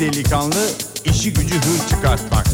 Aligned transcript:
delikanlı, 0.00 0.68
işi 1.04 1.32
gücü 1.32 1.54
hır 1.54 1.88
çıkartmak. 1.90 2.46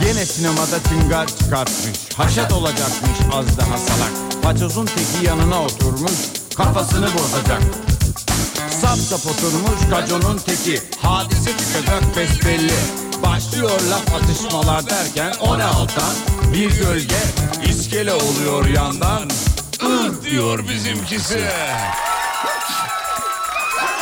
Gene 0.00 0.26
sinemada 0.26 0.78
tıngar 0.78 1.26
çıkartmış. 1.26 1.98
Haşat 2.16 2.52
olacakmış 2.52 3.18
az 3.32 3.58
daha 3.58 3.78
salak. 3.78 4.42
Paçozun 4.42 4.86
teki 4.86 5.26
yanına 5.26 5.62
oturmuş. 5.62 6.12
Kafasını 6.56 7.06
bozacak. 7.14 7.62
Sap 8.80 8.98
sap 8.98 9.26
oturmuş 9.26 9.90
kaconun 9.90 10.38
teki. 10.38 10.82
Hadise 11.02 11.50
çıkacak 11.50 12.16
besbelli. 12.16 12.74
Başlıyor 13.22 13.80
laf 13.90 14.14
atışmalar 14.14 14.90
derken 14.90 15.32
o 15.40 15.58
ne 15.58 15.64
altan? 15.64 16.14
Bir 16.52 16.70
gölge 16.70 17.18
iskele 17.68 18.12
oluyor 18.12 18.66
yandan. 18.66 19.30
Ih 19.82 20.30
diyor 20.30 20.68
bizimkisi. 20.68 21.48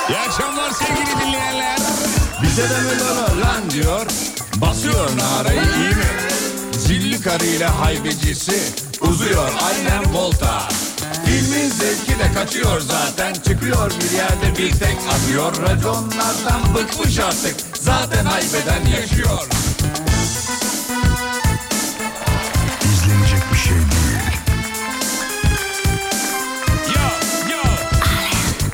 İyi 0.08 0.18
akşamlar 0.18 0.70
sevgili 0.70 1.20
dinleyenler. 1.20 2.01
Bize 2.42 2.62
de 2.62 2.80
mi 2.80 3.00
lan 3.00 3.40
lan 3.40 3.70
diyor. 3.70 4.06
Basıyor 4.56 5.10
narayı 5.16 5.60
iyi 5.60 5.94
mi? 5.94 6.04
Zilli 6.78 7.20
karıyla 7.20 7.80
haybecisi 7.80 8.60
uzuyor 9.00 9.50
aynen 9.62 10.14
volta. 10.14 10.68
Filmin 11.24 11.70
zevki 11.70 12.18
de 12.18 12.32
kaçıyor 12.34 12.80
zaten 12.80 13.34
Çıkıyor 13.34 13.90
bir 13.90 14.16
yerde 14.16 14.58
bir 14.58 14.70
tek 14.72 14.96
atıyor 15.12 15.52
Raconlardan 15.62 16.74
bıkmış 16.74 17.18
artık 17.18 17.56
Zaten 17.80 18.24
haybeden 18.24 19.00
yaşıyor 19.00 19.48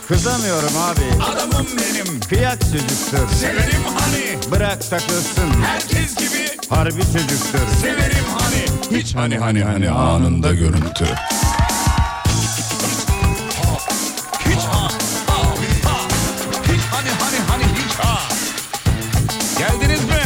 Kızamıyorum 0.09 0.77
abi 0.77 1.23
adamım 1.33 1.67
benim. 1.67 2.21
Kıyak 2.21 2.61
çocuktur 2.61 3.29
Severim 3.41 3.83
hani 3.99 4.51
Bırak 4.51 4.91
takılsın 4.91 5.63
herkes 5.65 6.17
gibi. 6.17 6.49
Harbi 6.71 7.01
çocuktur 7.03 7.67
Severim 7.83 8.25
hani. 8.39 8.99
Hiç 8.99 9.15
hani 9.15 9.39
hani 9.39 9.65
hani 9.65 9.91
anında 9.91 10.53
görüntü. 10.55 11.05
Hiç 14.47 14.63
ha 14.73 14.89
ha 15.27 15.39
ha. 15.85 15.99
Hiç 16.65 16.81
hani 16.93 17.11
hani 17.21 17.39
hani 17.49 17.65
hiç 17.65 17.95
ha. 17.95 18.19
Geldiniz 19.59 20.05
mi? 20.05 20.23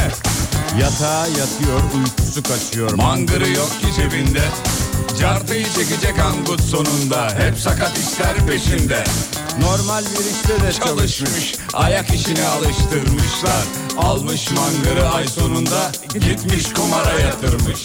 Yatağa 0.80 1.26
yatıyor 1.26 1.80
uykusu 1.96 2.42
kaçıyor 2.42 2.92
Mangırı 2.94 3.48
yok 3.48 3.70
ki 3.80 3.86
cebinde 3.96 4.42
Cartıyı 5.20 5.66
çekecek 5.72 6.18
angut 6.18 6.60
sonunda 6.60 7.28
Hep 7.38 7.58
sakat 7.58 7.92
işler 7.98 8.46
peşinde 8.46 9.04
Normal 9.60 10.04
yürüyüşte 10.04 10.60
de 10.62 10.72
çalışmış 10.72 11.54
Ayak 11.72 12.14
işine 12.14 12.46
alıştırmışlar. 12.46 13.64
Almış 13.98 14.50
mangırı 14.50 15.10
ay 15.10 15.28
sonunda 15.28 15.92
Gitmiş 16.14 16.72
kumara 16.72 17.20
yatırmış. 17.20 17.84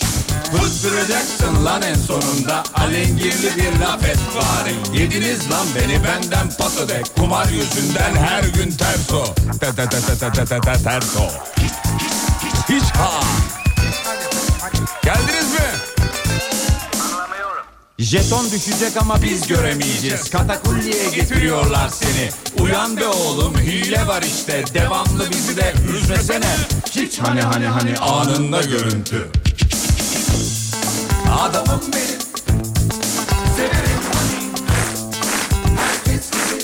Fıstıracaksın 0.52 1.66
lan 1.66 1.82
en 1.82 1.96
sonunda. 1.96 2.64
Alengirli 2.76 3.56
bir 3.56 3.80
laf 3.80 4.04
et 4.04 4.20
bari. 4.36 5.00
Yediniz 5.02 5.52
lan 5.52 5.68
beni 5.76 6.04
benden 6.04 6.50
patodek 6.50 7.16
Kumar 7.16 7.48
yüzünden 7.50 8.16
her 8.16 8.44
gün 8.44 8.72
terso. 8.72 9.26
Te 9.60 9.76
te 9.76 9.90
te 9.90 10.02
te 10.02 10.32
te 10.32 10.46
te 10.46 10.60
te 10.62 10.84
Terso. 10.84 11.28
Hiç 12.70 12.84
ha. 12.84 13.22
Geldiniz 15.04 15.54
mi? 15.54 15.97
Jeton 18.00 18.46
düşecek 18.52 18.98
ama 19.02 19.22
biz 19.22 19.48
göremeyeceğiz. 19.48 20.30
Katakulliye 20.30 21.10
getiriyorlar 21.16 21.90
seni. 21.90 22.30
Uyan 22.64 22.98
be 22.98 23.08
oğlum 23.08 23.58
hile 23.58 24.08
var 24.08 24.22
işte. 24.24 24.64
Devamlı 24.74 25.30
bizi 25.30 25.58
de 25.58 25.74
üzmesene. 25.98 26.46
Hiç 26.92 27.20
hani 27.20 27.42
hani 27.42 27.66
hani 27.68 27.98
Anında 27.98 28.62
görüntü. 28.62 29.28
Adamım 31.40 31.82
benim. 31.94 32.22
Severim 33.56 34.02
hani. 34.14 34.52
Herkes 35.78 36.32
gibi. 36.32 36.62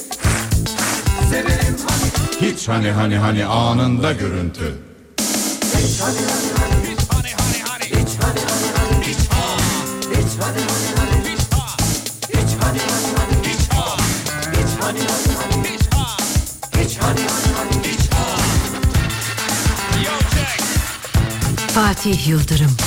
Severim 1.30 1.78
hani. 1.88 2.52
Hiç 2.52 2.68
hani 2.68 2.92
hani 2.92 3.18
hani 3.18 3.46
anında 3.46 4.12
görüntü. 4.12 4.76
Hiç 5.78 6.02
hani 6.02 6.18
hani 6.18 6.43
Fatih 22.03 22.28
Yıldırım. 22.28 22.78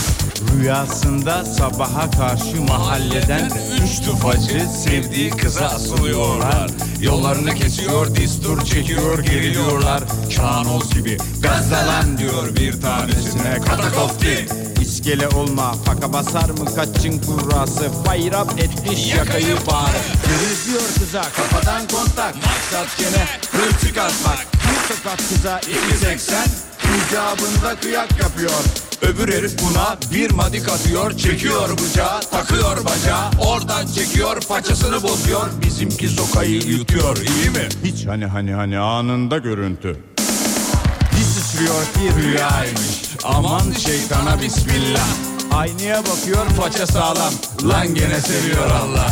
Rüyasında 0.52 1.44
sabaha 1.44 2.10
karşı 2.10 2.62
mahalleden 2.68 3.50
Üç 3.82 4.06
tufacı 4.06 4.68
sevdiği 4.84 5.30
kıza 5.30 5.66
asılıyorlar. 5.66 6.70
Yollarını 7.00 7.54
kesiyor, 7.54 8.16
distur 8.16 8.64
çekiyor, 8.64 9.18
geriliyorlar. 9.18 10.02
Kanoz 10.36 10.94
gibi 10.94 11.18
gazdalan 11.42 12.18
diyor 12.18 12.56
bir 12.56 12.80
tanesine. 12.80 13.60
Katakofti. 13.66 14.46
İskele 14.80 15.28
olma 15.28 15.72
faka 15.72 16.12
basar 16.12 16.50
mı? 16.50 16.74
Kaçın 16.76 17.18
kurrası? 17.18 17.90
Fayrap 18.04 18.60
etmiş 18.60 19.14
yakayı 19.14 19.56
bağrı 19.66 19.98
Gözüyor 20.28 20.88
kıza 20.98 21.22
kafadan 21.22 21.88
kontak. 21.88 22.34
Maksat 22.34 22.98
gene 22.98 23.26
hır 23.52 23.86
çıkartmak 23.86 24.46
Bu 24.54 24.94
sokak 24.94 25.18
kıza 25.18 25.60
2.80 25.60 26.66
icabında 27.10 27.80
kıyak 27.80 28.22
yapıyor 28.22 28.85
Öbür 29.02 29.32
herif 29.32 29.52
buna 29.62 29.98
bir 30.12 30.30
madik 30.30 30.68
atıyor 30.68 31.16
Çekiyor 31.16 31.70
bıçağı, 31.70 32.20
takıyor 32.20 32.76
bacağı. 32.84 33.30
Oradan 33.48 33.86
çekiyor, 33.86 34.40
paçasını 34.48 35.02
bozuyor. 35.02 35.46
Bizimki 35.64 36.08
sokayı 36.08 36.62
yutuyor, 36.62 37.16
iyi 37.16 37.50
mi? 37.50 37.68
Hiç 37.84 38.06
hani 38.06 38.26
hani 38.26 38.52
hani 38.52 38.78
anında 38.78 39.38
görüntü. 39.38 39.96
Bir 41.12 41.22
sıçrıyor 41.22 41.82
ki 41.84 42.22
rüyaymış. 42.22 43.02
Aman 43.24 43.72
şeytana 43.72 44.40
bismillah. 44.42 45.06
Aynaya 45.54 46.02
bakıyor 46.02 46.46
Paça 46.60 46.86
sağlam, 46.86 47.32
lan 47.68 47.94
gene 47.94 48.20
seviyor 48.20 48.70
Allah 48.70 49.10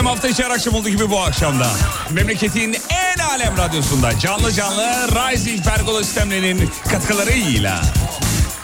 Efendim 0.00 0.12
hafta 0.14 0.28
içi 0.28 0.44
her 0.44 0.50
akşam 0.50 0.74
olduğu 0.74 0.88
gibi 0.88 1.10
bu 1.10 1.20
akşamda 1.20 1.66
memleketin 2.10 2.76
en 2.90 3.18
alem 3.18 3.56
radyosunda 3.56 4.18
canlı 4.18 4.52
canlı 4.52 5.08
Rising 5.08 5.64
Pergola 5.64 6.04
sistemlerinin 6.04 6.70
katkılarıyla 6.90 7.82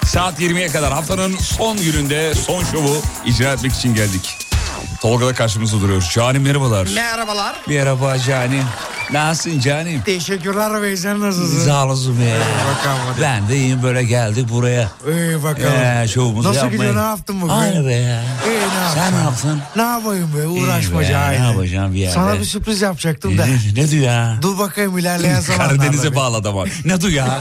saat 0.07 0.41
20'ye 0.41 0.69
kadar 0.69 0.93
haftanın 0.93 1.37
son 1.37 1.77
gününde 1.77 2.35
son 2.35 2.65
şovu 2.65 3.03
icra 3.25 3.53
etmek 3.53 3.73
için 3.73 3.95
geldik. 3.95 4.39
Tolga 5.01 5.27
da 5.27 5.35
karşımızda 5.35 5.81
duruyor. 5.81 6.03
Canim 6.15 6.43
merhabalar. 6.43 6.89
Merhabalar. 6.95 7.57
Merhaba 7.67 8.19
Canim. 8.19 8.65
Nasılsın 9.13 9.61
Canim? 9.61 10.03
Teşekkürler 10.03 10.83
bey 10.83 10.97
sen 10.97 11.21
nasılsın? 11.21 11.65
Sağ 11.67 11.87
olasın 11.87 12.21
be. 12.21 12.39
Bakalım 12.79 13.01
hadi. 13.13 13.21
Ben 13.21 13.49
de 13.49 13.57
iyiyim 13.57 13.83
böyle 13.83 14.03
geldik 14.05 14.49
buraya. 14.51 14.91
İyi 15.11 15.43
bakalım. 15.43 15.73
Ee, 15.73 16.09
şovumuzu 16.09 16.49
Nasıl 16.49 16.59
yapmaya. 16.61 16.77
gidiyor 16.77 16.97
ne 16.97 17.01
yaptın 17.09 17.41
bugün? 17.41 17.53
Aynı 17.53 17.87
be 17.87 17.93
ya. 17.93 18.23
İyi 18.47 18.59
ne 18.59 18.63
yaptın? 18.63 18.95
Sen 18.95 19.13
ne 19.15 19.19
yaptın? 19.19 19.61
Ne 19.77 19.83
yapayım 19.83 20.31
be 20.37 20.39
İyi 20.55 20.65
uğraşmaca 20.65 21.11
be, 21.11 21.17
aynı. 21.17 21.43
ne 21.43 21.47
yapacağım 21.47 21.95
bir 21.95 21.99
yerde? 21.99 22.15
Sana 22.15 22.39
bir 22.39 22.45
sürpriz 22.45 22.81
yapacaktım 22.83 23.39
da. 23.39 23.47
Ne, 23.47 23.59
ne 23.83 23.91
diyor 23.91 24.05
ya? 24.05 24.39
Dur 24.43 24.59
bakayım 24.59 24.99
ilerleyen 24.99 25.41
zamanlarda. 25.41 25.77
Karadeniz'e 25.77 26.15
bağladı 26.15 26.49
ama. 26.49 26.65
Ne 26.85 27.01
du 27.01 27.11
ya? 27.11 27.41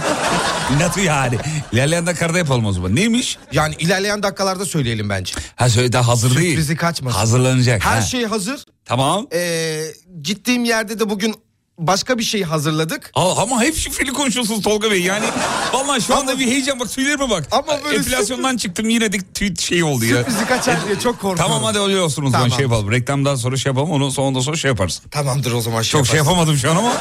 ne 0.77 0.93
du 0.95 0.99
yani? 0.99 1.37
İlerleyen 1.71 2.05
dakikada 2.07 2.37
yapalım 2.37 2.65
o 2.65 2.71
zaman. 2.71 2.95
Neymiş? 2.95 3.37
Yani 3.51 3.75
ilerleyen 3.79 4.23
dakikalarda 4.23 4.65
söyleyelim 4.65 5.09
bence. 5.09 5.33
Ha 5.55 5.69
söyle 5.69 5.93
daha 5.93 6.07
hazır 6.07 6.35
değil. 6.37 6.49
Sürprizi 6.49 6.75
kaçmasın. 6.75 7.17
Hazırlanacak. 7.17 7.85
Her 7.85 7.95
ha. 7.95 8.01
şey 8.01 8.25
hazır. 8.25 8.65
Tamam. 8.85 9.27
Ee, 9.33 9.81
gittiğim 10.21 10.65
yerde 10.65 10.99
de 10.99 11.09
bugün 11.09 11.35
başka 11.79 12.17
bir 12.17 12.23
şey 12.23 12.43
hazırladık. 12.43 13.11
Aa, 13.13 13.41
ama 13.43 13.61
hep 13.63 13.75
şifreli 13.75 14.13
konuşuyorsunuz 14.13 14.61
Tolga 14.61 14.91
Bey 14.91 15.01
yani. 15.01 15.25
Vallahi 15.73 16.01
şu 16.01 16.15
anda 16.15 16.39
bir 16.39 16.45
heyecan 16.47 16.79
bak 16.79 16.89
tüylerime 16.91 17.29
bak. 17.29 17.47
Ama 17.51 17.79
böyle 17.85 17.97
Enflasyondan 17.97 18.57
çıktım 18.57 18.89
yine 18.89 19.13
de 19.13 19.17
tüy 19.33 19.55
şey 19.55 19.83
oldu 19.83 20.05
ya. 20.05 20.17
Sürprizi 20.17 20.45
kaçar 20.45 20.85
diye 20.87 20.99
çok 20.99 21.13
korkuyorum. 21.13 21.37
Tamam 21.37 21.63
hadi 21.63 21.79
öyle 21.79 21.99
olsun 22.01 22.23
o 22.23 22.29
zaman 22.29 22.43
Tamam. 22.43 22.57
şey 22.57 22.63
yapalım. 22.63 22.91
Reklamdan 22.91 23.35
sonra 23.35 23.57
şey 23.57 23.69
yapalım 23.69 23.91
onu 23.91 24.11
sonunda 24.11 24.41
sonra 24.41 24.57
şey 24.57 24.69
yaparız. 24.71 25.01
Tamamdır 25.11 25.51
o 25.51 25.61
zaman. 25.61 25.81
Şey 25.81 25.91
Çok 25.99 26.07
şey 26.07 26.17
yaparız. 26.17 26.31
yapamadım 26.37 26.57
şu 26.57 26.71
an 26.71 26.75
ama. 26.75 26.93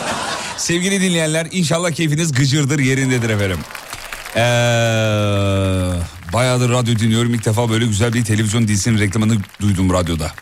Sevgili 0.57 1.01
dinleyenler 1.01 1.49
inşallah 1.53 1.91
keyfiniz 1.91 2.33
gıcırdır 2.33 2.79
yerindedir 2.79 3.31
efendim. 3.31 3.59
Ee, 4.37 4.41
bayağıdır 6.33 6.71
radyo 6.71 6.99
dinliyorum. 6.99 7.35
İlk 7.35 7.45
defa 7.45 7.71
böyle 7.71 7.87
güzel 7.87 8.13
bir 8.13 8.25
televizyon 8.25 8.69
dizisinin 8.69 8.99
reklamını 8.99 9.37
duydum 9.61 9.93
radyoda. 9.93 10.33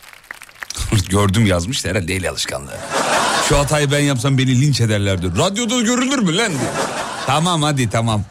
Gördüm 1.00 1.46
yazmış 1.46 1.84
da 1.84 1.88
herhalde 1.88 2.14
el 2.14 2.30
alışkanlığı. 2.30 2.76
Şu 3.48 3.58
hatayı 3.58 3.90
ben 3.90 4.00
yapsam 4.00 4.38
beni 4.38 4.60
linç 4.60 4.80
ederlerdi. 4.80 5.26
Radyoda 5.38 5.80
görülür 5.80 6.18
mü 6.18 6.36
lan. 6.36 6.52
Tamam 7.26 7.62
hadi 7.62 7.90
tamam. 7.90 8.24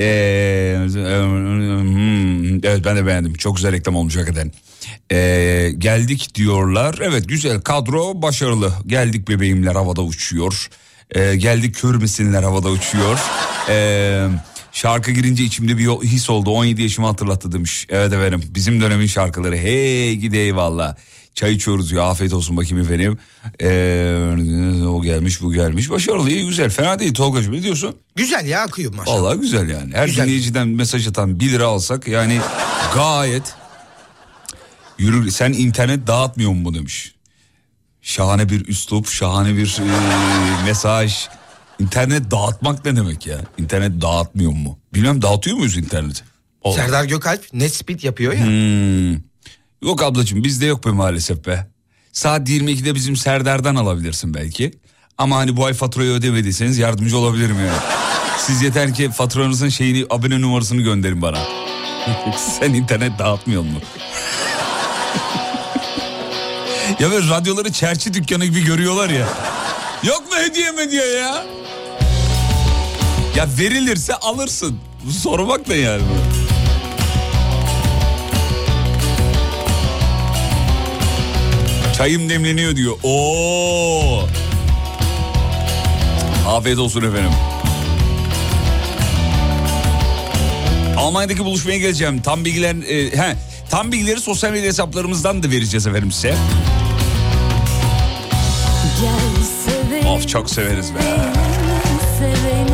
Ee, 0.00 0.76
hmm, 0.78 2.54
evet 2.64 2.84
ben 2.84 2.96
de 2.96 3.06
beğendim. 3.06 3.34
Çok 3.34 3.56
güzel 3.56 3.72
reklam 3.72 3.96
olmuş 3.96 4.16
hakikaten. 4.16 4.52
Ee, 5.12 5.70
geldik 5.78 6.34
diyorlar. 6.34 6.98
Evet 7.02 7.28
güzel 7.28 7.60
kadro 7.60 8.22
başarılı. 8.22 8.72
Geldik 8.86 9.28
bebeğimler 9.28 9.74
havada 9.74 10.02
uçuyor. 10.02 10.68
Ee, 11.10 11.36
geldik 11.36 11.74
kör 11.74 11.94
misinler 11.94 12.42
havada 12.42 12.68
uçuyor. 12.68 13.18
Ee, 13.68 14.28
şarkı 14.72 15.10
girince 15.10 15.44
içimde 15.44 15.78
bir 15.78 15.86
his 15.88 16.30
oldu. 16.30 16.50
17 16.50 16.82
yaşımı 16.82 17.06
hatırlattı 17.06 17.52
demiş. 17.52 17.86
Evet 17.88 18.12
efendim 18.12 18.42
bizim 18.54 18.80
dönemin 18.80 19.06
şarkıları. 19.06 19.56
Hey 19.56 20.16
gidi 20.16 20.36
eyvallah. 20.36 20.96
Çay 21.34 21.52
içiyoruz 21.52 21.92
ya 21.92 22.02
afiyet 22.02 22.32
olsun 22.32 22.56
bakayım 22.56 22.78
efendim. 22.84 23.18
Ee, 23.62 24.84
o 24.86 25.02
gelmiş 25.02 25.42
bu 25.42 25.52
gelmiş. 25.52 25.90
Başarılı 25.90 26.30
iyi 26.30 26.46
güzel 26.46 26.70
fena 26.70 26.98
değil 26.98 27.14
Tolga'cığım 27.14 27.52
ne 27.54 27.62
diyorsun? 27.62 27.96
Güzel 28.16 28.46
ya 28.46 28.62
akıyor 28.62 28.94
maşallah. 28.94 29.16
Vallahi 29.22 29.38
güzel 29.40 29.68
yani. 29.68 29.94
Her 29.94 30.06
Güzel. 30.06 30.24
dinleyiciden 30.24 30.68
mesaj 30.68 31.08
atan 31.08 31.40
1 31.40 31.50
lira 31.52 31.66
alsak 31.66 32.08
yani 32.08 32.40
gayet 32.94 33.54
yürür. 34.98 35.30
Sen 35.30 35.52
internet 35.52 36.06
dağıtmıyor 36.06 36.52
mu 36.52 36.74
demiş. 36.74 37.14
Şahane 38.02 38.48
bir 38.48 38.68
üslup, 38.68 39.08
şahane 39.08 39.56
bir 39.56 39.78
e, 39.80 40.64
mesaj. 40.64 41.28
İnternet 41.78 42.30
dağıtmak 42.30 42.84
ne 42.84 42.96
demek 42.96 43.26
ya? 43.26 43.38
İnternet 43.58 44.02
dağıtmıyor 44.02 44.52
mu? 44.52 44.78
Bilmem 44.94 45.22
dağıtıyor 45.22 45.56
muyuz 45.56 45.76
interneti? 45.76 46.22
Serdar 46.74 47.04
Gökalp 47.04 47.44
net 47.52 47.74
speed 47.74 48.02
yapıyor 48.02 48.32
ya. 48.32 48.46
Hmm. 48.46 49.31
Yok 49.82 50.02
ablacığım 50.02 50.44
bizde 50.44 50.66
yok 50.66 50.86
be 50.86 50.90
maalesef 50.90 51.46
be. 51.46 51.66
Saat 52.12 52.48
22'de 52.48 52.94
bizim 52.94 53.16
Serdar'dan 53.16 53.74
alabilirsin 53.74 54.34
belki. 54.34 54.72
Ama 55.18 55.36
hani 55.36 55.56
bu 55.56 55.64
ay 55.64 55.74
faturayı 55.74 56.10
ödemediyseniz 56.10 56.78
yardımcı 56.78 57.18
olabilirim 57.18 57.56
yani. 57.58 57.78
Siz 58.38 58.62
yeter 58.62 58.94
ki 58.94 59.10
faturanızın 59.10 59.68
şeyini 59.68 60.06
abone 60.10 60.40
numarasını 60.40 60.82
gönderin 60.82 61.22
bana. 61.22 61.38
Sen 62.60 62.74
internet 62.74 63.18
dağıtmıyor 63.18 63.62
mu? 63.62 63.68
ya 67.00 67.10
böyle 67.10 67.28
radyoları 67.30 67.72
çerçi 67.72 68.14
dükkanı 68.14 68.44
gibi 68.44 68.64
görüyorlar 68.64 69.10
ya. 69.10 69.28
Yok 70.02 70.20
mu 70.30 70.36
hediye 70.38 70.70
mi 70.70 70.90
diye 70.90 71.06
ya? 71.06 71.44
Ya 73.36 73.48
verilirse 73.58 74.14
alırsın. 74.14 74.78
Sormak 75.22 75.68
da 75.68 75.74
yani. 75.74 76.02
Çayım 82.02 82.28
demleniyor 82.28 82.76
diyor. 82.76 82.96
Oo. 83.02 84.28
Afiyet 86.48 86.78
olsun 86.78 87.02
efendim. 87.02 87.30
Almanya'daki 90.96 91.44
buluşmaya 91.44 91.78
geleceğim. 91.78 92.22
Tam 92.22 92.44
bilgiler 92.44 92.74
e, 92.88 93.18
he, 93.18 93.36
tam 93.70 93.92
bilgileri 93.92 94.20
sosyal 94.20 94.50
medya 94.50 94.68
hesaplarımızdan 94.68 95.42
da 95.42 95.50
vereceğiz 95.50 95.86
efendim 95.86 96.12
size. 96.12 96.34
Of 100.08 100.28
çok 100.28 100.50
severiz 100.50 100.94
be. 100.94 100.98
Sevgisiz 102.18 102.71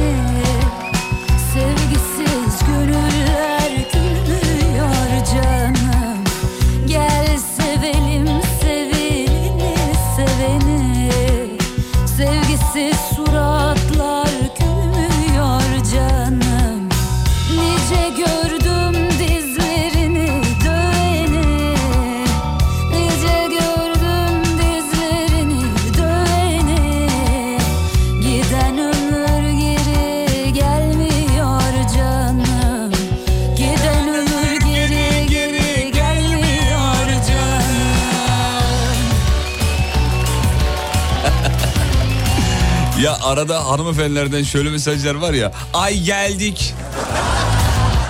arada 43.38 43.67
hanımefendilerden 43.67 44.43
şöyle 44.43 44.70
mesajlar 44.70 45.14
var 45.14 45.32
ya. 45.32 45.52
Ay 45.75 46.00
geldik. 46.00 46.75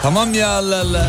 Tamam 0.02 0.34
ya 0.34 0.48
Allah 0.48 0.80
Allah. 0.80 1.06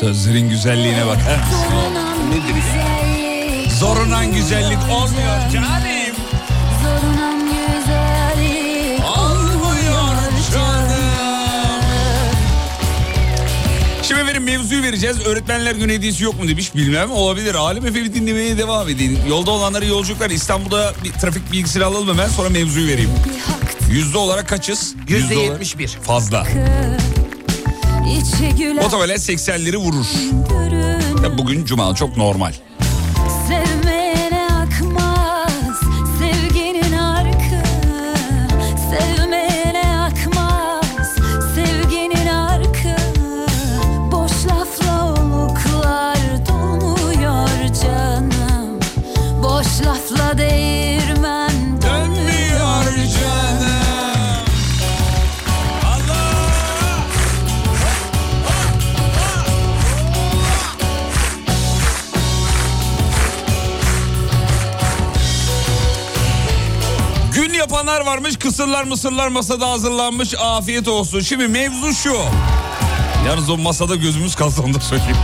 Sözlerin 0.00 0.48
güzelliğine 0.48 1.06
bakar 1.06 1.38
mısın? 1.38 1.58
Zorunan 1.68 2.32
güzellik 2.46 3.72
Zorunan 3.72 4.32
güzellik 4.32 4.78
olmuyor 4.78 5.50
canım. 5.52 5.68
Zorunan 6.82 7.40
güzellik 7.40 9.04
olmuyor 9.18 10.12
canım. 10.52 11.82
Şimdi 14.02 14.20
efendim 14.20 14.44
mevzuyu 14.44 14.82
vereceğiz. 14.82 15.26
Öğretmenler 15.26 15.74
günü 15.74 15.92
hediyesi 15.92 16.24
yok 16.24 16.42
mu 16.42 16.48
demiş. 16.48 16.74
Bilmem 16.74 17.10
olabilir. 17.10 17.54
Alem 17.54 17.86
Efe'yi 17.86 18.14
dinlemeye 18.14 18.58
devam 18.58 18.88
edin. 18.88 19.18
Yolda 19.28 19.50
olanları 19.50 19.86
yolculuklar 19.86 20.30
İstanbul'da 20.30 20.94
bir 21.04 21.12
trafik 21.12 21.52
bilgisini 21.52 21.84
alalım 21.84 22.08
hemen 22.08 22.28
sonra 22.28 22.48
mevzuyu 22.48 22.88
vereyim. 22.88 23.10
Yüzde 23.90 24.18
olarak 24.18 24.48
kaçız? 24.48 24.94
Yüzde 25.08 25.34
yetmiş 25.34 25.78
bir. 25.78 25.88
Fazla. 25.88 26.46
içi 26.46 27.09
gülen 28.58 28.76
Otomobil 28.76 29.10
80'leri 29.10 29.76
vurur. 29.76 30.06
Ya 31.22 31.38
bugün 31.38 31.64
cuma 31.64 31.94
çok 31.94 32.16
normal. 32.16 32.52
Kısırlar 68.50 68.84
mısırlar 68.84 69.28
masada 69.28 69.70
hazırlanmış. 69.70 70.34
Afiyet 70.38 70.88
olsun. 70.88 71.20
Şimdi 71.20 71.48
mevzu 71.48 71.94
şu. 71.94 72.16
Yalnız 73.26 73.50
o 73.50 73.56
masada 73.56 73.96
gözümüz 73.96 74.36
da 74.74 74.80
söyleyeyim. 74.80 75.16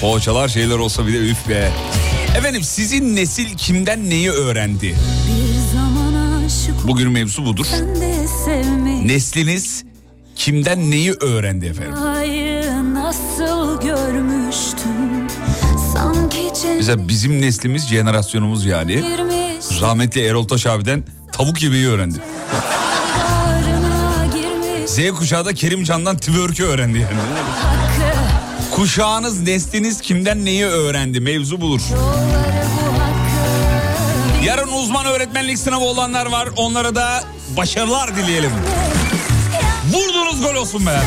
Poğaçalar 0.00 0.48
şeyler 0.48 0.78
olsa 0.78 1.06
bile 1.06 1.30
üf 1.30 1.48
be. 1.48 1.72
Efendim 2.36 2.62
sizin 2.62 3.16
nesil 3.16 3.56
kimden 3.56 4.10
neyi 4.10 4.30
öğrendi? 4.30 4.96
Bugün 6.86 7.10
mevzu 7.10 7.44
budur. 7.44 7.66
Nesliniz 9.04 9.84
kimden 10.36 10.90
neyi 10.90 11.12
öğrendi 11.12 11.66
efendim? 11.66 11.94
Nasıl 12.94 13.80
görmüştüm 13.80 15.26
Mesela 16.76 17.08
bizim 17.08 17.40
neslimiz, 17.40 17.86
jenerasyonumuz 17.88 18.66
yani 18.66 19.04
rahmetli 19.80 20.20
Erol 20.20 20.48
Taş 20.48 20.66
abiden 20.66 21.04
tavuk 21.40 21.62
yemeği 21.62 21.88
öğrendi. 21.88 22.18
Z 24.86 25.10
kuşağı 25.18 25.44
da 25.44 25.54
Kerimcan'dan 25.54 26.16
twerk'ü 26.16 26.64
öğrendi 26.64 26.98
yani. 26.98 27.14
Kuşağınız, 28.70 29.40
nesliniz 29.40 30.00
kimden 30.00 30.44
neyi 30.44 30.64
öğrendi? 30.64 31.20
Mevzu 31.20 31.60
bulur. 31.60 31.80
Yarın 34.44 34.68
uzman 34.68 35.06
öğretmenlik 35.06 35.58
sınavı 35.58 35.84
olanlar 35.84 36.26
var. 36.26 36.48
Onlara 36.56 36.94
da 36.94 37.24
başarılar 37.56 38.16
dileyelim. 38.16 38.52
Vurdunuz 39.92 40.42
gol 40.42 40.54
olsun 40.54 40.86
be. 40.86 41.00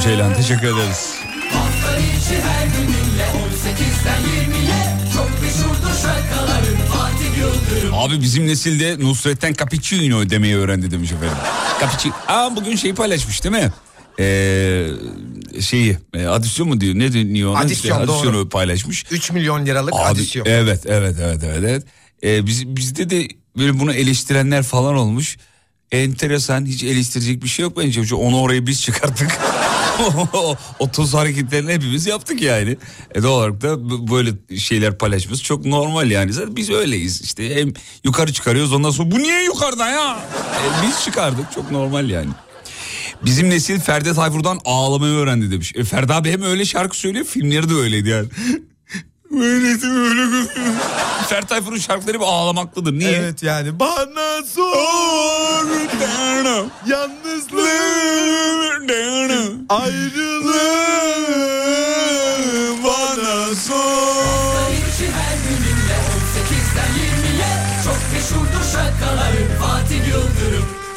Canım 0.00 0.16
Ceylan 0.16 0.34
teşekkür 0.34 0.66
ederiz. 0.66 1.14
Abi 7.92 8.20
bizim 8.20 8.46
nesilde 8.46 8.98
Nusret'ten 8.98 9.52
cappuccino 9.52 10.30
demeyi 10.30 10.56
öğrendi 10.56 10.90
demiş 10.90 11.12
efendim. 11.12 11.36
Cappuccino. 11.80 12.14
Aa 12.28 12.56
bugün 12.56 12.76
şeyi 12.76 12.94
paylaşmış 12.94 13.44
değil 13.44 13.54
mi? 13.54 13.72
Ee, 14.18 14.86
şeyi 15.60 15.98
e, 16.14 16.26
adisyon 16.26 16.68
mu 16.68 16.80
diyor 16.80 16.94
ne 16.94 17.12
deniyor 17.12 17.50
ona? 17.50 17.58
Adisyon, 17.58 18.08
doğru. 18.08 18.12
adisyonu 18.12 18.48
paylaşmış. 18.48 19.04
3 19.10 19.30
milyon 19.30 19.66
liralık 19.66 19.94
Abi, 19.94 20.02
adisyon. 20.02 20.46
Evet 20.46 20.82
evet 20.86 21.16
evet 21.20 21.40
evet. 21.44 21.62
evet. 21.64 21.84
Ee, 22.24 22.46
biz, 22.46 22.76
bizde 22.76 23.10
de 23.10 23.28
böyle 23.58 23.80
bunu 23.80 23.92
eleştirenler 23.92 24.62
falan 24.62 24.96
olmuş. 24.96 25.36
Enteresan 25.92 26.66
hiç 26.66 26.84
eleştirecek 26.84 27.42
bir 27.42 27.48
şey 27.48 27.62
yok 27.62 27.76
bence. 27.76 27.92
Çünkü 27.92 28.14
Onu 28.14 28.40
oraya 28.40 28.66
biz 28.66 28.82
çıkarttık. 28.82 29.38
o, 30.32 30.56
o 30.78 30.90
toz 30.90 31.14
hareketlerini 31.14 31.72
hepimiz 31.72 32.06
yaptık 32.06 32.42
yani. 32.42 32.76
E 33.14 33.22
doğal 33.22 33.38
olarak 33.38 33.62
da 33.62 33.90
böyle 34.10 34.58
şeyler 34.58 34.98
paylaşmamız 34.98 35.42
çok 35.42 35.66
normal 35.66 36.10
yani. 36.10 36.32
Zaten 36.32 36.56
biz 36.56 36.70
öyleyiz 36.70 37.22
işte. 37.22 37.54
Hem 37.54 37.72
yukarı 38.04 38.32
çıkarıyoruz 38.32 38.72
ondan 38.72 38.90
sonra 38.90 39.10
bu 39.10 39.18
niye 39.18 39.44
yukarıda 39.44 39.88
ya? 39.88 40.20
E, 40.54 40.86
biz 40.86 41.04
çıkardık 41.04 41.52
çok 41.54 41.70
normal 41.70 42.10
yani. 42.10 42.30
Bizim 43.24 43.50
nesil 43.50 43.80
Ferdi 43.80 44.14
Tayfur'dan 44.14 44.58
ağlamayı 44.64 45.12
öğrendi 45.12 45.50
demiş. 45.50 45.72
E, 45.76 45.84
Ferdi 45.84 46.14
abi 46.14 46.30
hem 46.30 46.42
öyle 46.42 46.64
şarkı 46.64 46.96
söylüyor 46.96 47.24
filmleri 47.24 47.70
de 47.70 47.74
öyleydi 47.74 48.08
yani. 48.08 48.28
Öyle 49.34 49.86
öyle. 49.86 50.46
Ferdi 51.28 51.46
Tayfur'un 51.46 51.78
şarkıları 51.78 52.20
bir 52.20 52.24
ağlamaklıdır. 52.24 52.92
Niye? 52.92 53.10
Evet 53.10 53.42
yani 53.42 53.80
bana 53.80 54.42
sor 54.46 55.66
yalnızlık 56.86 57.70
ayrılık 59.68 60.54
bana 62.84 63.54
sor. 63.54 64.20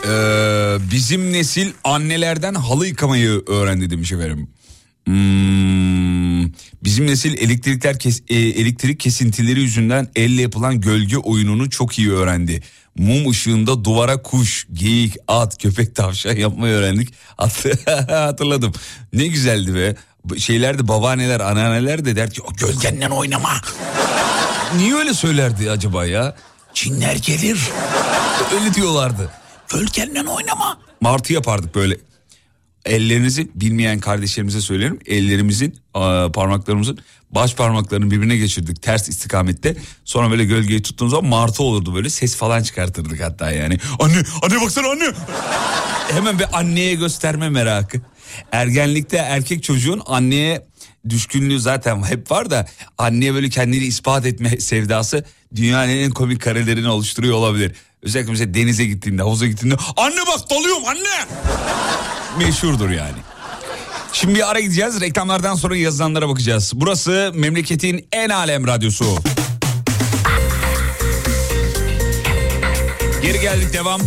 Ee, 0.08 0.78
bizim 0.92 1.34
nesil 1.34 1.72
annelerden 1.84 2.54
halı 2.54 2.88
yıkamayı 2.88 3.44
öğrendi 3.48 3.90
demiş 3.90 4.12
efendim. 4.12 4.50
Hmm, 5.06 6.23
bizim 6.84 7.08
nesil 7.08 7.38
elektrikler 7.38 8.00
kes, 8.00 8.22
e, 8.30 8.36
elektrik 8.36 9.00
kesintileri 9.00 9.60
yüzünden 9.62 10.08
elle 10.16 10.42
yapılan 10.42 10.82
gölge 10.82 11.18
oyununu 11.18 11.70
çok 11.70 12.00
iyi 12.00 12.12
öğrendi. 12.12 12.62
Mum 12.98 13.30
ışığında 13.30 13.84
duvara 13.86 14.22
kuş, 14.22 14.68
geyik, 14.74 15.16
at, 15.28 15.62
köpek, 15.62 15.96
tavşan 15.96 16.36
yapmayı 16.36 16.74
öğrendik. 16.74 17.14
Hat- 17.38 17.66
Hatırladım. 18.10 18.74
Ne 19.14 19.28
güzeldi 19.28 19.76
be. 19.76 19.96
Bu 20.26 20.40
Şeylerdi 20.40 20.88
babaanneler, 20.88 21.40
anneanneler 21.40 22.06
de 22.06 22.16
der 22.16 22.30
ki 22.32 22.42
o 22.42 22.54
gölgenden 22.54 23.10
oynama. 23.10 23.50
Niye 24.76 24.96
öyle 24.96 25.14
söylerdi 25.14 25.72
acaba 25.72 26.06
ya? 26.06 26.36
Çinler 26.74 27.16
gelir. 27.16 27.60
Öyle 28.56 28.74
diyorlardı. 28.74 29.32
Gölgenden 29.74 30.26
oynama. 30.26 30.78
Martı 31.02 31.34
yapardık 31.34 31.76
böyle. 31.76 31.98
Ellerinizi 32.86 33.50
bilmeyen 33.56 34.00
kardeşlerimize 34.00 34.62
söylerim. 34.62 35.00
Ellerimizin 35.06 35.76
aa, 35.94 36.32
parmaklarımızın 36.32 37.00
baş 37.32 37.56
parmaklarını 37.56 38.12
birbirine 38.12 38.38
geçirdik 38.38 38.82
ters 38.82 39.10
istikamette. 39.10 39.76
Sonra 40.06 40.32
böyle 40.32 40.46
gölgeyi 40.46 40.82
tuttuğumuz 40.82 41.12
zaman 41.12 41.30
martı 41.30 41.64
olurdu 41.64 41.96
böyle 41.96 42.10
ses 42.10 42.36
falan 42.36 42.64
çıkartırdık 42.64 43.22
hatta 43.22 43.52
yani. 43.52 43.78
Anne 44.00 44.24
anne 44.44 44.62
baksana 44.62 44.88
anne. 44.88 45.14
Hemen 46.12 46.40
bir 46.40 46.46
anneye 46.54 46.96
gösterme 46.96 47.50
merakı. 47.50 48.02
Ergenlikte 48.52 49.18
erkek 49.18 49.64
çocuğun 49.64 50.02
anneye 50.06 50.68
düşkünlüğü 51.10 51.60
zaten 51.60 52.04
hep 52.04 52.32
var 52.32 52.52
da 52.52 52.68
anneye 52.98 53.34
böyle 53.34 53.50
kendini 53.50 53.84
ispat 53.84 54.26
etme 54.26 54.60
sevdası 54.60 55.26
dünyanın 55.56 55.90
en 55.90 56.12
komik 56.12 56.42
karelerini 56.42 56.88
oluşturuyor 56.90 57.36
olabilir. 57.36 57.72
Özellikle 58.02 58.32
mesela 58.32 58.54
denize 58.54 58.86
gittiğinde, 58.86 59.22
havuza 59.22 59.48
gittiğinde 59.48 59.76
anne 59.98 60.20
bak 60.28 60.50
dalıyorum 60.50 60.84
anne. 60.88 61.28
Meşhurdur 62.38 62.90
yani. 62.90 63.18
Şimdi 64.14 64.36
bir 64.36 64.52
ara 64.52 64.60
gideceğiz. 64.60 65.02
Reklamlardan 65.02 65.56
sonra 65.56 65.76
yazılanlara 65.76 66.30
bakacağız. 66.30 66.72
Burası 66.76 67.32
memleketin 67.34 68.08
en 68.12 68.30
alem 68.30 68.68
radyosu. 68.68 69.18
Geri 73.22 73.40
geldik 73.42 73.74
devam. 73.74 74.02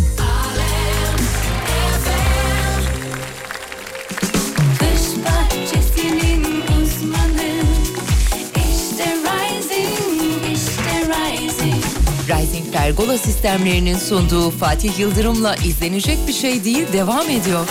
Pergola 12.86 13.18
sistemlerinin 13.18 13.98
sunduğu 13.98 14.50
Fatih 14.50 14.98
Yıldırım'la 14.98 15.56
izlenecek 15.56 16.18
bir 16.28 16.32
şey 16.32 16.64
değil 16.64 16.92
devam 16.92 17.30
ediyor. 17.30 17.68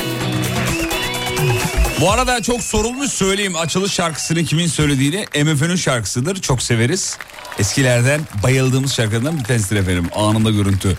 Bu 2.02 2.12
arada 2.12 2.42
çok 2.42 2.64
sorulmuş 2.64 3.12
söyleyeyim 3.12 3.56
açılış 3.56 3.92
şarkısını 3.92 4.44
kimin 4.44 4.68
söylediğini 4.68 5.26
MFÖ'nün 5.44 5.76
şarkısıdır 5.76 6.42
çok 6.42 6.62
severiz. 6.62 7.18
Eskilerden 7.60 8.22
bayıldığımız 8.44 8.94
şarkılardan 8.94 9.40
bir 9.40 9.44
tanesidir 9.44 9.76
efendim 9.76 10.10
anında 10.16 10.52
görüntü. 10.52 10.98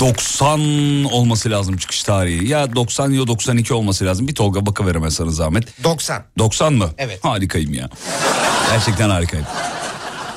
90 0.00 0.60
olması 1.04 1.50
lazım 1.50 1.76
çıkış 1.76 2.02
tarihi. 2.02 2.48
Ya 2.48 2.74
90 2.74 3.10
ya 3.10 3.26
92 3.26 3.74
olması 3.74 4.04
lazım. 4.04 4.28
Bir 4.28 4.34
Tolga 4.34 4.66
bakıver 4.66 5.10
sana 5.10 5.30
zahmet. 5.30 5.84
90. 5.84 6.22
90 6.38 6.72
mı? 6.72 6.90
Evet. 6.98 7.24
Harikayım 7.24 7.74
ya. 7.74 7.90
Gerçekten 8.70 9.10
harikayım. 9.10 9.46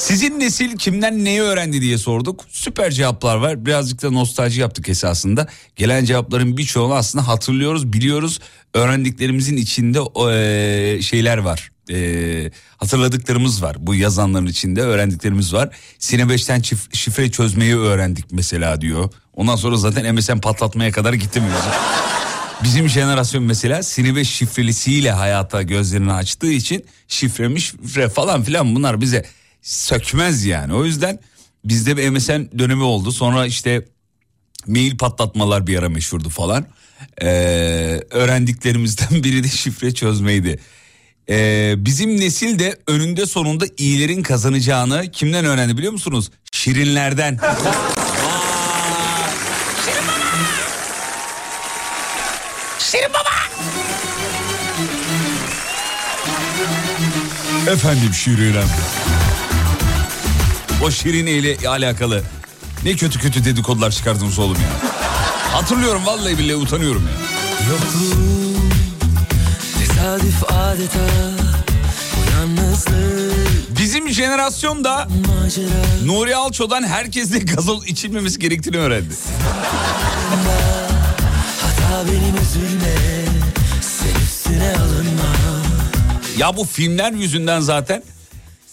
Sizin 0.03 0.39
nesil 0.39 0.77
kimden 0.77 1.25
neyi 1.25 1.41
öğrendi 1.41 1.81
diye 1.81 1.97
sorduk. 1.97 2.45
Süper 2.49 2.91
cevaplar 2.91 3.35
var. 3.35 3.65
Birazcık 3.65 4.01
da 4.01 4.11
nostalji 4.11 4.61
yaptık 4.61 4.89
esasında. 4.89 5.47
Gelen 5.75 6.05
cevapların 6.05 6.57
birçoğunu 6.57 6.93
aslında 6.93 7.27
hatırlıyoruz, 7.27 7.93
biliyoruz. 7.93 8.39
Öğrendiklerimizin 8.73 9.57
içinde 9.57 9.99
eee, 9.99 11.01
şeyler 11.01 11.37
var. 11.37 11.71
Eee, 11.89 12.51
hatırladıklarımız 12.77 13.63
var. 13.63 13.75
Bu 13.79 13.95
yazanların 13.95 14.45
içinde 14.47 14.81
öğrendiklerimiz 14.81 15.53
var. 15.53 15.69
Sine 15.99 16.21
5'ten 16.21 16.61
çif- 16.61 16.95
şifre 16.95 17.31
çözmeyi 17.31 17.77
öğrendik 17.77 18.25
mesela 18.31 18.81
diyor. 18.81 19.09
Ondan 19.33 19.55
sonra 19.55 19.75
zaten 19.77 20.15
MSN 20.15 20.37
patlatmaya 20.39 20.91
kadar 20.91 21.13
gitti 21.13 21.41
mevzu. 21.41 21.69
Bizim 22.63 22.89
jenerasyon 22.89 23.43
mesela 23.43 23.83
Sine 23.83 24.15
5 24.15 24.29
şifrelisiyle 24.29 25.11
hayata 25.11 25.61
gözlerini 25.61 26.13
açtığı 26.13 26.51
için 26.51 26.85
şifremiş 27.07 27.65
şifre 27.65 28.09
falan 28.09 28.43
filan 28.43 28.75
bunlar 28.75 29.01
bize 29.01 29.25
sökmez 29.63 30.45
yani. 30.45 30.73
O 30.73 30.85
yüzden 30.85 31.19
bizde 31.65 31.97
bir 31.97 32.09
MSN 32.09 32.59
dönemi 32.59 32.83
oldu. 32.83 33.11
Sonra 33.11 33.45
işte 33.45 33.85
mail 34.67 34.97
patlatmalar 34.97 35.67
bir 35.67 35.79
ara 35.79 35.89
meşhurdu 35.89 36.29
falan. 36.29 36.65
Ee, 37.21 37.27
öğrendiklerimizden 38.11 39.23
biri 39.23 39.43
de 39.43 39.47
şifre 39.47 39.93
çözmeydi. 39.93 40.59
Ee, 41.29 41.73
bizim 41.77 42.19
nesil 42.19 42.59
de 42.59 42.79
önünde 42.87 43.25
sonunda 43.25 43.65
iyilerin 43.77 44.23
kazanacağını 44.23 45.11
kimden 45.11 45.45
öğrendi 45.45 45.77
biliyor 45.77 45.93
musunuz? 45.93 46.31
Şirinlerden. 46.51 47.39
Efendim 57.67 58.13
Şirinem. 58.13 58.67
O 60.83 60.91
Şirine 60.91 61.31
ile 61.31 61.69
alakalı 61.69 62.21
Ne 62.83 62.95
kötü 62.95 63.19
kötü 63.19 63.45
dedikodular 63.45 63.91
çıkardınız 63.91 64.39
oğlum 64.39 64.57
ya. 64.61 64.89
Hatırlıyorum 65.53 66.05
vallahi 66.05 66.37
billahi 66.37 66.55
utanıyorum 66.55 67.03
ya. 67.07 67.13
Yokluğum 67.69 68.69
tesadüf 69.79 70.43
adeta 70.51 70.99
Bu 72.15 72.31
yalnızlık 72.31 73.79
Bizim 73.79 74.09
jenerasyon 74.09 74.83
da 74.83 75.07
Nuri 76.05 76.35
Alço'dan 76.35 76.83
herkesle 76.83 77.39
gazol 77.39 77.85
içilmemesi 77.85 78.39
gerektiğini 78.39 78.77
öğrendi. 78.77 79.13
Ya 86.37 86.57
bu 86.57 86.65
filmler 86.65 87.11
yüzünden 87.11 87.59
zaten 87.59 88.03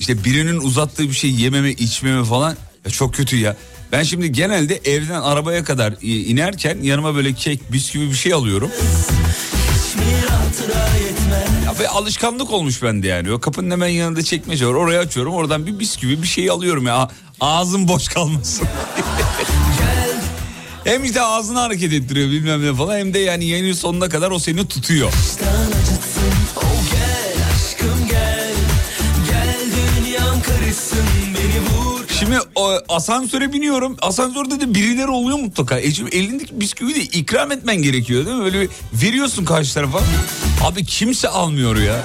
işte 0.00 0.24
birinin 0.24 0.60
uzattığı 0.60 1.02
bir 1.02 1.14
şey 1.14 1.30
yememe 1.30 1.70
içmeme 1.70 2.24
falan 2.24 2.56
ya 2.84 2.90
çok 2.90 3.14
kötü 3.14 3.36
ya. 3.36 3.56
Ben 3.92 4.02
şimdi 4.02 4.32
genelde 4.32 4.80
evden 4.84 5.20
arabaya 5.20 5.64
kadar 5.64 5.94
inerken 6.02 6.78
yanıma 6.82 7.14
böyle 7.14 7.32
kek 7.32 7.72
bisküvi 7.72 8.10
bir 8.10 8.14
şey 8.14 8.32
alıyorum. 8.32 8.70
Ya 11.66 11.78
ve 11.78 11.88
alışkanlık 11.88 12.50
olmuş 12.50 12.82
bende 12.82 13.08
yani. 13.08 13.32
O 13.32 13.40
kapının 13.40 13.70
hemen 13.70 13.88
yanında 13.88 14.22
çekmece 14.22 14.66
var. 14.66 14.74
Oraya 14.74 15.00
açıyorum. 15.00 15.34
Oradan 15.34 15.66
bir 15.66 15.78
bisküvi 15.78 16.22
bir 16.22 16.26
şey 16.28 16.50
alıyorum 16.50 16.86
ya. 16.86 17.10
Ağzım 17.40 17.88
boş 17.88 18.08
kalmasın. 18.08 18.68
hem 20.84 21.04
işte 21.04 21.22
ağzını 21.22 21.58
hareket 21.58 21.92
ettiriyor 21.92 22.30
bilmem 22.30 22.64
ne 22.64 22.74
falan. 22.74 22.98
Hem 22.98 23.14
de 23.14 23.18
yani 23.18 23.44
yayının 23.44 23.72
sonuna 23.72 24.08
kadar 24.08 24.30
o 24.30 24.38
seni 24.38 24.68
tutuyor. 24.68 25.08
Vicdan 25.08 25.79
Şimdi 32.20 32.38
asansöre 32.88 33.52
biniyorum. 33.52 33.96
Asansörde 34.02 34.60
de 34.60 34.74
birileri 34.74 35.08
oluyor 35.08 35.38
mutlaka. 35.38 35.78
E 35.78 35.90
şimdi 35.92 36.16
elindeki 36.16 36.60
bisküvi 36.60 36.94
de 36.94 37.00
ikram 37.00 37.52
etmen 37.52 37.76
gerekiyor 37.76 38.26
değil 38.26 38.36
mi? 38.36 38.44
Böyle 38.44 38.68
veriyorsun 38.92 39.44
karşı 39.44 39.74
tarafa. 39.74 40.00
Abi 40.64 40.84
kimse 40.84 41.28
almıyor 41.28 41.76
ya. 41.76 42.02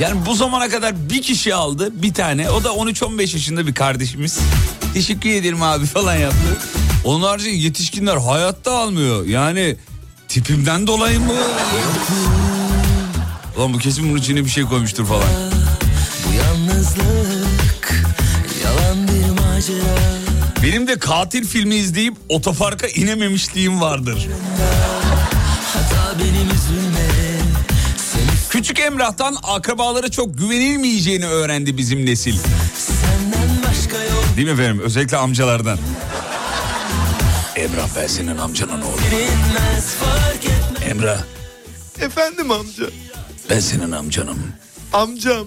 Yani 0.00 0.26
bu 0.26 0.34
zamana 0.34 0.68
kadar 0.68 1.10
bir 1.10 1.22
kişi 1.22 1.54
aldı 1.54 2.02
bir 2.02 2.14
tane. 2.14 2.50
O 2.50 2.64
da 2.64 2.68
13-15 2.68 3.20
yaşında 3.20 3.66
bir 3.66 3.74
kardeşimiz. 3.74 4.38
Teşekkür 4.94 5.30
ederim 5.30 5.62
abi 5.62 5.86
falan 5.86 6.16
yaptı. 6.16 6.58
Onun 7.04 7.22
harici 7.22 7.50
yetişkinler 7.50 8.16
hayatta 8.16 8.78
almıyor. 8.78 9.26
Yani 9.26 9.76
tipimden 10.28 10.86
dolayı 10.86 11.20
mı? 11.20 11.32
Ulan 13.56 13.74
bu 13.74 13.78
kesin 13.78 14.08
bunun 14.08 14.18
içine 14.18 14.44
bir 14.44 14.50
şey 14.50 14.64
koymuştur 14.64 15.06
falan. 15.06 15.28
Bu 16.26 16.34
yalnızlık 16.34 17.41
Benim 20.62 20.88
de 20.88 20.98
katil 20.98 21.46
filmi 21.46 21.74
izleyip 21.74 22.14
otoparka 22.28 22.86
inememişliğim 22.86 23.80
vardır. 23.80 24.28
Küçük 28.50 28.80
Emrah'tan 28.80 29.36
akrabalara 29.42 30.08
çok 30.10 30.38
güvenilmeyeceğini 30.38 31.26
öğrendi 31.26 31.76
bizim 31.76 32.06
nesil. 32.06 32.38
Değil 34.36 34.48
mi 34.48 34.52
efendim? 34.52 34.80
Özellikle 34.84 35.16
amcalardan. 35.16 35.78
Emrah 37.56 37.88
ben 37.96 38.06
senin 38.06 38.38
amcanın 38.38 38.82
oğlu. 38.82 38.96
Bilinmez 39.12 39.94
fark 39.94 40.44
etmez 40.44 40.90
Emrah 40.90 41.18
Efendim 42.00 42.50
amca. 42.50 42.84
ben 43.50 43.60
senin 43.60 43.92
amcanım. 43.92 44.38
Amcam. 44.92 45.46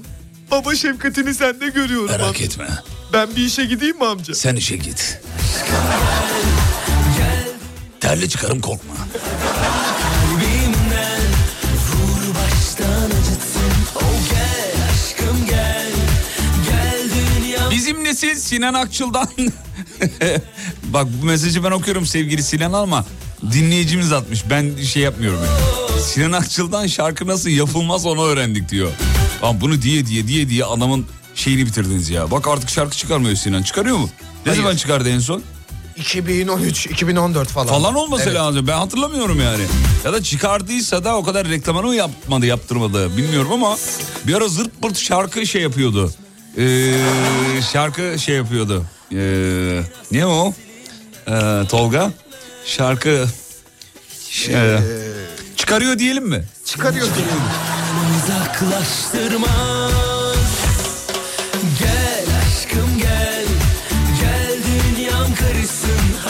Baba 0.52 0.76
şefkatini 0.76 1.34
sende 1.34 1.68
görüyorum 1.70 2.06
Merak 2.12 2.28
amca. 2.28 2.46
etme. 2.46 2.68
Ben 3.14 3.36
bir 3.36 3.46
işe 3.46 3.66
gideyim 3.66 3.98
mi 3.98 4.06
amca? 4.06 4.36
Sen 4.36 4.56
işe 4.56 4.78
git. 4.78 5.22
Terli 8.00 8.30
çıkarım 8.30 8.62
korkma. 8.62 8.94
Bizim 17.72 18.04
nesil 18.04 18.36
Sinan 18.36 18.74
Akçıl'dan... 18.74 19.28
Bak 20.84 21.08
bu 21.22 21.26
mesajı 21.26 21.64
ben 21.64 21.72
okuyorum 21.72 22.06
sevgili 22.06 22.44
Sinan 22.44 22.74
ama 22.74 23.06
dinleyicimiz 23.52 24.12
atmış. 24.12 24.50
Ben 24.50 24.76
şey 24.84 25.04
yapmıyorum. 25.04 25.40
Yani. 25.46 26.02
Sinan 26.02 26.32
Akçıl'dan 26.32 26.88
şarkı 26.88 27.28
nasıl 27.28 27.50
yapılmaz 27.50 28.06
onu 28.06 28.24
öğrendik 28.26 28.70
diyor. 28.70 28.92
Lan 29.44 29.62
bunu 29.62 29.82
diye 29.82 30.06
diye 30.06 30.28
diye 30.28 30.50
diye 30.50 30.66
adamın 30.66 31.06
şeyini 31.36 31.66
bitirdiniz 31.66 32.10
ya. 32.10 32.32
Bak 32.32 32.48
artık 32.48 32.70
şarkı 32.70 32.98
çıkarmıyor 32.98 33.36
Sinan. 33.36 33.64
Çıkarıyor 33.64 33.98
mu? 33.98 34.10
Ne 34.46 34.52
Hayır. 34.52 34.62
zaman 34.64 34.76
çıkardı 34.76 35.10
en 35.10 35.20
son? 35.20 35.42
2013, 35.96 36.86
2014 36.88 37.48
falan. 37.50 37.68
Falan 37.68 37.96
olması 37.96 38.24
Evet. 38.24 38.36
lazım. 38.36 38.68
Ben 38.68 38.78
hatırlamıyorum 38.78 39.42
yani. 39.42 39.64
Ya 40.06 40.14
da 40.14 40.24
çıkardıysa 40.24 41.04
da 41.04 41.16
o 41.18 41.24
kadar 41.24 41.48
reklamını 41.48 41.88
mı 41.88 41.96
yapmadı 41.96 42.46
yaptırmadı 42.46 43.18
bilmiyorum 43.18 43.52
ama 43.54 43.78
bir 44.28 44.34
ara 44.34 44.48
zırt 44.48 44.82
pırt 44.82 44.98
şarkı 44.98 45.46
şey 45.48 45.62
yapıyordu. 45.62 46.12
Ee, 46.58 46.94
şarkı 47.74 48.16
şey 48.20 48.36
yapıyordu. 48.36 48.86
Ee, 49.14 49.82
ne 50.12 50.26
o? 50.26 50.54
Ee, 51.28 51.62
Tolga? 51.70 52.12
Şarkı 52.66 53.26
Ee, 54.50 54.80
çıkarıyor 55.56 56.00
diyelim 56.00 56.28
mi? 56.28 56.46
Çıkarıyor 56.66 57.08
diyelim. 57.16 57.42
uzaklaştırmaz 58.26 60.15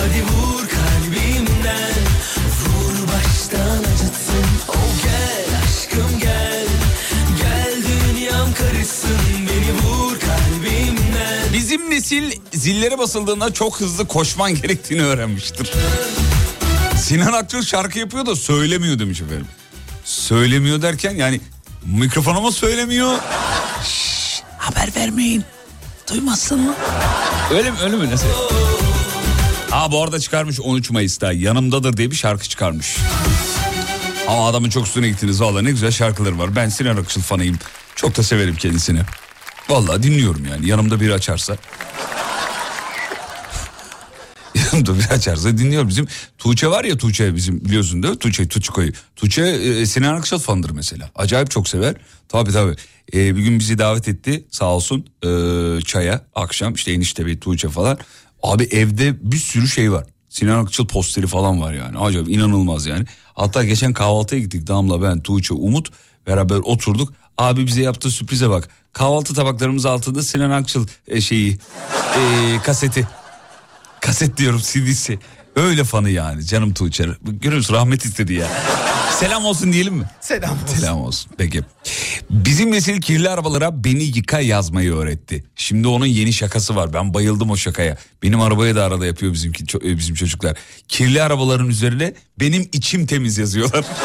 Hadi 0.06 0.24
vur 0.24 0.68
kalbimden 0.68 1.94
Vur 2.62 3.08
baştan 3.08 3.80
acıtsın 3.94 4.46
Oh 4.68 5.04
gel 5.04 5.60
aşkım 5.64 6.20
gel 6.20 6.68
Gel 7.42 7.74
dünyam 7.88 8.54
karışsın 8.54 9.18
Beni 9.40 9.74
vur 9.74 10.20
kalbimden 10.20 11.54
Bizim 11.54 11.92
nesil 11.92 12.32
zillere 12.54 12.98
basıldığında 12.98 13.54
çok 13.54 13.80
hızlı 13.80 14.08
koşman 14.08 14.56
gerektiğini 14.56 15.04
öğrenmiştir. 15.04 15.72
Sinan 16.98 17.34
Akçıl 17.34 17.62
şarkı 17.62 18.00
yapıyor 18.00 18.26
da 18.26 18.36
söylemiyor 18.36 19.00
demiş 19.00 19.22
efendim. 19.22 19.48
Söylemiyor 20.04 20.82
derken 20.82 21.16
yani 21.16 21.42
mikrofona 21.86 22.42
mı 22.42 22.52
söylemiyor? 22.52 23.18
Şşş, 23.84 24.42
haber 24.58 24.96
vermeyin. 24.96 25.44
Duymazsın 26.12 26.60
mı? 26.60 26.76
Öyle 27.52 27.72
mi 27.72 27.78
öyle 27.84 27.96
mi 27.96 28.12
nasıl? 28.12 28.28
Aa 29.86 29.92
bu 29.92 30.04
arada 30.04 30.20
çıkarmış 30.20 30.60
13 30.60 30.90
Mayıs'ta 30.90 31.34
yanımdadır 31.34 31.98
diye 31.98 32.12
bir 32.12 32.16
şarkı 32.16 32.50
çıkarmış. 32.50 32.98
Ama 34.28 34.48
adamın 34.48 34.70
çok 34.70 34.88
üstüne 34.88 35.10
gittiniz 35.10 35.42
valla 35.42 35.62
ne 35.62 35.72
güzel 35.72 35.92
şarkıları 35.92 36.40
var. 36.40 36.56
Ben 36.56 36.70
Sinan 36.70 36.98
Akçıl 36.98 37.22
fanıyım. 37.22 37.58
Çok 37.96 38.18
da 38.18 38.24
severim 38.24 38.56
kendisini. 38.56 39.00
Vallahi 39.70 40.04
dinliyorum 40.04 40.46
yani 40.46 40.68
yanımda 40.68 41.00
biri 41.00 41.14
açarsa. 41.14 41.58
yanımda 44.56 45.00
biri 45.00 45.08
açarsa 45.08 45.58
dinliyorum. 45.58 45.90
Bizim 45.90 46.08
Tuğçe 46.38 46.68
var 46.68 46.84
ya 46.84 46.98
Tuğçe 46.98 47.36
bizim 47.36 47.66
biliyorsun 47.66 48.04
değil 48.04 48.14
mi? 48.14 48.20
Tuğçe 48.20 48.48
Tuğçe'yi. 48.48 48.94
Tuğçe 49.16 49.42
e, 49.42 49.86
Sinan 49.86 50.16
Akçıl 50.16 50.40
fanıdır 50.40 50.70
mesela. 50.70 51.12
Acayip 51.16 51.52
çok 51.52 51.68
sever. 51.68 51.96
Tabii 52.30 52.52
tabii. 52.52 52.76
E, 53.14 53.36
bir 53.36 53.42
gün 53.42 53.60
bizi 53.60 53.78
davet 53.78 54.08
etti 54.08 54.46
sağ 54.52 54.66
olsun 54.66 55.06
e, 55.24 55.82
çaya 55.82 56.22
akşam 56.36 56.74
işte 56.74 56.92
enişte 56.92 57.26
bey 57.26 57.40
Tuğçe 57.40 57.70
falan. 57.70 57.98
Abi 58.46 58.64
evde 58.64 59.32
bir 59.32 59.38
sürü 59.38 59.68
şey 59.68 59.92
var. 59.92 60.06
Sinan 60.30 60.64
Akçıl 60.64 60.88
posteri 60.88 61.28
falan 61.28 61.62
var 61.62 61.74
yani. 61.74 61.98
Acayip 61.98 62.30
inanılmaz 62.30 62.86
yani. 62.86 63.06
Hatta 63.34 63.64
geçen 63.64 63.94
kahvaltıya 63.94 64.42
gittik 64.42 64.68
Damla 64.68 65.02
ben 65.02 65.20
Tuğçe 65.20 65.54
Umut 65.54 65.90
beraber 66.28 66.56
oturduk. 66.56 67.14
Abi 67.38 67.68
bize 67.68 67.82
yaptığı 67.82 68.12
sürprize 68.12 68.50
bak. 68.50 68.70
Kahvaltı 68.94 69.34
tabaklarımız 69.34 69.86
altında 69.86 70.24
Sinan 70.24 70.52
Akçıl 70.52 70.88
e, 71.08 71.22
şeyi 71.22 71.58
e, 72.18 72.58
kaseti. 72.64 73.08
Kaset 74.02 74.38
diyorum 74.38 74.62
CD'si. 74.64 75.20
Öyle 75.56 75.84
fanı 75.84 76.10
yani 76.10 76.46
canım 76.46 76.74
Tuğçe. 76.74 77.06
Görüyor 77.22 77.58
musun 77.58 77.74
rahmet 77.74 78.06
istedi 78.06 78.34
ya. 78.34 78.48
Selam 79.20 79.46
olsun 79.46 79.74
diyelim 79.74 79.94
mi? 79.94 80.06
Selam 80.22 80.52
olsun. 80.64 80.76
Selam 80.76 81.02
olsun. 81.02 81.32
Peki. 81.38 81.62
Bizim 82.30 82.72
nesil 82.72 83.02
kirli 83.02 83.30
arabalara 83.30 83.84
beni 83.84 84.04
yıka 84.04 84.40
yazmayı 84.40 84.94
öğretti. 84.94 85.44
Şimdi 85.56 85.88
onun 85.88 86.06
yeni 86.06 86.34
şakası 86.34 86.76
var. 86.76 86.94
Ben 86.94 87.14
bayıldım 87.14 87.50
o 87.50 87.58
şakaya. 87.58 87.98
Benim 88.24 88.42
arabaya 88.42 88.76
da 88.76 88.84
arada 88.84 89.06
yapıyor 89.06 89.34
bizimki 89.34 89.78
e, 89.78 89.98
bizim 89.98 90.16
çocuklar. 90.16 90.58
Kirli 90.88 91.22
arabaların 91.24 91.68
üzerine 91.70 92.14
benim 92.40 92.70
içim 92.74 93.06
temiz 93.06 93.38
yazıyorlar. 93.38 93.86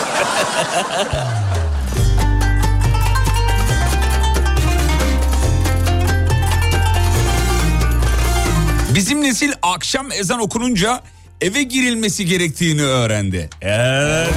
Bizim 8.95 9.23
nesil 9.23 9.53
akşam 9.63 10.13
ezan 10.13 10.41
okununca 10.41 11.03
eve 11.41 11.63
girilmesi 11.63 12.27
gerektiğini 12.27 12.83
öğrendi. 12.83 13.51
Evet. 13.63 14.35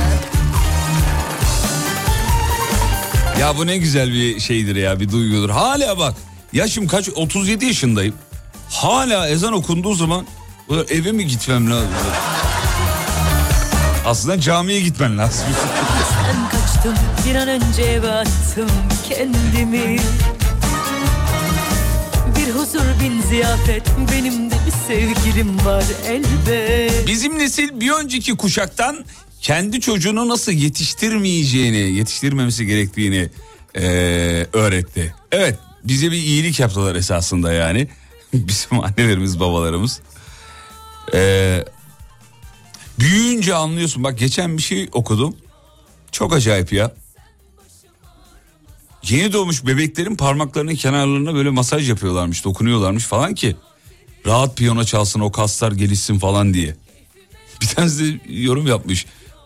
Ya 3.39 3.57
bu 3.57 3.67
ne 3.67 3.77
güzel 3.77 4.13
bir 4.13 4.39
şeydir 4.39 4.75
ya 4.75 4.99
bir 4.99 5.11
duygudur. 5.11 5.49
Hala 5.49 5.97
bak 5.97 6.15
yaşım 6.53 6.87
kaç 6.87 7.09
37 7.15 7.65
yaşındayım. 7.65 8.15
Hala 8.69 9.29
ezan 9.29 9.53
okunduğu 9.53 9.93
zaman 9.93 10.25
eve 10.89 11.11
mi 11.11 11.27
gitmem 11.27 11.71
lazım? 11.71 11.89
Aslında 14.05 14.41
camiye 14.41 14.81
gitmen 14.81 15.17
lazım. 15.17 15.45
Ben 16.27 16.49
kaçtım 16.49 16.95
bir 17.27 17.35
an 17.35 17.47
önce 17.47 17.81
eve 17.81 18.11
attım 18.11 18.69
kendimi 19.09 19.97
huzur 22.53 22.99
bin 23.03 23.21
ziyafet 23.21 23.83
benim 24.11 24.51
de 24.51 24.55
bir 24.65 24.71
sevgilim 24.87 25.65
var 25.65 25.83
elbet 26.07 27.07
Bizim 27.07 27.39
nesil 27.39 27.79
bir 27.79 27.91
önceki 27.91 28.35
kuşaktan 28.35 29.05
kendi 29.41 29.81
çocuğunu 29.81 30.29
nasıl 30.29 30.51
yetiştirmeyeceğini, 30.51 31.77
yetiştirmemesi 31.97 32.65
gerektiğini 32.65 33.29
eee, 33.75 34.47
öğretti. 34.53 35.15
Evet 35.31 35.59
bize 35.83 36.11
bir 36.11 36.17
iyilik 36.17 36.59
yaptılar 36.59 36.95
esasında 36.95 37.53
yani. 37.53 37.87
Bizim 38.33 38.79
annelerimiz 38.79 39.39
babalarımız. 39.39 40.01
Eee, 41.13 41.65
büyüyünce 42.99 43.55
anlıyorsun 43.55 44.03
bak 44.03 44.17
geçen 44.19 44.57
bir 44.57 44.61
şey 44.63 44.89
okudum. 44.91 45.35
Çok 46.11 46.33
acayip 46.33 46.73
ya. 46.73 46.91
Yeni 49.09 49.33
doğmuş 49.33 49.65
bebeklerin 49.65 50.15
parmaklarının 50.15 50.75
kenarlarına 50.75 51.33
böyle 51.33 51.49
masaj 51.49 51.89
yapıyorlarmış, 51.89 52.45
dokunuyorlarmış 52.45 53.03
falan 53.03 53.33
ki 53.33 53.55
rahat 54.25 54.57
piyano 54.57 54.83
çalsın 54.83 55.19
o 55.19 55.31
kaslar 55.31 55.71
gelişsin 55.71 56.19
falan 56.19 56.53
diye. 56.53 56.75
Bir 57.61 57.67
tanesi 57.67 58.03
de 58.03 58.19
yorum 58.33 58.67
yapmış. 58.67 59.05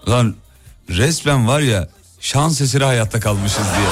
Lan 0.10 0.36
resmen 0.90 1.48
var 1.48 1.60
ya 1.60 1.90
şans 2.20 2.62
eseri 2.62 2.84
hayatta 2.84 3.20
kalmışız 3.20 3.58
diye. 3.78 3.88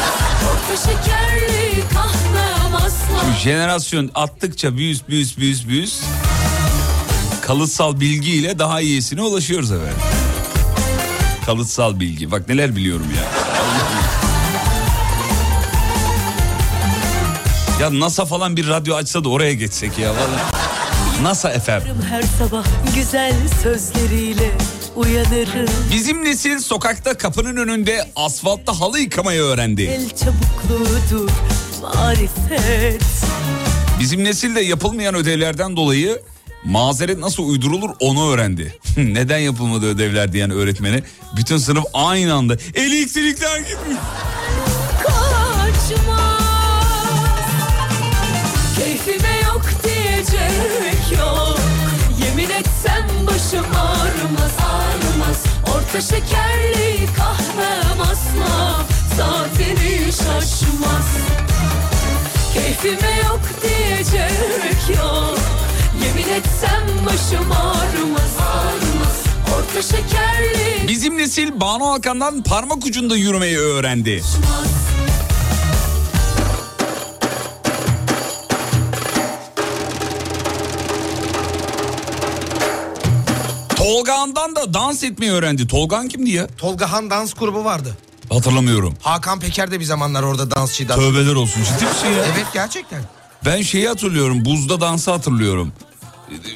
Şu 3.21 3.39
jenerasyon 3.43 4.11
attıkça 4.15 4.77
büyüs 4.77 5.07
büyüs 5.07 5.37
büyüs 5.37 5.67
büyüs. 5.67 5.99
Kalıtsal 7.41 7.99
bilgiyle 7.99 8.59
daha 8.59 8.81
iyisine 8.81 9.21
ulaşıyoruz 9.21 9.71
efendim. 9.71 9.97
Kalıtsal 11.45 11.99
bilgi. 11.99 12.31
Bak 12.31 12.49
neler 12.49 12.75
biliyorum 12.75 13.07
ya. 13.17 13.34
Ya 17.81 17.99
NASA 17.99 18.25
falan 18.25 18.57
bir 18.57 18.67
radyo 18.67 18.95
açsa 18.95 19.23
da 19.23 19.29
oraya 19.29 19.53
geçsek 19.53 19.99
ya. 19.99 20.09
Vallahi. 20.11 21.23
NASA 21.23 21.49
efendim. 21.51 21.95
Her 22.09 22.21
sabah 22.21 22.65
güzel 22.95 23.33
sözleriyle 23.63 24.51
uyanırım 24.95 25.69
Bizim 25.93 26.23
nesil 26.23 26.59
sokakta 26.59 27.17
kapının 27.17 27.57
önünde 27.57 28.07
asfaltta 28.15 28.79
halı 28.79 28.99
yıkamayı 28.99 29.41
öğrendi. 29.41 29.81
El 29.83 30.09
çabukluğudur 30.09 31.29
marifet 31.81 33.01
Bizim 33.99 34.23
nesil 34.23 34.55
de 34.55 34.61
yapılmayan 34.61 35.15
ödevlerden 35.15 35.75
dolayı 35.77 36.21
mazeret 36.65 37.17
nasıl 37.19 37.43
uydurulur 37.49 37.89
onu 37.99 38.31
öğrendi. 38.31 38.75
Neden 38.97 39.37
yapılmadı 39.37 39.85
ödevler 39.85 40.33
diyen 40.33 40.51
öğretmene 40.51 41.03
bütün 41.37 41.57
sınıf 41.57 41.83
aynı 41.93 42.33
anda 42.33 42.53
elektrikler 42.75 43.57
gitmiş. 43.59 43.97
kaçmaz 45.03 46.44
yok. 51.19 51.59
Yemin 52.25 52.49
etsem 52.49 53.07
başım 53.27 53.65
ağrımaz 53.75 54.51
ağrımaz. 54.71 55.43
Orta 55.75 56.01
şekerli 56.01 57.05
kahvem 57.17 58.01
asla. 58.01 58.85
Saatini 59.17 60.03
şaşmaz. 60.05 61.07
Keyfime 62.53 63.11
yok 63.23 63.41
diyecek 63.63 64.97
yok. 64.97 65.39
Yemin 66.05 66.33
etsem 66.33 66.83
başım 67.05 67.51
ağrımaz 67.51 68.33
ağrımaz. 68.39 69.23
Orta 69.57 69.81
şekerli 69.81 70.87
Bizim 70.87 71.17
nesil 71.17 71.59
Banu 71.61 71.91
Alkan'dan 71.93 72.43
parmak 72.43 72.85
ucunda 72.85 73.15
yürümeyi 73.15 73.57
öğrendi. 73.57 74.21
şaşmaz 74.21 74.69
Tolga'ndan 83.85 84.55
da 84.55 84.73
dans 84.73 85.03
etmeyi 85.03 85.31
öğrendi. 85.31 85.67
Tolgan 85.67 86.07
kimdi 86.07 86.29
ya? 86.29 86.47
Tolga 86.47 86.91
Han 86.91 87.09
dans 87.09 87.33
grubu 87.33 87.65
vardı. 87.65 87.97
Hatırlamıyorum. 88.29 88.93
Hakan 89.01 89.39
Peker 89.39 89.71
de 89.71 89.79
bir 89.79 89.85
zamanlar 89.85 90.23
orada 90.23 90.51
dansçıydı. 90.51 90.95
Tövbeler 90.95 91.35
olsun 91.35 91.63
ciddi 91.63 91.85
misin 91.85 92.07
ya? 92.07 92.25
Evet 92.35 92.45
gerçekten. 92.53 93.01
Ben 93.45 93.61
şeyi 93.61 93.87
hatırlıyorum 93.87 94.45
buzda 94.45 94.81
dansı 94.81 95.11
hatırlıyorum. 95.11 95.71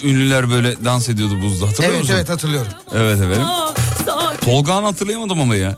Ünlüler 0.04 0.50
böyle 0.50 0.86
dans 0.86 1.10
ediyordu 1.10 1.42
buzda 1.44 1.68
hatırlıyor 1.68 1.92
Evet 1.94 2.02
musun? 2.02 2.14
evet 2.18 2.30
hatırlıyorum. 2.30 2.72
Evet 2.96 3.16
efendim. 3.22 3.48
Tolga'nı 4.46 4.86
hatırlayamadım 4.86 5.42
ama 5.42 5.56
ya. 5.56 5.78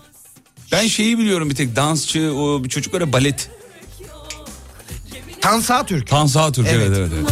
Ben 0.72 0.88
şeyi 0.88 1.18
biliyorum 1.18 1.50
bir 1.50 1.56
tek 1.56 1.76
dansçı 1.76 2.34
o 2.36 2.64
bir 2.64 2.70
çocuk 2.70 2.94
ya 2.94 3.14
balet. 3.14 3.50
Tansa 5.42 5.86
Türk. 5.86 6.08
Tansa 6.08 6.52
Türk 6.52 6.68
evet 6.68 6.88
Evet. 6.88 6.98
evet. 6.98 7.12
evet. 7.14 7.32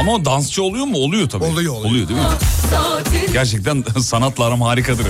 Ama 0.00 0.12
o 0.12 0.24
dansçı 0.24 0.62
oluyor 0.62 0.84
mu? 0.86 0.98
Oluyor 0.98 1.28
tabii. 1.28 1.44
Oluyor, 1.44 1.74
oluyor. 1.74 1.90
Oluyor 1.90 2.08
değil 2.08 2.20
mi? 2.20 2.26
Saatin 2.70 3.32
Gerçekten 3.32 3.84
sanatla 4.00 4.44
aram 4.44 4.60
harikadır. 4.60 5.06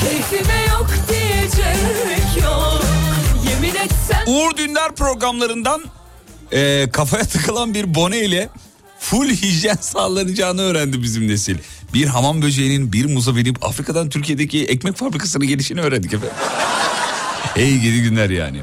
keyfime 0.00 0.60
yok 0.70 0.86
diyecek 1.08 2.42
yok 2.44 2.82
Yemin 3.50 3.74
etsem 3.74 4.24
Uğur 4.26 4.56
Dündar 4.56 4.94
programlarından 4.94 5.84
e, 6.52 6.88
kafaya 6.92 7.24
takılan 7.28 7.74
bir 7.74 7.94
bone 7.94 8.18
ile 8.18 8.48
full 8.98 9.28
hijyen 9.30 9.78
sağlanacağını 9.80 10.62
öğrendi 10.62 11.02
bizim 11.02 11.28
nesil. 11.28 11.58
Bir 11.94 12.06
hamam 12.06 12.42
böceğinin 12.42 12.92
bir 12.92 13.04
muza 13.04 13.36
binip 13.36 13.64
Afrika'dan 13.64 14.08
Türkiye'deki 14.08 14.64
ekmek 14.64 14.96
fabrikasına 14.96 15.44
gelişini 15.44 15.80
öğrendik 15.80 16.12
efendim. 16.14 16.36
Ey 17.56 17.78
gidi 17.78 18.02
günler 18.02 18.30
yani. 18.30 18.60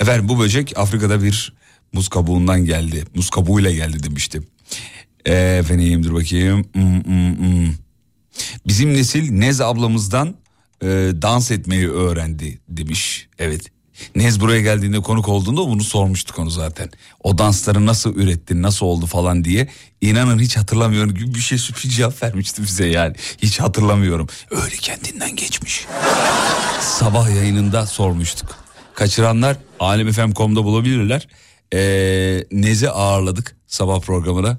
Efendim 0.00 0.28
bu 0.28 0.38
böcek 0.38 0.72
Afrika'da 0.76 1.22
bir 1.22 1.52
muz 1.94 2.08
kabuğundan 2.08 2.64
geldi. 2.64 3.04
Muz 3.14 3.30
kabuğuyla 3.30 3.72
geldi 3.72 4.02
demiştim. 4.02 4.46
E, 5.26 5.34
efendim 5.34 6.04
dur 6.04 6.14
bakayım. 6.14 6.64
Hmm, 6.72 7.04
hmm, 7.04 7.38
hmm. 7.38 7.74
Bizim 8.66 8.94
nesil 8.94 9.30
Nez 9.30 9.60
ablamızdan 9.60 10.34
e, 10.82 10.86
dans 11.22 11.50
etmeyi 11.50 11.90
öğrendi 11.90 12.58
demiş. 12.68 13.28
Evet. 13.38 13.70
Nez 14.16 14.40
buraya 14.40 14.60
geldiğinde 14.60 15.00
konuk 15.00 15.28
olduğunda 15.28 15.60
bunu 15.60 15.84
sormuştuk 15.84 16.38
onu 16.38 16.50
zaten. 16.50 16.90
O 17.22 17.38
dansları 17.38 17.86
nasıl 17.86 18.16
ürettin, 18.16 18.62
nasıl 18.62 18.86
oldu 18.86 19.06
falan 19.06 19.44
diye. 19.44 19.68
İnanın 20.00 20.38
hiç 20.38 20.56
hatırlamıyorum 20.56 21.14
gibi 21.14 21.34
bir 21.34 21.40
şey 21.40 21.58
sürpriz 21.58 21.96
cevap 21.96 22.22
vermişti 22.22 22.62
bize 22.62 22.86
yani. 22.86 23.14
Hiç 23.38 23.60
hatırlamıyorum. 23.60 24.28
Öyle 24.50 24.76
kendinden 24.76 25.36
geçmiş. 25.36 25.86
Sabah 26.80 27.30
yayınında 27.36 27.86
sormuştuk. 27.86 28.58
Kaçıranlar 28.94 29.56
alemfm.com'da 29.80 30.64
bulabilirler. 30.64 31.28
Ee, 31.72 32.44
Nez'i 32.52 32.90
ağırladık 32.90 33.56
sabah 33.66 34.00
programına. 34.00 34.58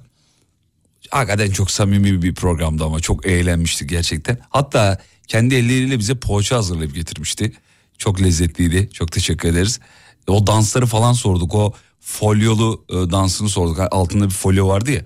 Hakikaten 1.09 1.51
çok 1.51 1.71
samimi 1.71 2.21
bir 2.21 2.35
programdı 2.35 2.83
ama 2.83 2.99
çok 2.99 3.25
eğlenmiştik 3.25 3.89
gerçekten. 3.89 4.37
Hatta 4.49 4.97
kendi 5.27 5.55
elleriyle 5.55 5.99
bize 5.99 6.15
poğaça 6.15 6.55
hazırlayıp 6.57 6.95
getirmişti. 6.95 7.53
Çok 7.97 8.21
lezzetliydi. 8.21 8.89
Çok 8.93 9.11
teşekkür 9.11 9.49
ederiz. 9.49 9.79
O 10.27 10.47
dansları 10.47 10.85
falan 10.85 11.13
sorduk. 11.13 11.55
O 11.55 11.73
folyolu 11.99 12.85
e, 12.89 12.93
dansını 12.93 13.49
sorduk. 13.49 13.79
Altında 13.91 14.25
bir 14.25 14.33
folyo 14.33 14.67
vardı 14.67 14.91
ya. 14.91 15.01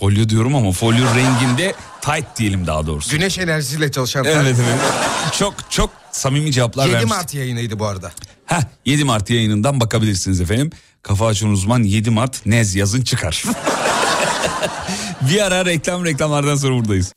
Folyo 0.00 0.28
diyorum 0.28 0.54
ama 0.54 0.72
folyo 0.72 1.04
renginde 1.14 1.74
tight 2.00 2.36
diyelim 2.36 2.66
daha 2.66 2.86
doğrusu. 2.86 3.10
Güneş 3.10 3.38
enerjisiyle 3.38 3.90
çalışan. 3.90 4.24
Evet 4.24 4.56
evet. 4.60 4.80
Çok 5.38 5.54
çok 5.70 5.90
samimi 6.12 6.52
cevaplar 6.52 6.84
7 6.86 6.94
vermiştik. 6.94 7.18
Mart 7.18 7.34
yayınıydı 7.34 7.78
bu 7.78 7.86
arada. 7.86 8.12
Heh, 8.46 8.60
7 8.86 9.04
Mart 9.04 9.30
yayınından 9.30 9.80
bakabilirsiniz 9.80 10.40
efendim. 10.40 10.70
Kafa 11.02 11.26
açan 11.26 11.50
uzman 11.50 11.82
7 11.82 12.10
Mart 12.10 12.46
Nez 12.46 12.74
yazın 12.74 13.02
çıkar. 13.02 13.44
bir 15.20 15.40
ara 15.40 15.64
reklam 15.66 16.04
reklamlardan 16.04 16.56
sonra 16.56 16.74
buradayız. 16.74 17.12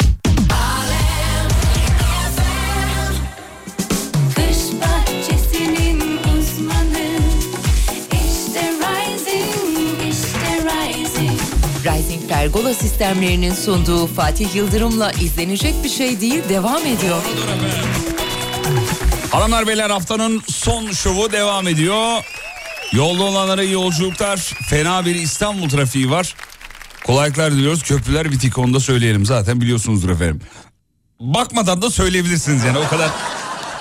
Pergola 12.43 12.73
sistemlerinin 12.73 13.53
sunduğu 13.53 14.07
Fatih 14.07 14.55
Yıldırım'la 14.55 15.11
izlenecek 15.11 15.83
bir 15.83 15.89
şey 15.89 16.21
değil 16.21 16.43
devam 16.49 16.85
ediyor. 16.85 17.23
Hanımlar 19.31 19.67
beyler 19.67 19.89
haftanın 19.89 20.41
son 20.47 20.91
şovu 20.91 21.31
devam 21.31 21.67
ediyor. 21.67 22.23
Yolda 22.91 23.23
olanlara 23.23 23.63
iyi 23.63 23.73
yolculuklar. 23.73 24.37
Fena 24.69 25.05
bir 25.05 25.15
İstanbul 25.15 25.69
trafiği 25.69 26.09
var. 26.11 26.35
Kolaylıklar 27.05 27.51
diliyoruz. 27.51 27.83
Köprüler 27.83 28.31
bitik 28.31 28.57
onu 28.57 28.73
da 28.73 28.79
söyleyelim. 28.79 29.25
Zaten 29.25 29.61
biliyorsunuzdur 29.61 30.09
efendim. 30.09 30.41
Bakmadan 31.19 31.81
da 31.81 31.89
söyleyebilirsiniz 31.91 32.63
yani 32.63 32.77
o 32.77 32.87
kadar. 32.87 33.09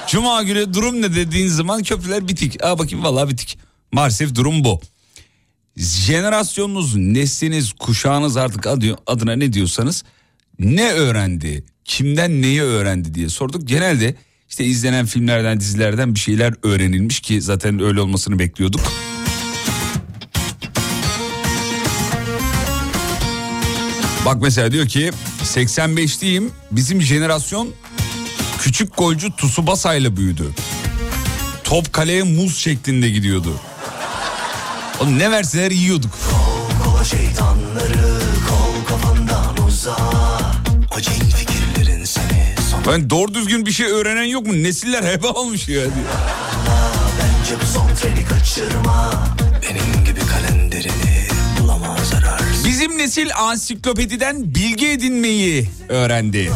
Cuma 0.07 0.42
günü 0.42 0.75
durum 0.75 1.03
ne 1.03 1.14
dediğin 1.14 1.48
zaman 1.48 1.83
köprüler 1.83 2.29
bitik. 2.29 2.64
Aa 2.64 2.79
bakayım 2.79 3.05
vallahi 3.05 3.29
bitik. 3.29 3.59
Maalesef 3.92 4.35
durum 4.35 4.64
bu. 4.64 4.81
Jenerasyonunuz, 5.76 6.96
nesliniz, 6.96 7.72
kuşağınız 7.72 8.37
artık 8.37 8.66
adı- 8.66 8.96
adına 9.06 9.37
ne 9.37 9.52
diyorsanız 9.52 10.04
ne 10.58 10.92
öğrendi, 10.92 11.64
kimden 11.85 12.42
neyi 12.42 12.62
öğrendi 12.62 13.14
diye 13.14 13.28
sorduk. 13.28 13.68
Genelde 13.68 14.14
işte 14.48 14.64
izlenen 14.64 15.06
filmlerden, 15.06 15.61
dizilerden 15.61 16.14
bir 16.14 16.20
şeyler 16.20 16.54
öğrenilmiş 16.62 17.20
ki 17.20 17.42
zaten 17.42 17.80
öyle 17.82 18.00
olmasını 18.00 18.38
bekliyorduk. 18.38 18.80
Bak 24.26 24.42
mesela 24.42 24.72
diyor 24.72 24.88
ki 24.88 25.11
85'liyim 25.44 26.48
bizim 26.70 27.02
jenerasyon 27.02 27.68
küçük 28.58 28.96
golcü 28.98 29.37
Tsubasa 29.37 29.94
ile 29.94 30.16
büyüdü. 30.16 30.50
Top 31.64 31.92
kaleye 31.92 32.22
muz 32.22 32.58
şeklinde 32.58 33.11
gidiyordu. 33.11 33.61
Oğlum 35.02 35.18
ne 35.18 35.30
verseler 35.30 35.70
yiyorduk. 35.70 36.10
Kova 36.84 37.04
şeytanları 37.04 38.20
kol 38.48 38.84
kafandan 38.88 39.66
uza 39.66 39.96
O 40.96 41.00
cin 41.00 41.12
fikirlerin 41.12 42.04
seni 42.04 42.54
son 42.70 42.92
Ben 42.92 43.10
doğru 43.10 43.34
düzgün 43.34 43.66
bir 43.66 43.72
şey 43.72 43.86
öğrenen 43.86 44.24
yok 44.24 44.46
mu? 44.46 44.52
Nesiller 44.52 45.02
heba 45.02 45.28
olmuş 45.28 45.68
ya. 45.68 45.82
Bence 47.18 47.60
bu 47.62 47.66
son 47.66 47.94
treni 47.94 48.24
kaçırma 48.24 49.12
Benim 49.62 50.04
gibi 50.04 50.20
kalenderini 50.26 51.26
bulamaz 51.60 52.08
zarar 52.08 52.42
Bizim 52.66 52.98
nesil 52.98 53.30
ansiklopediden 53.36 54.54
bilgi 54.54 54.88
edinmeyi 54.88 55.70
öğrendi. 55.88 56.50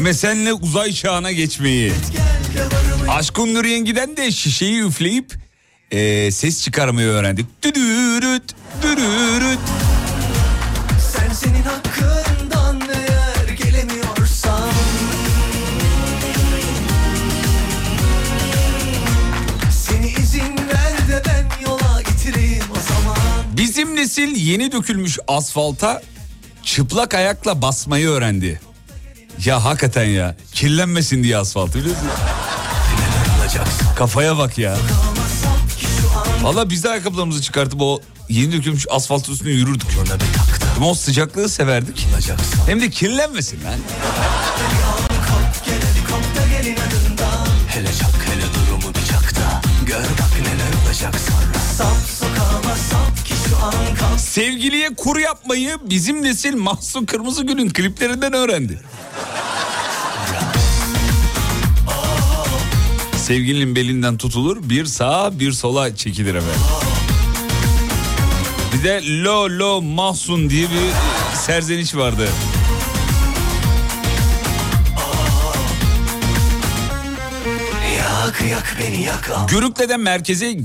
MSN'le 0.00 0.52
uzay 0.60 0.92
çağına 0.92 1.32
geçmeyi. 1.32 1.92
Aşkın 3.08 3.54
Nuriyengi'den 3.54 4.16
de 4.16 4.30
şişeyi 4.30 4.82
üfleyip 4.82 5.43
eee, 5.94 6.30
ses 6.30 6.62
çıkarmayı 6.64 7.08
öğrendik. 7.08 7.46
Düdürüt, 7.62 8.42
dürürüt. 8.82 9.58
Sen 11.12 11.32
senin 11.32 11.62
hakkından 11.62 12.80
eğer 12.94 13.48
gelemiyorsan 13.56 14.70
Seni 19.72 20.06
izin 20.10 20.56
ver 20.56 21.08
de 21.08 21.22
ben 21.26 21.64
yola 21.66 22.02
getireyim 22.02 22.64
o 22.70 22.80
zaman 22.88 23.16
Bizim 23.56 23.96
nesil 23.96 24.36
yeni 24.36 24.72
dökülmüş 24.72 25.18
asfalta 25.28 26.02
çıplak 26.62 27.14
ayakla 27.14 27.62
basmayı 27.62 28.08
öğrendi. 28.08 28.60
Ya 29.44 29.64
hakikaten 29.64 30.04
ya 30.04 30.36
kirlenmesin 30.52 31.22
diye 31.24 31.36
asfalt 31.36 31.74
biliyor 31.74 31.94
musun? 31.96 32.08
Kafaya 33.96 34.38
bak 34.38 34.58
ya. 34.58 34.76
Valla 36.44 36.70
biz 36.70 36.84
de 36.84 36.88
ayakkabılarımızı 36.90 37.42
çıkartıp 37.42 37.80
o 37.82 38.00
yeni 38.28 38.52
dökülmüş 38.52 38.86
asfalt 38.90 39.28
üstüne 39.28 39.50
yürürdük. 39.50 39.88
Ama 40.76 40.90
o 40.90 40.94
sıcaklığı 40.94 41.48
severdik. 41.48 42.06
Hem 42.66 42.80
de 42.80 42.90
kirlenmesin 42.90 43.64
lan. 43.64 43.74
Hele 47.68 47.86
çak 47.86 48.26
hele 48.28 48.42
durumu 48.54 48.94
bir 48.94 49.06
çak 49.12 49.36
da 49.36 49.60
Gör 49.86 50.02
bak 50.02 50.40
neler 50.40 50.86
olacak 50.86 51.14
sonra 51.20 51.64
Sap 51.76 51.96
sokağıma 52.18 52.76
sap 52.76 53.26
ki 53.26 53.34
şu 53.48 53.56
an 53.64 53.72
kalk 53.98 54.20
Sevgiliye 54.20 54.94
kur 54.94 55.18
yapmayı 55.18 55.76
bizim 55.90 56.22
nesil 56.22 56.56
Mahsun 56.56 57.04
Kırmızıgül'ün 57.06 57.68
kliplerinden 57.70 58.32
öğrendi. 58.32 58.80
Sevgilinin 63.26 63.76
belinden 63.76 64.16
tutulur 64.16 64.68
bir 64.68 64.84
sağa 64.84 65.38
bir 65.38 65.52
sola 65.52 65.96
çekilir 65.96 66.34
efendim. 66.34 66.60
Bir 68.72 68.84
de 68.84 69.02
lo 69.24 69.48
lo 69.58 69.82
mahsun 69.82 70.50
diye 70.50 70.68
bir 70.70 71.36
serzeniş 71.36 71.94
vardı. 71.96 72.28
Yak 77.98 78.42
yak 78.50 78.76
beni 78.80 79.02
yak 79.02 79.30
Görükle'den 79.48 80.00
merkeze 80.00 80.56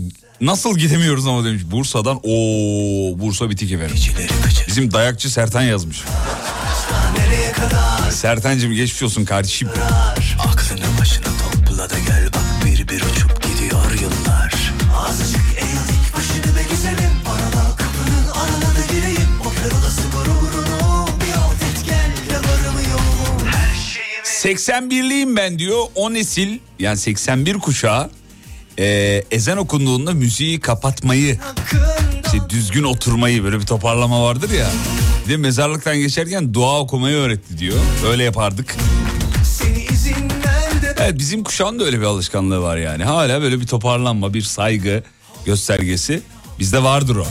nasıl 0.42 0.78
gidemiyoruz 0.78 1.28
ama 1.28 1.46
demiş. 1.46 1.64
Bursa'dan 1.72 2.20
o 2.24 2.30
Bursa 3.20 3.50
bitik 3.50 3.72
efendim. 3.72 3.96
Bizim 4.68 4.94
dayakçı 4.94 5.32
Sertan 5.32 5.62
yazmış. 5.62 6.04
Sertancığım 8.12 8.74
geçmiş 8.74 9.04
olsun 9.04 9.26
kardeşim. 9.26 9.70
Aklını 10.40 11.00
başına 11.00 11.39
81'liyim 24.58 25.36
ben 25.36 25.60
diyor. 25.60 25.86
O 25.96 26.14
nesil 26.14 26.60
yani 26.80 26.98
81 26.98 27.54
kuşağı 27.54 28.10
e, 28.80 28.86
ezan 29.32 29.58
okunduğunda 29.58 30.14
müziği 30.14 30.60
kapatmayı, 30.60 31.40
işte 32.26 32.50
düzgün 32.50 32.84
oturmayı 32.84 33.44
böyle 33.44 33.60
bir 33.60 33.66
toparlama 33.66 34.24
vardır 34.24 34.50
ya. 34.50 34.68
Bir 35.26 35.34
de 35.34 35.38
mezarlıktan 35.38 35.98
geçerken 35.98 36.54
dua 36.54 36.80
okumayı 36.80 37.16
öğretti 37.16 37.58
diyor. 37.58 37.78
Öyle 38.08 38.24
yapardık. 38.24 38.76
Evet 41.00 41.20
bizim 41.20 41.44
kuşağın 41.44 41.80
da 41.80 41.84
öyle 41.84 42.00
bir 42.00 42.06
alışkanlığı 42.06 42.62
var 42.62 42.78
yani. 42.78 43.04
Hala 43.04 43.42
böyle 43.42 43.60
bir 43.62 43.68
toparlanma, 43.68 44.34
bir 44.34 44.42
saygı 44.42 45.04
göstergesi 45.46 46.22
bizde 46.60 46.84
vardır 46.84 47.16
o. 47.16 47.28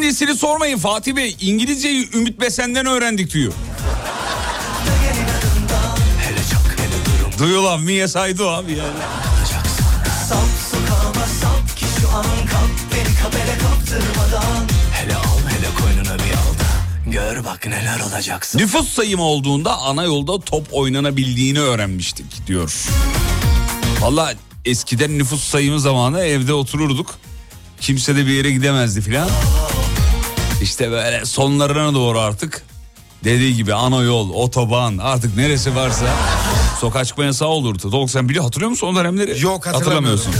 Bizim 0.00 0.10
nesili 0.10 0.38
sormayın 0.38 0.78
Fatih 0.78 1.16
Bey. 1.16 1.36
İngilizceyi 1.40 2.08
Ümit 2.14 2.40
Besen'den 2.40 2.86
öğrendik 2.86 3.34
diyor. 3.34 3.52
Duyuyor 7.38 7.62
lan 7.62 7.80
mi 7.80 7.92
yes 7.92 8.16
I 8.16 8.38
do 8.38 8.48
abi 8.48 8.72
yani. 8.72 8.92
Gör 17.06 17.44
bak 17.44 17.66
neler 17.66 18.00
olacak 18.00 18.46
sonra 18.46 18.64
Nüfus 18.64 18.88
sayımı 18.88 19.22
olduğunda 19.22 19.78
ana 19.78 20.04
yolda 20.04 20.40
top 20.40 20.66
oynanabildiğini 20.72 21.60
öğrenmiştik 21.60 22.46
diyor. 22.46 22.72
Valla 24.00 24.34
eskiden 24.64 25.18
nüfus 25.18 25.44
sayımı 25.44 25.80
zamanı 25.80 26.20
evde 26.20 26.52
otururduk. 26.52 27.18
Kimse 27.80 28.16
de 28.16 28.26
bir 28.26 28.32
yere 28.32 28.50
gidemezdi 28.50 29.00
filan. 29.00 29.28
İşte 30.62 30.90
böyle 30.90 31.26
sonlarına 31.26 31.94
doğru 31.94 32.18
artık 32.18 32.62
dediği 33.24 33.56
gibi 33.56 33.74
ana 33.74 34.02
yol, 34.02 34.30
otoban 34.30 34.98
artık 34.98 35.36
neresi 35.36 35.76
varsa 35.76 36.06
sokağa 36.80 37.04
çıkma 37.04 37.24
yasağı 37.24 37.48
olurdu. 37.48 37.92
90 37.92 38.28
biliyor 38.28 38.44
hatırlıyor 38.44 38.70
musun 38.70 38.86
o 38.86 38.96
dönemleri? 38.96 39.40
Yok, 39.40 39.66
hatırlamıyorum. 39.66 40.18
Hatırlamıyorsun. 40.18 40.34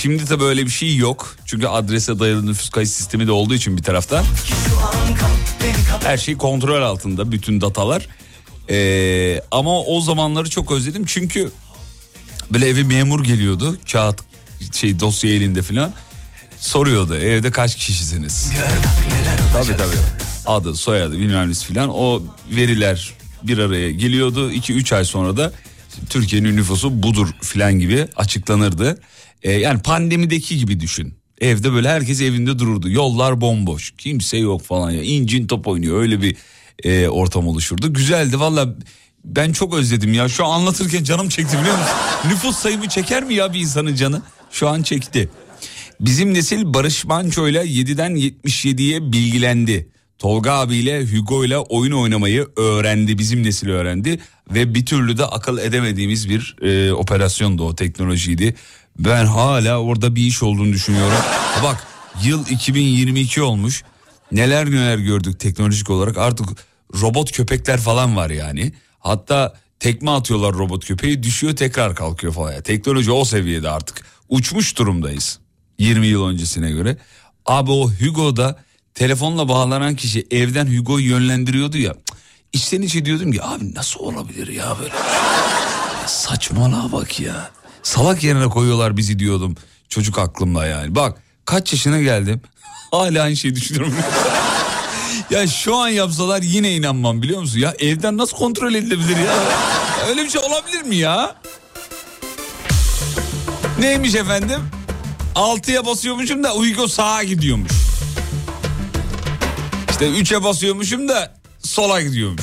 Şimdi 0.00 0.30
de 0.30 0.40
böyle 0.40 0.64
bir 0.66 0.70
şey 0.70 0.96
yok. 0.96 1.36
Çünkü 1.46 1.66
adrese 1.66 2.18
dayalı 2.18 2.46
nüfus 2.46 2.68
kayıt 2.70 2.90
sistemi 2.90 3.26
de 3.26 3.32
olduğu 3.32 3.54
için 3.54 3.76
bir 3.76 3.82
taraftan. 3.82 4.24
Her 6.04 6.18
şey 6.18 6.36
kontrol 6.36 6.82
altında 6.82 7.32
bütün 7.32 7.60
datalar. 7.60 8.08
Ee, 8.70 9.40
ama 9.50 9.80
o 9.80 10.00
zamanları 10.00 10.50
çok 10.50 10.70
özledim 10.72 11.04
çünkü 11.06 11.50
böyle 12.50 12.68
eve 12.68 12.82
memur 12.82 13.24
geliyordu 13.24 13.76
kağıt 13.92 14.20
şey 14.72 15.00
dosya 15.00 15.30
elinde 15.30 15.62
falan 15.62 15.92
soruyordu 16.60 17.16
evde 17.16 17.50
kaç 17.50 17.76
kişisiniz? 17.76 18.52
Tabii 19.52 19.76
tabii 19.76 19.96
adı 20.46 20.74
soyadı 20.74 21.18
bilmem 21.18 21.52
falan 21.52 21.90
o 21.94 22.22
veriler 22.50 23.14
bir 23.42 23.58
araya 23.58 23.90
geliyordu 23.90 24.52
2-3 24.52 24.96
ay 24.96 25.04
sonra 25.04 25.36
da 25.36 25.52
Türkiye'nin 26.10 26.56
nüfusu 26.56 27.02
budur 27.02 27.28
filan 27.42 27.78
gibi 27.78 28.08
açıklanırdı. 28.16 29.00
Ee, 29.42 29.52
yani 29.52 29.82
pandemideki 29.82 30.58
gibi 30.58 30.80
düşün. 30.80 31.14
Evde 31.40 31.72
böyle 31.72 31.88
herkes 31.88 32.20
evinde 32.20 32.58
dururdu. 32.58 32.90
Yollar 32.90 33.40
bomboş. 33.40 33.94
Kimse 33.98 34.36
yok 34.36 34.64
falan 34.64 34.90
ya. 34.90 35.02
İncin 35.02 35.46
top 35.46 35.68
oynuyor. 35.68 36.00
Öyle 36.00 36.22
bir 36.22 36.36
e, 36.84 37.08
ortam 37.08 37.48
oluşurdu. 37.48 37.92
Güzeldi 37.92 38.40
valla. 38.40 38.74
Ben 39.24 39.52
çok 39.52 39.74
özledim 39.74 40.14
ya. 40.14 40.28
Şu 40.28 40.46
an 40.46 40.60
anlatırken 40.60 41.04
canım 41.04 41.28
çekti 41.28 41.58
biliyor 41.58 41.78
musun? 41.78 41.96
Nüfus 42.24 42.56
sayımı 42.56 42.88
çeker 42.88 43.24
mi 43.24 43.34
ya 43.34 43.52
bir 43.52 43.60
insanın 43.60 43.94
canı? 43.94 44.22
Şu 44.50 44.68
an 44.68 44.82
çekti. 44.82 45.28
Bizim 46.00 46.34
nesil 46.34 46.74
Barış 46.74 47.04
Manço'yla 47.04 47.64
7'den 47.64 48.16
77'ye 48.16 49.12
bilgilendi. 49.12 49.88
Tolga 50.18 50.52
abiyle 50.52 51.06
Hugo 51.06 51.44
ile 51.44 51.58
oyun 51.58 51.92
oynamayı 51.92 52.48
öğrendi. 52.56 53.18
Bizim 53.18 53.42
nesil 53.42 53.68
öğrendi. 53.68 54.20
Ve 54.54 54.74
bir 54.74 54.86
türlü 54.86 55.18
de 55.18 55.24
akıl 55.24 55.58
edemediğimiz 55.58 56.28
bir 56.28 56.56
e, 56.62 56.92
operasyondu 56.92 57.64
o 57.64 57.74
teknolojiydi. 57.74 58.54
Ben 58.98 59.26
hala 59.26 59.82
orada 59.82 60.16
bir 60.16 60.22
iş 60.22 60.42
olduğunu 60.42 60.72
düşünüyorum. 60.72 61.18
Bak 61.62 61.86
Yıl 62.24 62.46
2022 62.46 63.42
olmuş. 63.42 63.82
Neler 64.32 64.70
neler 64.70 64.98
gördük 64.98 65.40
teknolojik 65.40 65.90
olarak. 65.90 66.18
Artık 66.18 66.48
robot 67.00 67.32
köpekler 67.32 67.80
falan 67.80 68.16
var 68.16 68.30
yani. 68.30 68.72
Hatta 68.98 69.54
tekme 69.80 70.10
atıyorlar 70.10 70.54
robot 70.54 70.86
köpeği 70.86 71.22
düşüyor 71.22 71.56
tekrar 71.56 71.94
kalkıyor 71.94 72.32
falan. 72.32 72.62
Teknoloji 72.62 73.12
o 73.12 73.24
seviyede 73.24 73.70
artık. 73.70 74.06
Uçmuş 74.28 74.78
durumdayız. 74.78 75.38
20 75.78 76.06
yıl 76.06 76.26
öncesine 76.26 76.70
göre. 76.70 76.96
Abi 77.46 77.70
o 77.70 77.90
Hugo'da 77.90 78.56
telefonla 78.94 79.48
bağlanan 79.48 79.96
kişi 79.96 80.26
evden 80.30 80.78
Hugo'yu 80.78 81.08
yönlendiriyordu 81.08 81.78
ya. 81.78 81.94
İçten 82.52 82.82
içe 82.82 83.04
diyordum 83.04 83.32
ki 83.32 83.42
abi 83.42 83.74
nasıl 83.74 84.00
olabilir 84.00 84.48
ya 84.48 84.76
böyle. 84.80 84.94
Saçmalığa 86.06 86.92
bak 86.92 87.20
ya. 87.20 87.50
Salak 87.82 88.24
yerine 88.24 88.44
koyuyorlar 88.48 88.96
bizi 88.96 89.18
diyordum 89.18 89.56
çocuk 89.88 90.18
aklımla 90.18 90.66
yani. 90.66 90.94
Bak 90.94 91.22
kaç 91.44 91.72
yaşına 91.72 92.00
geldim 92.00 92.40
hala 92.90 93.22
aynı 93.22 93.36
şeyi 93.36 93.54
düşünüyorum. 93.54 93.94
ya 95.30 95.46
şu 95.46 95.76
an 95.76 95.88
yapsalar 95.88 96.42
yine 96.42 96.74
inanmam 96.76 97.22
biliyor 97.22 97.40
musun? 97.40 97.58
Ya 97.58 97.74
evden 97.78 98.16
nasıl 98.18 98.36
kontrol 98.36 98.74
edilebilir 98.74 99.16
ya? 99.16 99.34
Öyle 100.08 100.24
bir 100.24 100.30
şey 100.30 100.40
olabilir 100.40 100.82
mi 100.82 100.96
ya? 100.96 101.36
Neymiş 103.78 104.14
efendim? 104.14 104.60
Altıya 105.34 105.86
basıyormuşum 105.86 106.44
da 106.44 106.54
Uygo 106.54 106.88
sağa 106.88 107.22
gidiyormuş. 107.22 107.72
İşte 109.90 110.10
üçe 110.10 110.44
basıyormuşum 110.44 111.08
da 111.08 111.34
sola 111.62 112.00
gidiyormuş. 112.02 112.42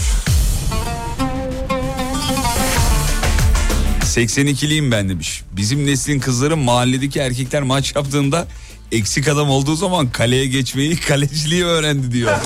82'liyim 4.03 4.91
ben 4.91 5.09
demiş. 5.09 5.41
Bizim 5.51 5.85
neslin 5.85 6.19
kızları 6.19 6.57
mahalledeki 6.57 7.19
erkekler 7.19 7.61
maç 7.61 7.95
yaptığında 7.95 8.47
eksik 8.91 9.27
adam 9.27 9.49
olduğu 9.49 9.75
zaman 9.75 10.11
kaleye 10.11 10.45
geçmeyi 10.45 10.99
kaleciliği 11.07 11.65
öğrendi 11.65 12.11
diyor. 12.11 12.37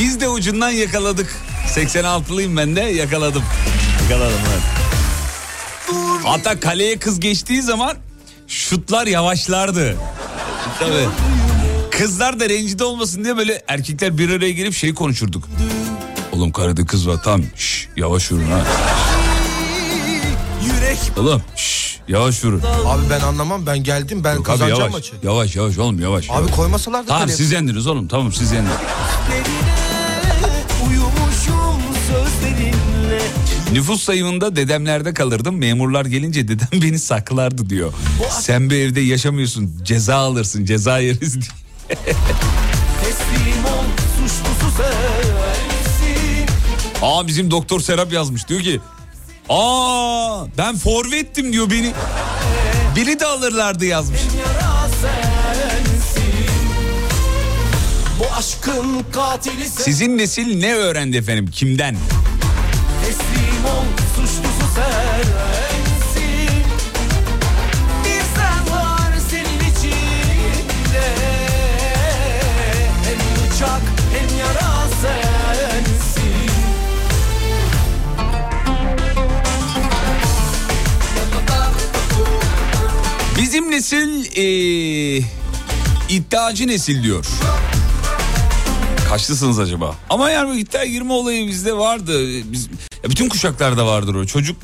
Biz 0.00 0.20
de 0.20 0.28
ucundan 0.28 0.70
yakaladık. 0.70 1.36
86'lıyım 1.74 2.56
ben 2.56 2.76
de 2.76 2.80
yakaladım. 2.80 3.42
Yakaladım 4.02 4.38
evet. 4.52 4.81
Hatta 6.24 6.60
kaleye 6.60 6.98
kız 6.98 7.20
geçtiği 7.20 7.62
zaman 7.62 7.96
şutlar 8.48 9.06
yavaşlardı. 9.06 9.96
Tabii. 10.78 11.08
Kızlar 11.90 12.40
da 12.40 12.48
rencide 12.48 12.84
olmasın 12.84 13.24
diye 13.24 13.36
böyle 13.36 13.62
erkekler 13.68 14.18
bir 14.18 14.30
araya 14.30 14.50
gelip 14.52 14.74
şey 14.74 14.94
konuşurduk. 14.94 15.44
Oğlum 16.32 16.52
karede 16.52 16.84
kız 16.86 17.08
var 17.08 17.22
tam 17.22 17.42
şş, 17.56 17.88
yavaş 17.96 18.32
vurun 18.32 18.50
ha. 18.50 18.60
Oğlum 21.18 21.42
şş, 21.56 21.98
yavaş 22.08 22.44
vurun. 22.44 22.62
Abi 22.86 23.02
ben 23.10 23.20
anlamam 23.20 23.66
ben 23.66 23.84
geldim 23.84 24.24
ben 24.24 24.30
Yok 24.34 24.38
abi 24.40 24.44
kazanacağım 24.46 24.80
yavaş. 24.80 24.92
maçı. 24.92 25.12
Yavaş 25.22 25.56
yavaş 25.56 25.78
oğlum 25.78 26.00
yavaş. 26.00 26.30
Abi 26.30 26.34
yavaş. 26.36 26.50
koymasalar 26.56 27.04
da 27.04 27.08
Tamam 27.08 27.28
siz 27.28 27.52
yendiniz 27.52 27.86
oğlum 27.86 28.08
tamam 28.08 28.32
siz 28.32 28.52
yendiniz. 28.52 28.76
Nüfus 33.72 34.02
sayımında 34.02 34.56
dedemlerde 34.56 35.14
kalırdım. 35.14 35.56
Memurlar 35.56 36.04
gelince 36.06 36.48
dedem 36.48 36.68
beni 36.82 36.98
saklardı 36.98 37.70
diyor. 37.70 37.92
Sen 38.40 38.70
bir 38.70 38.76
evde 38.76 39.00
yaşamıyorsun 39.00 39.74
ceza 39.82 40.16
alırsın 40.16 40.64
ceza 40.64 40.98
yeriz 40.98 41.34
diye. 41.40 41.50
Aa 47.02 47.26
bizim 47.26 47.50
doktor 47.50 47.80
Serap 47.80 48.12
yazmış 48.12 48.48
diyor 48.48 48.60
ki 48.60 48.80
Aa 49.48 50.44
ben 50.58 50.76
forvettim 50.76 51.52
diyor 51.52 51.70
beni. 51.70 51.92
Biri 52.96 53.20
de 53.20 53.26
alırlardı 53.26 53.84
yazmış. 53.84 54.20
Bu 58.20 58.24
aşkın 58.36 59.04
katili 59.12 59.68
Sizin 59.68 60.18
nesil 60.18 60.56
ne 60.58 60.74
öğrendi 60.74 61.16
efendim 61.16 61.46
kimden? 61.52 61.96
Teslim 63.06 63.51
ol 63.64 63.84
suçlusu 64.16 64.74
sen 64.74 65.42
senin 69.30 69.60
içinde 69.70 71.08
Hem 73.04 73.18
bıçak 73.18 73.82
hem 74.12 74.38
yara 74.38 74.88
sensin 74.88 76.52
Bizim 83.38 83.70
nesil 83.70 84.36
ee, 84.36 85.24
iddiacı 86.08 86.66
nesil 86.68 87.02
diyor. 87.02 87.26
Kaçlısınız 89.08 89.58
acaba? 89.58 89.94
Ama 90.10 90.30
yani 90.30 90.50
bu 90.50 90.54
iddia 90.54 90.84
girme 90.84 91.12
olayı 91.12 91.48
bizde 91.48 91.76
vardı. 91.76 92.20
Biz, 92.52 92.68
ya 93.04 93.10
bütün 93.10 93.28
kuşaklarda 93.28 93.86
vardır 93.86 94.14
o. 94.14 94.26
Çocuk 94.26 94.56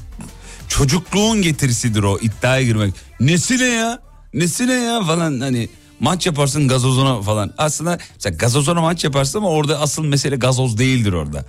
çocukluğun 0.69 1.43
getirisidir 1.43 2.03
o 2.03 2.19
iddiaya 2.19 2.63
girmek. 2.63 2.95
Nesi 3.21 3.59
ne 3.59 3.65
ya? 3.65 3.99
Nesi 4.35 4.67
ne 4.67 4.73
ya 4.75 5.03
falan 5.03 5.41
hani 5.41 5.69
maç 6.01 6.27
yaparsın 6.27 6.69
gazozuna 6.69 7.23
falan. 7.23 7.55
Aslında 7.59 7.99
mesela 8.15 8.37
gazozuna 8.37 8.81
maç 8.81 9.05
yaparsın 9.05 9.39
ama 9.39 9.49
orada 9.49 9.81
asıl 9.81 10.05
mesele 10.05 10.37
gazoz 10.37 10.79
değildir 10.79 11.13
orada. 11.13 11.45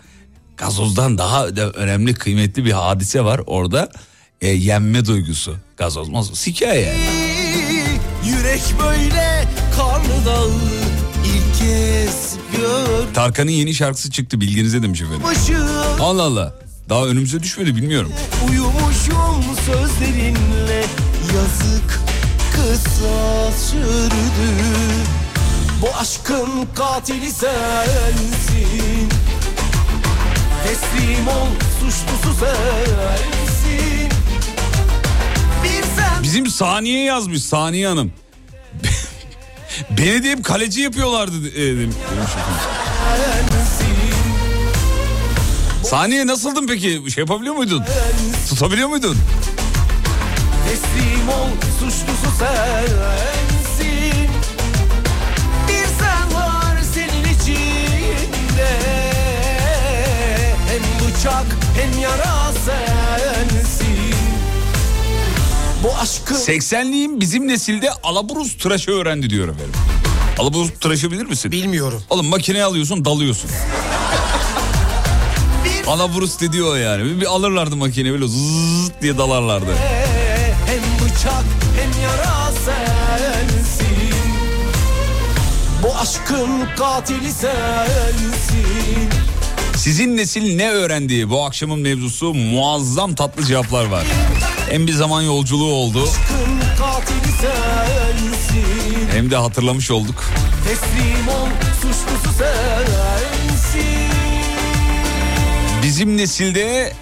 Gazozdan 0.58 1.18
daha 1.18 1.56
da 1.56 1.72
önemli 1.72 2.14
kıymetli 2.14 2.66
bir 2.66 2.72
hadise 2.72 3.24
var 3.24 3.42
orada. 3.46 3.90
E, 4.42 4.48
yenme 4.48 5.06
duygusu. 5.06 5.56
Gazoz 5.78 6.10
mazoz 6.10 6.48
hikaye 6.48 6.82
yani. 6.82 7.00
Yürek 8.26 8.62
böyle 8.84 9.48
karlı 9.76 10.26
dağı 10.26 10.50
ilk 11.26 11.60
kez 11.60 12.36
Tarkan'ın 13.14 13.52
yeni 13.52 13.74
şarkısı 13.74 14.12
çıktı 14.12 14.42
bilginize 14.42 14.84
demiş 14.84 15.02
efendim. 15.02 15.22
Başım 15.24 15.68
Allah 16.02 16.24
Allah. 16.24 16.69
Daha 16.90 17.06
önümüze 17.06 17.44
düşmedi 17.44 17.76
bilmiyorum. 17.76 18.14
uyumuşum 18.50 19.44
sözlerinle 19.66 20.86
yazık 21.36 22.00
kısa 22.52 23.52
sürdü 23.52 24.50
Bu 25.82 25.88
aşkın 25.98 26.50
katili 26.76 27.32
sensin 27.32 29.10
Teslim 30.64 31.28
ol 31.28 31.48
suçlusu 31.80 32.40
sensin 32.40 34.10
sen 35.96 36.24
Bizim 36.24 36.48
Saniye 36.48 37.04
yazmış 37.04 37.44
Saniye 37.44 37.88
Hanım. 37.88 38.12
Beni 39.98 40.24
de 40.24 40.32
hep 40.32 40.46
kaleci 40.46 40.82
yapıyorlardı 40.82 41.48
e, 41.48 41.88
Saniye 45.84 46.28
nasıldın 46.28 46.68
peki? 46.68 47.12
Şey 47.14 47.22
yapabiliyor 47.22 47.56
muydun? 47.56 47.84
Tutabiliyor 48.50 48.88
muydun? 48.90 49.18
Teslim 50.70 51.30
ol 51.30 51.50
suçlusu 51.80 52.38
sensin 52.40 54.30
Bir 55.68 55.86
sen 56.00 56.34
var 56.36 56.78
senin 56.94 57.34
içinde 57.34 58.70
Hem 60.70 61.08
bıçak 61.08 61.46
hem 61.82 62.02
yara 62.02 62.52
sensin 62.66 64.14
Bu 65.84 65.96
aşkın 66.02 66.36
80'liyim 66.36 67.20
bizim 67.20 67.48
nesilde 67.48 67.92
alaburuz 68.04 68.58
tıraşı 68.58 68.92
öğrendi 68.92 69.30
diyor 69.30 69.48
efendim. 69.48 69.74
Alaburuz 70.40 70.70
tıraşı 70.82 71.12
bilir 71.12 71.26
misin? 71.26 71.52
Bilmiyorum. 71.52 72.04
Oğlum 72.10 72.26
makineye 72.26 72.64
alıyorsun 72.64 73.06
dalıyorsun. 73.06 73.50
Alaburus 75.90 76.40
dediği 76.40 76.64
o 76.64 76.76
yani. 76.76 77.22
Bir, 77.22 77.26
alırlardı 77.26 77.76
makineyi 77.76 78.14
böyle 78.14 78.28
zzzz 78.28 78.92
diye 79.02 79.18
dalarlardı. 79.18 79.76
hem 80.66 81.06
bıçak 81.06 81.44
hem 81.80 82.04
yara 82.04 82.52
sensin 82.52 84.14
Bu 85.84 85.96
aşkın 85.96 86.50
katili 86.78 87.32
sensin 87.32 89.10
Sizin 89.76 90.18
nesil 90.18 90.56
ne 90.56 90.70
öğrendi? 90.70 91.30
Bu 91.30 91.46
akşamın 91.46 91.80
mevzusu 91.80 92.34
muazzam 92.34 93.16
tatlı 93.16 93.46
cevaplar 93.46 93.86
var. 93.86 94.04
Hem 94.70 94.88
bir 94.88 94.94
zaman 94.94 95.22
yolculuğu 95.22 95.74
oldu 95.74 96.10
hem 99.12 99.32
de 99.32 99.36
hatırlamış 99.36 99.92
olduk. 99.92 100.24
Teslim 100.68 101.28
ol 101.28 101.48
suçlusu 101.82 102.38
sensin 102.38 103.39
Bizim 105.84 106.18
nesilde 106.18 106.94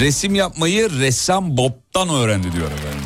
resim 0.00 0.34
yapmayı 0.34 0.90
ressam 1.00 1.56
Bob'tan 1.56 2.08
öğrendi 2.08 2.52
diyor 2.52 2.70
efendim. 2.70 3.00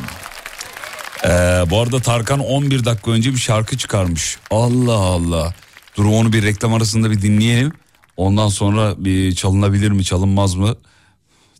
Ee, 1.25 1.29
bu 1.69 1.81
arada 1.81 1.99
Tarkan 1.99 2.39
11 2.39 2.85
dakika 2.85 3.11
önce 3.11 3.31
bir 3.31 3.37
şarkı 3.37 3.77
çıkarmış. 3.77 4.37
Allah 4.51 4.93
Allah. 4.97 5.53
Dur 5.97 6.05
onu 6.05 6.33
bir 6.33 6.43
reklam 6.43 6.73
arasında 6.73 7.11
bir 7.11 7.21
dinleyelim. 7.21 7.71
Ondan 8.17 8.47
sonra 8.49 8.93
bir 8.97 9.35
çalınabilir 9.35 9.91
mi 9.91 10.03
çalınmaz 10.03 10.55
mı? 10.55 10.75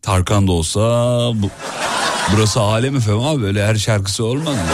Tarkan 0.02 0.48
da 0.48 0.52
olsa 0.52 0.82
bu, 1.36 1.50
burası 2.34 2.62
alem 2.62 2.96
efendim 2.96 3.22
abi 3.22 3.42
böyle 3.42 3.66
her 3.68 3.76
şarkısı 3.76 4.24
olmaz. 4.26 4.56
ya. 4.58 4.66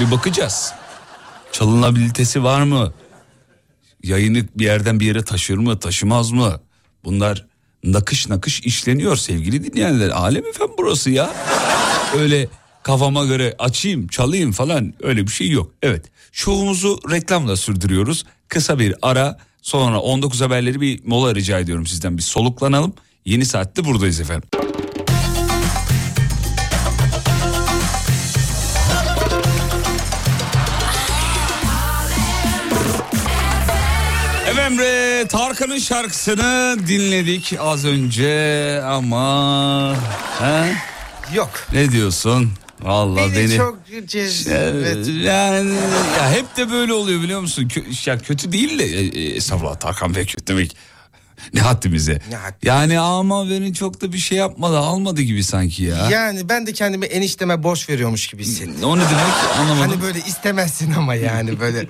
Bir 0.00 0.10
bakacağız. 0.10 0.72
Çalınabilitesi 1.52 2.44
var 2.44 2.62
mı? 2.62 2.92
Yayını 4.02 4.44
bir 4.54 4.64
yerden 4.64 5.00
bir 5.00 5.06
yere 5.06 5.24
taşır 5.24 5.56
mı 5.58 5.78
taşımaz 5.78 6.30
mı? 6.30 6.60
Bunlar 7.04 7.46
nakış 7.84 8.28
nakış 8.28 8.60
işleniyor 8.60 9.16
sevgili 9.16 9.64
dinleyenler. 9.64 10.08
Alem 10.08 10.46
efendim 10.46 10.74
burası 10.78 11.10
ya. 11.10 11.34
Öyle 12.18 12.48
kafama 12.82 13.24
göre 13.24 13.54
açayım 13.58 14.08
çalayım 14.08 14.52
falan 14.52 14.94
öyle 15.02 15.26
bir 15.26 15.32
şey 15.32 15.50
yok. 15.50 15.72
Evet 15.82 16.04
şovumuzu 16.32 17.00
reklamla 17.10 17.56
sürdürüyoruz. 17.56 18.24
Kısa 18.48 18.78
bir 18.78 18.94
ara 19.02 19.38
sonra 19.62 20.00
19 20.00 20.40
haberleri 20.40 20.80
bir 20.80 21.00
mola 21.04 21.34
rica 21.34 21.58
ediyorum 21.58 21.86
sizden 21.86 22.16
bir 22.16 22.22
soluklanalım. 22.22 22.94
Yeni 23.24 23.46
saatte 23.46 23.84
buradayız 23.84 24.20
efendim. 24.20 24.67
Efendim 35.28 35.46
e, 35.46 35.48
Tarkan'ın 35.48 35.78
şarkısını 35.78 36.76
dinledik 36.88 37.54
az 37.60 37.84
önce 37.84 38.82
ama 38.84 39.94
he? 40.40 40.72
Yok. 41.34 41.50
ne 41.72 41.92
diyorsun? 41.92 42.52
Vallahi 42.80 43.32
Beni, 43.34 43.48
beni, 43.48 43.56
çok 43.56 43.78
Evet, 43.92 44.08
cezbet. 44.10 45.06
yani 45.24 45.74
ya 46.18 46.30
hep 46.30 46.56
de 46.56 46.70
böyle 46.70 46.92
oluyor 46.92 47.22
biliyor 47.22 47.40
musun? 47.40 47.68
Kö- 47.68 48.10
ya 48.10 48.18
kötü 48.18 48.52
değil 48.52 48.78
de 48.78 48.84
e, 48.84 49.06
e, 49.06 49.36
estağfurullah 49.36 49.74
Tarkan 49.76 50.14
Bey 50.14 50.26
kötü 50.26 50.46
demek. 50.46 50.76
Ne 51.54 51.60
haddimize. 51.60 52.20
Ne 52.30 52.36
Yani 52.62 53.00
ama 53.00 53.50
beni 53.50 53.74
çok 53.74 54.00
da 54.00 54.12
bir 54.12 54.18
şey 54.18 54.38
yapmadı 54.38 54.78
almadı 54.78 55.22
gibi 55.22 55.44
sanki 55.44 55.82
ya. 55.82 56.10
Yani 56.10 56.48
ben 56.48 56.66
de 56.66 56.72
kendimi 56.72 57.06
enişteme 57.06 57.62
borç 57.62 57.88
veriyormuş 57.88 58.26
gibi 58.26 58.42
hissettim. 58.42 58.84
O 58.84 58.98
ne 58.98 59.02
demek 59.02 59.58
anlamadım. 59.58 59.90
Hani 59.90 60.02
böyle 60.02 60.18
istemezsin 60.18 60.92
ama 60.92 61.14
yani 61.14 61.60
böyle 61.60 61.86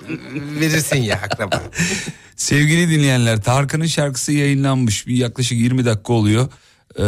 verirsin 0.59 0.97
ya 1.01 1.15
akraba. 1.15 1.63
Sevgili 2.35 2.89
dinleyenler 2.89 3.41
Tarkan'ın 3.41 3.85
şarkısı 3.85 4.31
yayınlanmış 4.31 5.07
bir 5.07 5.15
yaklaşık 5.15 5.57
20 5.57 5.85
dakika 5.85 6.13
oluyor. 6.13 6.49
Ee, 6.99 7.03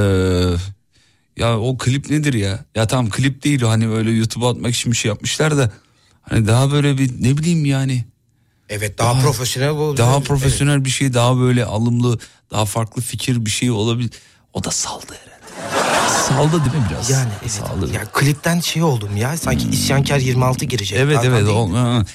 ya 1.37 1.59
o 1.59 1.77
klip 1.77 2.09
nedir 2.09 2.33
ya? 2.33 2.65
Ya 2.75 2.87
tam 2.87 3.09
klip 3.09 3.43
değil 3.43 3.61
o 3.61 3.69
hani 3.69 3.89
böyle 3.89 4.11
YouTube'a 4.11 4.51
atmak 4.51 4.75
için 4.75 4.91
bir 4.91 4.97
şey 4.97 5.09
yapmışlar 5.09 5.57
da. 5.57 5.71
Hani 6.21 6.47
daha 6.47 6.71
böyle 6.71 6.97
bir 6.97 7.23
ne 7.23 7.37
bileyim 7.37 7.65
yani. 7.65 8.05
Evet 8.71 8.97
daha 8.97 9.19
profesyonel 9.21 9.69
oldu. 9.69 9.97
Daha 9.97 10.15
Evet. 10.15 10.27
profesyonel 10.27 10.85
bir 10.85 10.89
şey 10.89 11.13
daha 11.13 11.37
böyle 11.37 11.65
alımlı 11.65 12.19
daha 12.51 12.65
farklı 12.65 13.01
fikir 13.01 13.45
bir 13.45 13.49
şey 13.49 13.71
olabilir. 13.71 14.11
O 14.53 14.63
da 14.63 14.71
saldı 14.71 15.05
herhalde. 15.23 15.31
Saldı 16.27 16.65
değil 16.65 16.83
mi 16.83 16.87
biraz? 16.91 17.09
Yani 17.09 17.29
evet. 17.41 17.51
Saldı. 17.51 17.93
Ya 17.93 18.05
klipten 18.13 18.59
şey 18.59 18.83
oldum 18.83 19.17
ya 19.17 19.37
sanki 19.37 19.69
isyankar 19.69 20.17
26 20.17 20.65
girecek. 20.65 20.99
Evet 20.99 21.15
Tarkan 21.15 21.31
evet. 21.31 21.47
değil. 21.47 21.57
O, 21.57 21.73
ha. 21.73 22.05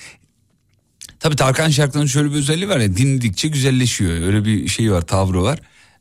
Tabii 1.21 1.37
Tarkan 1.37 1.71
şarkılarının 1.71 2.09
şöyle 2.09 2.31
bir 2.31 2.37
özelliği 2.37 2.69
var 2.69 2.79
ya 2.79 2.97
dinledikçe 2.97 3.49
güzelleşiyor. 3.49 4.11
Öyle 4.11 4.45
bir 4.45 4.69
şey 4.69 4.93
var 4.93 5.03
tavrı 5.03 5.43
var. 5.43 5.59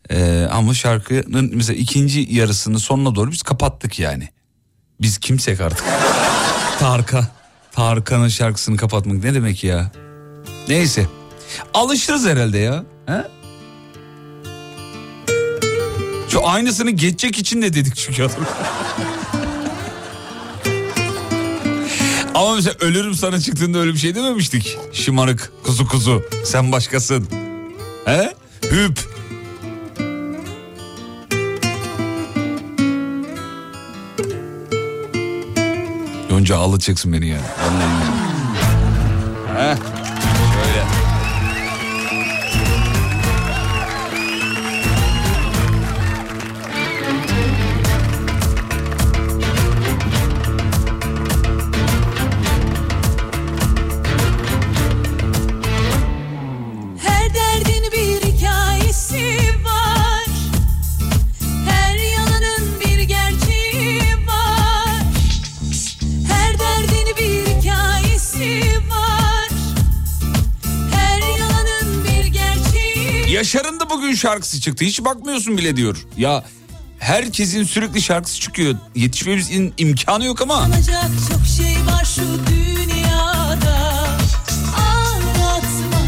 Ee, 0.10 0.47
ama 0.51 0.74
şarkının 0.74 1.51
mesela 1.53 1.78
ikinci 1.78 2.28
yarısını 2.32 2.80
sonuna 2.80 3.16
doğru 3.16 3.32
biz 3.32 3.41
kapattık 3.43 3.99
yani. 3.99 4.30
Biz 5.01 5.18
kimsek 5.18 5.62
artık. 5.62 5.86
Tarkan. 6.80 7.28
Tarkan'ın 7.72 8.28
şarkısını 8.28 8.78
kapatmak 8.78 9.24
ne 9.24 9.34
demek 9.34 9.64
ya? 9.64 9.91
Neyse. 10.70 11.07
Alışırız 11.74 12.26
herhalde 12.26 12.57
ya. 12.57 12.86
He? 13.05 13.24
Şu 16.30 16.47
aynısını 16.47 16.91
geçecek 16.91 17.38
için 17.38 17.61
de 17.61 17.74
dedik 17.74 17.95
çünkü 17.95 18.24
adam. 18.24 18.45
Ama 22.36 22.55
mesela 22.55 22.76
ölürüm 22.80 23.13
sana 23.13 23.39
çıktığında 23.39 23.78
öyle 23.80 23.93
bir 23.93 23.97
şey 23.97 24.16
dememiştik. 24.16 24.78
Şımarık, 24.93 25.51
kuzu 25.63 25.88
kuzu, 25.88 26.24
sen 26.45 26.72
başkasın. 26.72 27.28
He? 28.05 28.34
Hüp. 28.63 28.99
Yonca 36.30 36.57
ağlatacaksın 36.57 37.13
beni 37.13 37.28
ya. 37.28 37.38
Vallahi. 37.38 38.14
Şarkısı 74.18 74.61
çıktı. 74.61 74.86
Hiç 74.86 75.05
bakmıyorsun 75.05 75.57
bile 75.57 75.76
diyor. 75.76 76.05
Ya 76.18 76.43
herkesin 76.99 77.63
sürekli 77.63 78.01
şarkısı 78.01 78.39
çıkıyor. 78.39 78.76
Yetişmemizin 78.95 79.74
imkanı 79.78 80.26
yok 80.26 80.41
ama. 80.41 80.68
Şey 81.57 81.76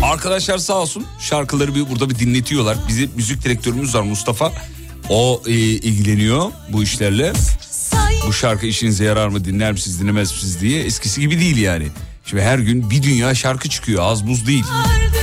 Arkadaşlar 0.04 0.58
sağ 0.58 0.74
olsun 0.74 1.06
şarkıları 1.20 1.76
bir 1.76 1.90
burada 1.90 2.10
bir 2.10 2.20
dinletiyorlar. 2.20 2.78
Bizi 2.88 3.10
müzik 3.16 3.44
direktörümüz 3.44 3.96
var 3.96 4.02
Mustafa. 4.02 4.52
O 5.10 5.42
e, 5.48 5.52
ilgileniyor 5.52 6.52
bu 6.70 6.84
işlerle. 6.84 7.34
Bu 8.28 8.34
şarkı 8.34 8.66
işinize 8.66 9.06
yarar 9.06 9.28
mı 9.28 9.46
dinler 9.46 9.72
misiniz 9.72 10.02
dinlemez 10.02 10.32
misiniz 10.32 10.62
diye. 10.62 10.84
Eskisi 10.84 11.22
gibi 11.22 11.40
değil 11.40 11.58
yani. 11.58 11.88
Şimdi 12.26 12.42
her 12.42 12.60
gün 12.60 12.90
bir 12.90 13.04
dünya 13.04 13.36
şarkı 13.36 13.70
çıkıyor 13.70 14.04
az 14.04 14.28
buz 14.28 14.48
değil. 14.48 14.64
vardı 14.64 15.17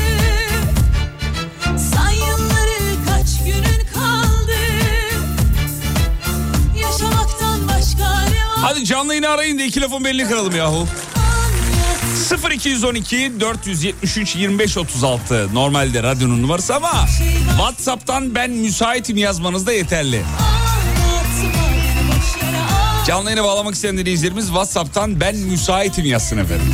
Hadi 8.74 8.84
canlı 8.84 9.14
yine 9.14 9.28
arayın 9.28 9.58
da 9.58 9.62
iki 9.62 9.80
lafın 9.80 10.04
belini 10.04 10.28
kıralım 10.28 10.56
yahu. 10.56 10.88
Anlat 12.32 12.52
0212 12.54 13.32
473 13.40 14.36
25 14.36 14.78
36 14.78 15.54
normalde 15.54 16.02
radyonun 16.02 16.42
numarası 16.42 16.74
ama 16.74 17.06
WhatsApp'tan 17.56 18.34
ben 18.34 18.50
müsaitim 18.50 19.16
yazmanız 19.16 19.66
da 19.66 19.72
yeterli. 19.72 20.22
Canlı 23.06 23.30
yayına 23.30 23.44
bağlamak 23.44 23.74
isteyen 23.74 23.98
dinleyicilerimiz 23.98 24.46
WhatsApp'tan 24.46 25.20
ben 25.20 25.36
müsaitim 25.36 26.04
yazsın 26.04 26.38
efendim. 26.38 26.72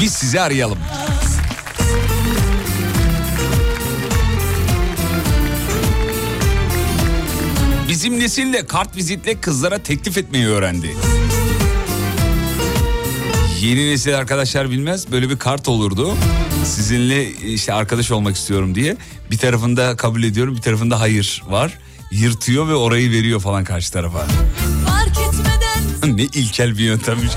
Biz 0.00 0.12
sizi 0.12 0.40
arayalım. 0.40 0.78
Bizim 8.02 8.20
nesil 8.20 8.52
de 8.52 8.66
kart 8.66 8.96
vizitle 8.96 9.40
kızlara 9.40 9.78
teklif 9.78 10.18
etmeyi 10.18 10.46
öğrendi. 10.46 10.96
Yeni 13.60 13.90
nesil 13.90 14.18
arkadaşlar 14.18 14.70
bilmez 14.70 15.12
böyle 15.12 15.30
bir 15.30 15.38
kart 15.38 15.68
olurdu. 15.68 16.14
Sizinle 16.64 17.30
işte 17.30 17.72
arkadaş 17.72 18.10
olmak 18.10 18.36
istiyorum 18.36 18.74
diye. 18.74 18.96
Bir 19.30 19.38
tarafında 19.38 19.96
kabul 19.96 20.22
ediyorum 20.22 20.56
bir 20.56 20.62
tarafında 20.62 21.00
hayır 21.00 21.42
var. 21.48 21.78
Yırtıyor 22.10 22.68
ve 22.68 22.74
orayı 22.74 23.10
veriyor 23.10 23.40
falan 23.40 23.64
karşı 23.64 23.92
tarafa. 23.92 24.26
fark 24.86 25.18
etmeden 25.28 26.16
ne 26.16 26.22
ilkel 26.22 26.78
bir 26.78 26.84
yöntemmiş. 26.84 27.32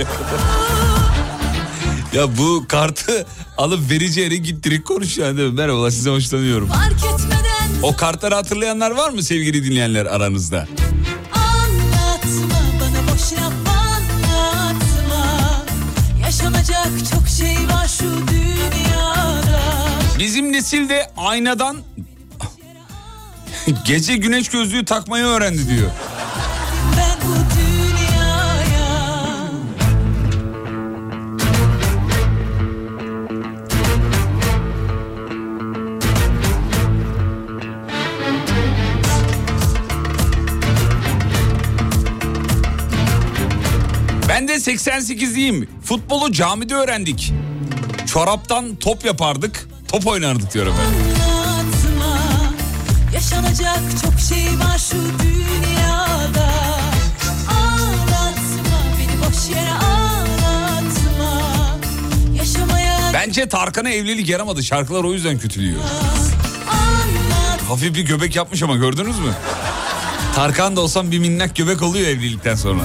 ya 2.13 2.37
bu 2.37 2.65
kartı 2.67 3.25
alıp 3.57 3.91
vereceğine 3.91 4.35
git 4.35 4.63
direkt 4.63 4.87
konuş 4.87 5.17
yani. 5.17 5.41
Merhabalar 5.41 5.89
size 5.89 6.09
hoşlanıyorum. 6.09 6.67
fark 6.67 6.93
etmeden 6.93 7.54
O 7.85 7.95
kartları 7.95 8.35
hatırlayanlar 8.35 8.91
var 8.91 9.09
mı 9.09 9.23
sevgili 9.23 9.63
dinleyenler 9.63 10.05
aranızda? 10.05 10.67
Anlatma 11.33 12.59
bana 12.81 13.13
boş 13.13 13.33
laf 13.33 13.53
anlatma 13.67 15.41
Yaşanacak 16.25 16.87
çok 17.13 17.27
şey 17.27 17.55
var 17.55 17.87
şu 17.87 18.27
dünyada 18.27 19.61
Bizim 20.19 20.51
nesil 20.51 20.89
de 20.89 21.11
aynadan 21.17 21.77
gece 23.85 24.15
güneş 24.15 24.49
gözlüğü 24.49 24.85
takmayı 24.85 25.25
öğrendi 25.25 25.69
diyor. 25.69 25.91
88'liyim. 44.77 45.67
Futbolu 45.83 46.31
camide 46.31 46.75
öğrendik. 46.75 47.33
çoraptan 48.13 48.75
top 48.75 49.05
yapardık. 49.05 49.67
Top 49.87 50.07
oynardık 50.07 50.53
diyorum 50.53 50.73
ben. 50.79 50.85
Anlatma 51.31 52.19
Yaşanacak 53.13 53.79
çok 54.03 54.19
şey 54.29 54.59
var 54.59 54.77
şu 54.77 54.95
dünyada 55.23 56.49
Ağlatma 57.49 58.77
Beni 58.99 59.21
boş 59.21 59.49
yere 59.55 59.71
ağlatma 59.71 61.41
Yaşamaya 62.37 62.99
Bence 63.13 63.49
Tarkan'a 63.49 63.89
evlilik 63.89 64.29
yaramadı. 64.29 64.63
Şarkılar 64.63 65.03
o 65.03 65.13
yüzden 65.13 65.39
kötülüyor. 65.39 65.79
anlat 66.69 67.61
Hafif 67.69 67.95
bir 67.95 68.05
göbek 68.05 68.35
yapmış 68.35 68.63
ama 68.63 68.75
gördünüz 68.75 69.19
mü? 69.19 69.31
Tarkan 70.35 70.75
da 70.75 70.81
olsam 70.81 71.11
bir 71.11 71.19
minnak 71.19 71.55
göbek 71.55 71.81
oluyor 71.81 72.07
evlilikten 72.07 72.55
sonra. 72.55 72.81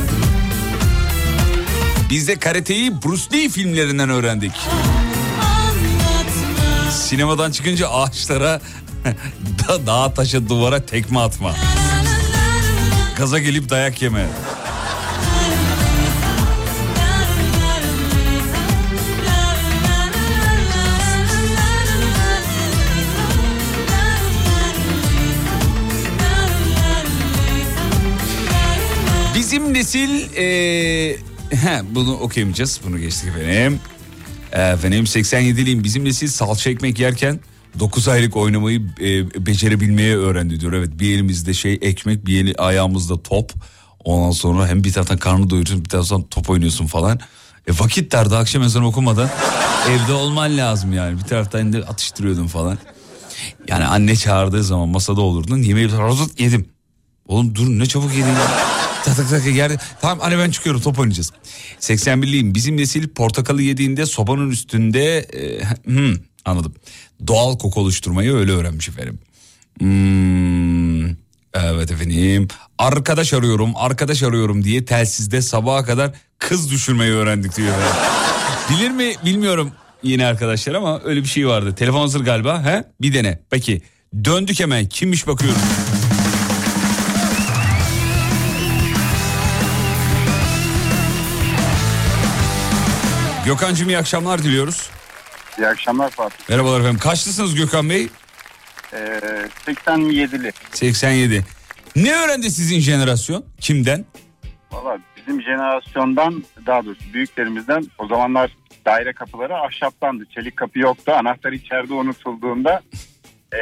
Biz 2.11 2.29
de 2.29 2.39
karateyi 2.39 3.03
Bruce 3.03 3.23
Lee 3.33 3.49
filmlerinden 3.49 4.11
öğrendik. 4.11 4.53
Sinemadan 6.91 7.51
çıkınca 7.51 7.89
ağaçlara, 7.89 8.61
da 9.69 9.87
dağa 9.87 10.15
taşa 10.15 10.49
duvara 10.49 10.87
tekme 10.87 11.21
atma. 11.21 11.55
Gaza 13.17 13.39
gelip 13.39 13.69
dayak 13.71 14.03
yeme. 14.03 14.27
Bizim 29.35 29.75
nesil 29.75 30.33
eee, 30.37 31.30
he, 31.51 31.83
bunu 31.95 32.13
okuyamayacağız. 32.13 32.81
Bunu 32.87 32.99
geçtik 32.99 33.29
efendim. 33.29 33.81
Efendim 34.53 35.05
87'liyim. 35.05 35.85
Bizim 35.85 36.05
nesil 36.05 36.29
salça 36.29 36.71
ekmek 36.71 36.99
yerken 36.99 37.41
9 37.79 38.09
aylık 38.09 38.37
oynamayı 38.37 38.81
e, 39.01 39.47
becerebilmeyi 39.47 40.17
öğrendi 40.17 40.61
diyor. 40.61 40.73
Evet 40.73 40.91
bir 40.99 41.15
elimizde 41.15 41.55
şey 41.55 41.79
ekmek 41.83 42.27
bir 42.27 42.45
eli 42.45 42.55
ayağımızda 42.55 43.23
top. 43.23 43.53
Ondan 44.05 44.31
sonra 44.31 44.69
hem 44.69 44.85
bir 44.85 44.93
taraftan 44.93 45.19
karnı 45.19 45.51
doyuruyorsun 45.51 45.85
bir 45.85 45.91
taraftan 45.91 46.23
top 46.23 46.51
oynuyorsun 46.51 46.87
falan. 46.87 47.21
E 47.67 47.73
vakit 47.73 48.13
dardı 48.13 48.37
akşam 48.37 48.63
ezanı 48.63 48.87
okumadan 48.87 49.31
evde 49.89 50.13
olman 50.13 50.57
lazım 50.57 50.93
yani. 50.93 51.19
Bir 51.19 51.25
taraftan 51.25 51.73
da 51.73 51.79
atıştırıyordun 51.79 52.47
falan. 52.47 52.79
Yani 53.69 53.85
anne 53.85 54.17
çağırdığı 54.17 54.65
zaman 54.65 54.89
masada 54.89 55.21
olurdun. 55.21 55.59
Yemeği 55.59 55.89
yedim. 56.39 56.67
Oğlum 57.31 57.55
dur 57.55 57.67
ne 57.69 57.87
çabuk 57.87 58.11
yedin 58.15 58.29
ya. 58.29 58.47
Tak 59.05 59.17
tak 59.17 59.31
tak 59.31 59.47
yerde. 59.47 59.77
Tamam 60.01 60.19
anne 60.23 60.39
ben 60.39 60.51
çıkıyorum 60.51 60.81
top 60.81 60.99
oynayacağız. 60.99 61.33
81'liyim. 61.81 62.55
Bizim 62.55 62.77
nesil 62.77 63.09
portakalı 63.09 63.63
yediğinde 63.63 64.07
sobanın 64.07 64.51
üstünde... 64.51 65.19
e, 65.19 65.65
hmm, 65.85 66.15
anladım. 66.45 66.75
Doğal 67.27 67.59
koku 67.59 67.81
oluşturmayı 67.81 68.35
öyle 68.35 68.53
öğrenmiş 68.53 68.89
efendim. 68.89 69.19
Hmm, 69.79 71.07
evet 71.55 71.91
efendim. 71.91 72.49
Arkadaş 72.79 73.33
arıyorum, 73.35 73.73
arkadaş 73.77 74.23
arıyorum 74.23 74.65
diye 74.65 74.85
telsizde 74.85 75.43
sabaha 75.43 75.85
kadar 75.85 76.13
kız 76.39 76.71
düşürmeyi 76.71 77.13
öğrendik 77.13 77.57
diyor. 77.57 77.75
Bilir 78.71 78.91
mi 78.91 79.15
bilmiyorum 79.25 79.73
yine 80.03 80.27
arkadaşlar 80.27 80.75
ama 80.75 81.01
öyle 81.05 81.23
bir 81.23 81.29
şey 81.29 81.49
vardı. 81.49 81.75
Telefon 81.75 82.01
hazır 82.01 82.21
galiba. 82.21 82.65
He? 82.65 82.85
Bir 83.01 83.15
dene. 83.15 83.41
Peki 83.51 83.83
döndük 84.25 84.61
hemen. 84.61 84.87
Kimmiş 84.87 85.27
bakıyorum. 85.27 85.61
Gökhan'cığım 93.51 93.89
iyi 93.89 93.99
akşamlar 93.99 94.43
diliyoruz. 94.43 94.91
İyi 95.59 95.67
akşamlar 95.67 96.11
Fatih. 96.11 96.49
Merhabalar 96.49 96.81
efendim. 96.81 96.99
Kaçlısınız 96.99 97.55
Gökhan 97.55 97.91
Bey? 97.91 98.09
Ee, 98.93 99.21
87'li. 99.67 100.53
87. 100.73 101.45
Ne 101.97 102.15
öğrendi 102.15 102.51
sizin 102.51 102.81
jenerasyon? 102.81 103.45
Kimden? 103.61 104.05
Valla 104.73 104.99
bizim 105.17 105.43
jenerasyondan 105.43 106.45
daha 106.67 106.85
doğrusu 106.85 107.13
büyüklerimizden 107.13 107.87
o 107.99 108.07
zamanlar 108.07 108.57
daire 108.87 109.13
kapıları 109.13 109.57
ahşaptandı. 109.57 110.25
Çelik 110.35 110.57
kapı 110.57 110.79
yoktu. 110.79 111.13
Anahtar 111.13 111.53
içeride 111.53 111.95
unutulduğunda 111.95 112.81
ee, 113.53 113.59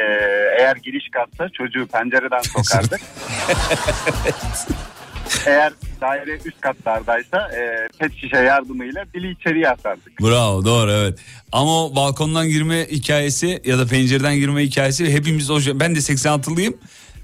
eğer 0.59 0.75
giriş 0.75 1.09
katta 1.11 1.49
çocuğu 1.49 1.87
pencereden 1.87 2.41
sokardık. 2.63 3.01
eğer 5.45 5.73
daire 6.01 6.37
üst 6.45 6.61
katlardaysa 6.61 7.49
ee, 7.57 7.87
pet 7.99 8.13
şişe 8.15 8.37
yardımıyla 8.37 9.05
dili 9.13 9.31
içeriye 9.31 9.69
atardık. 9.69 10.21
Bravo 10.21 10.65
doğru 10.65 10.91
evet. 10.91 11.19
Ama 11.51 11.85
o 11.85 11.95
balkondan 11.95 12.49
girme 12.49 12.87
hikayesi 12.91 13.61
ya 13.65 13.77
da 13.79 13.85
pencereden 13.87 14.35
girme 14.35 14.63
hikayesi 14.63 15.13
hepimiz 15.13 15.49
o 15.51 15.59
ben 15.73 15.95
de 15.95 15.99
86'lıyım. 15.99 16.73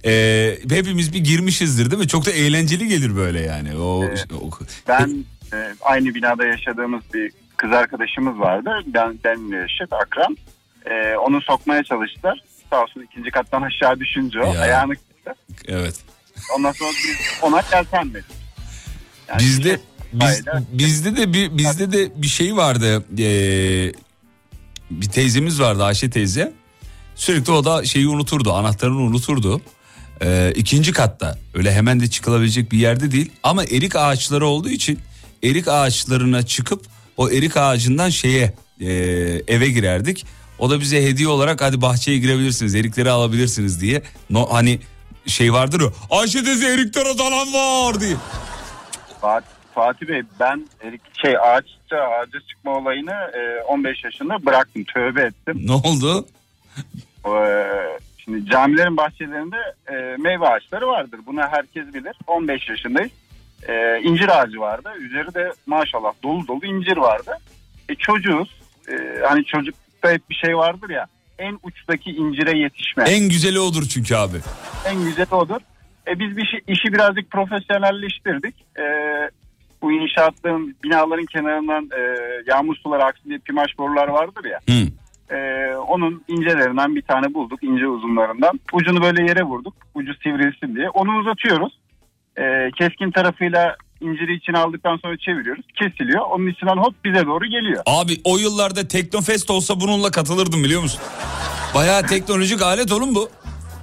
Ee, 0.06 0.58
hepimiz 0.70 1.14
bir 1.14 1.20
girmişizdir 1.20 1.92
değil 1.92 2.02
mi? 2.02 2.08
Çok 2.08 2.26
da 2.26 2.32
eğlenceli 2.32 2.88
gelir 2.88 3.16
böyle 3.16 3.42
yani. 3.42 3.76
O, 3.78 4.04
o- 4.42 4.60
Ben 4.88 5.26
e, 5.54 5.58
aynı 5.82 6.16
binada 6.16 6.46
yaşadığımız 6.46 7.04
bir 7.14 7.32
kız 7.58 7.72
arkadaşımız 7.72 8.40
vardı. 8.40 8.70
Ben 8.86 9.20
benimle 9.24 9.58
yaşıt 9.58 9.94
akran. 9.94 10.38
E, 10.86 11.16
onu 11.16 11.42
sokmaya 11.42 11.84
çalıştılar. 11.84 12.40
Sağ 12.70 12.84
olsun 12.84 13.02
ikinci 13.12 13.32
kattan 13.32 13.62
aşağı 13.62 14.00
düşünce 14.00 14.42
o 14.42 14.54
Ya. 14.54 14.62
ayağını 14.62 14.94
kırdı. 14.96 15.36
evet. 15.68 15.96
Ondan 16.56 16.72
sonra 16.72 16.90
biz 16.92 17.16
ona 17.42 17.64
yeltenmedik. 17.74 18.26
Yani 19.30 19.40
Bizde 19.40 19.80
biz, 20.14 20.46
bizde 20.72 21.18
de 21.18 21.34
bir 21.34 21.58
bizde 21.58 21.92
de 21.92 22.22
bir 22.22 22.28
şey 22.28 22.56
vardı. 22.56 23.06
Ee, 23.20 23.92
bir 24.92 25.10
teyzemiz 25.10 25.60
vardı 25.60 25.84
Ayşe 25.84 26.10
teyze. 26.10 26.54
Sürekli 27.16 27.52
o 27.52 27.66
da 27.66 27.86
şeyi 27.86 28.08
unuturdu, 28.08 28.54
anahtarını 28.54 29.02
unuturdu. 29.02 29.62
Ee, 30.22 30.54
ikinci 30.56 30.92
katta 30.92 31.40
öyle 31.54 31.74
hemen 31.74 32.00
de 32.00 32.10
çıkılabilecek 32.10 32.72
bir 32.72 32.78
yerde 32.78 33.12
değil. 33.12 33.32
Ama 33.44 33.64
erik 33.64 33.96
ağaçları 33.96 34.46
olduğu 34.46 34.70
için 34.70 35.00
erik 35.44 35.68
ağaçlarına 35.68 36.44
çıkıp 36.44 36.86
o 37.18 37.30
erik 37.30 37.58
ağacından 37.58 38.10
şeye 38.10 38.54
e, 38.82 38.92
eve 39.48 39.70
girerdik. 39.70 40.26
O 40.60 40.70
da 40.70 40.80
bize 40.80 41.04
hediye 41.04 41.28
olarak 41.28 41.62
hadi 41.62 41.82
bahçeye 41.82 42.18
girebilirsiniz, 42.18 42.76
erikleri 42.76 43.10
alabilirsiniz 43.10 43.82
diye. 43.82 44.02
No, 44.30 44.54
hani 44.54 44.80
şey 45.28 45.54
vardır 45.54 45.82
ya 45.82 45.88
Ayşe 46.10 46.44
teyze 46.44 46.74
eriklere 46.74 47.18
dalan 47.18 47.54
var 47.54 48.00
diye. 48.00 48.16
Fatih, 49.22 49.48
Fatih 49.76 50.08
Bey 50.08 50.22
ben 50.40 50.68
erik 50.82 51.02
şey 51.22 51.38
ağaçta 51.38 51.98
ağaca 51.98 52.40
çıkma 52.50 52.78
olayını 52.78 53.32
e, 53.34 53.64
15 53.64 54.04
yaşında 54.04 54.46
bıraktım. 54.46 54.84
Tövbe 54.84 55.22
ettim. 55.22 55.62
Ne 55.66 55.74
oldu? 55.74 56.26
Ee, 57.28 57.66
şimdi 58.18 58.50
camilerin 58.50 58.98
bahçelerinde 58.98 59.58
e, 59.88 59.94
meyve 60.18 60.48
ağaçları 60.48 60.88
vardır. 60.88 61.20
Bunu 61.26 61.42
herkes 61.42 61.94
bilir. 61.94 62.16
15 62.28 62.70
yaşındayız. 62.70 63.12
Ee, 63.68 64.00
incir 64.04 64.42
ağacı 64.42 64.60
vardı. 64.60 64.90
Üzeri 65.00 65.34
de 65.34 65.54
maşallah 65.66 66.14
dolu 66.24 66.48
dolu 66.48 66.66
incir 66.66 66.98
vardı. 66.98 67.38
E, 67.90 67.96
çocuğuz. 67.96 68.62
Ee, 68.90 69.20
hani 69.28 69.46
çocukta 69.46 70.12
hep 70.12 70.30
bir 70.30 70.36
şey 70.36 70.58
vardır 70.58 70.90
ya. 70.90 71.08
En 71.40 71.60
uçtaki 71.64 72.12
incire 72.12 72.58
yetişme. 72.58 73.04
En, 73.04 73.22
En 73.22 73.30
güzeli 73.30 73.60
odur 73.60 73.84
çünkü 73.84 74.16
abi. 74.16 74.38
güzeli 75.04 75.36
odur. 75.36 75.62
E, 76.08 76.20
biz 76.20 76.38
bir 76.38 76.46
şey, 76.46 76.60
işi 76.68 76.94
birazcık 76.94 77.32
profesyonelleştirdik. 77.32 78.56
E, 78.80 78.86
bu 79.82 79.92
inşaatların 79.92 80.76
binaların 80.84 81.26
kenarından 81.26 81.90
e, 81.98 82.02
yağmur 82.48 82.76
suları 82.76 83.04
aksın 83.04 83.30
diye 83.30 83.40
pimaş 83.40 83.78
borular 83.78 84.08
vardır 84.08 84.46
ya. 84.46 84.60
Hı. 84.70 84.88
Ee, 85.32 85.76
onun 85.76 86.24
incelerinden 86.28 86.96
bir 86.96 87.02
tane 87.02 87.34
bulduk 87.34 87.64
ince 87.64 87.88
uzunlarından. 87.88 88.60
Ucunu 88.74 89.02
böyle 89.02 89.24
yere 89.24 89.44
vurduk. 89.44 89.74
Ucu 89.96 90.14
sivrilsin 90.24 90.76
diye. 90.76 90.90
Onu 90.90 91.18
uzatıyoruz. 91.18 91.80
Ee, 92.38 92.70
keskin 92.78 93.12
tarafıyla 93.12 93.76
inciri 94.02 94.36
içine 94.36 94.58
aldıktan 94.58 94.98
sonra 94.98 95.18
çeviriyoruz. 95.18 95.66
Kesiliyor. 95.76 96.22
Onun 96.22 96.48
içinden 96.48 96.78
hop 96.78 96.96
bize 97.06 97.26
doğru 97.26 97.46
geliyor. 97.46 97.84
Abi 97.86 98.22
o 98.24 98.38
yıllarda 98.38 98.88
Teknofest 98.88 99.50
olsa 99.50 99.80
bununla 99.80 100.12
katılırdım 100.12 100.64
biliyor 100.64 100.82
musun? 100.82 101.02
Bayağı 101.76 102.06
teknolojik 102.06 102.62
alet 102.62 102.92
oğlum 102.92 103.16
bu. 103.16 103.30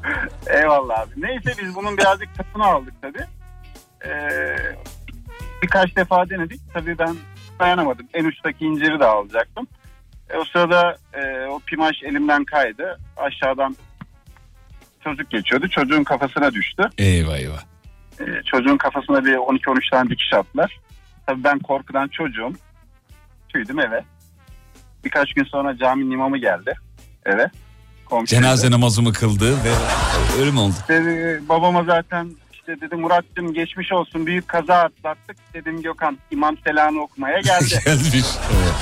Eyvallah 0.46 1.00
abi. 1.00 1.10
Neyse 1.16 1.54
biz 1.62 1.74
bunun 1.74 1.96
birazcık 1.96 2.28
tadını 2.34 2.66
aldık 2.66 2.94
tabii. 3.02 3.24
Ee, 4.06 4.56
birkaç 5.62 5.96
defa 5.96 6.30
denedik. 6.30 6.60
Tabii 6.74 6.98
ben 6.98 7.16
dayanamadım. 7.60 8.06
En 8.14 8.24
uçtaki 8.24 8.64
inciri 8.64 9.00
de 9.00 9.04
alacaktım. 9.04 9.66
E, 10.30 10.36
o 10.36 10.44
sırada 10.44 10.96
e, 11.14 11.46
o 11.46 11.60
pimaş 11.66 12.02
elimden 12.02 12.44
kaydı. 12.44 12.98
Aşağıdan 13.16 13.76
çocuk 15.04 15.30
geçiyordu. 15.30 15.68
Çocuğun 15.68 16.04
kafasına 16.04 16.52
düştü. 16.52 16.82
Eyvah 16.98 17.36
eyvah. 17.38 17.71
Ee, 18.20 18.24
çocuğun 18.46 18.76
kafasına 18.76 19.24
bir 19.24 19.34
12-13 19.34 19.90
tane 19.90 20.10
dikiş 20.10 20.32
attılar. 20.34 20.80
Tabii 21.26 21.44
ben 21.44 21.58
korkudan 21.58 22.08
çocuğum. 22.08 22.52
Tüydüm 23.48 23.78
eve. 23.80 24.04
Birkaç 25.04 25.34
gün 25.34 25.44
sonra 25.44 25.78
caminin 25.78 26.10
imamı 26.10 26.38
geldi 26.38 26.74
eve. 27.26 27.50
Komşu 28.04 28.26
Cenaze 28.26 28.70
namazımı 28.70 29.12
kıldı 29.12 29.64
ve 29.64 29.72
öyle 30.40 30.50
mi 30.50 30.60
oldu? 30.60 30.74
Dedi, 30.88 31.42
babama 31.48 31.84
zaten 31.84 32.30
işte 32.52 32.80
dedi 32.80 32.96
Murat'cığım 32.96 33.54
geçmiş 33.54 33.92
olsun 33.92 34.26
büyük 34.26 34.48
kaza 34.48 34.74
atlattık. 34.74 35.36
Dedim 35.54 35.82
Gökhan 35.82 36.18
imam 36.30 36.56
selamı 36.66 37.00
okumaya 37.02 37.40
geldi. 37.40 37.64
Gelmiş. 37.84 38.14
Evet. 38.52 38.74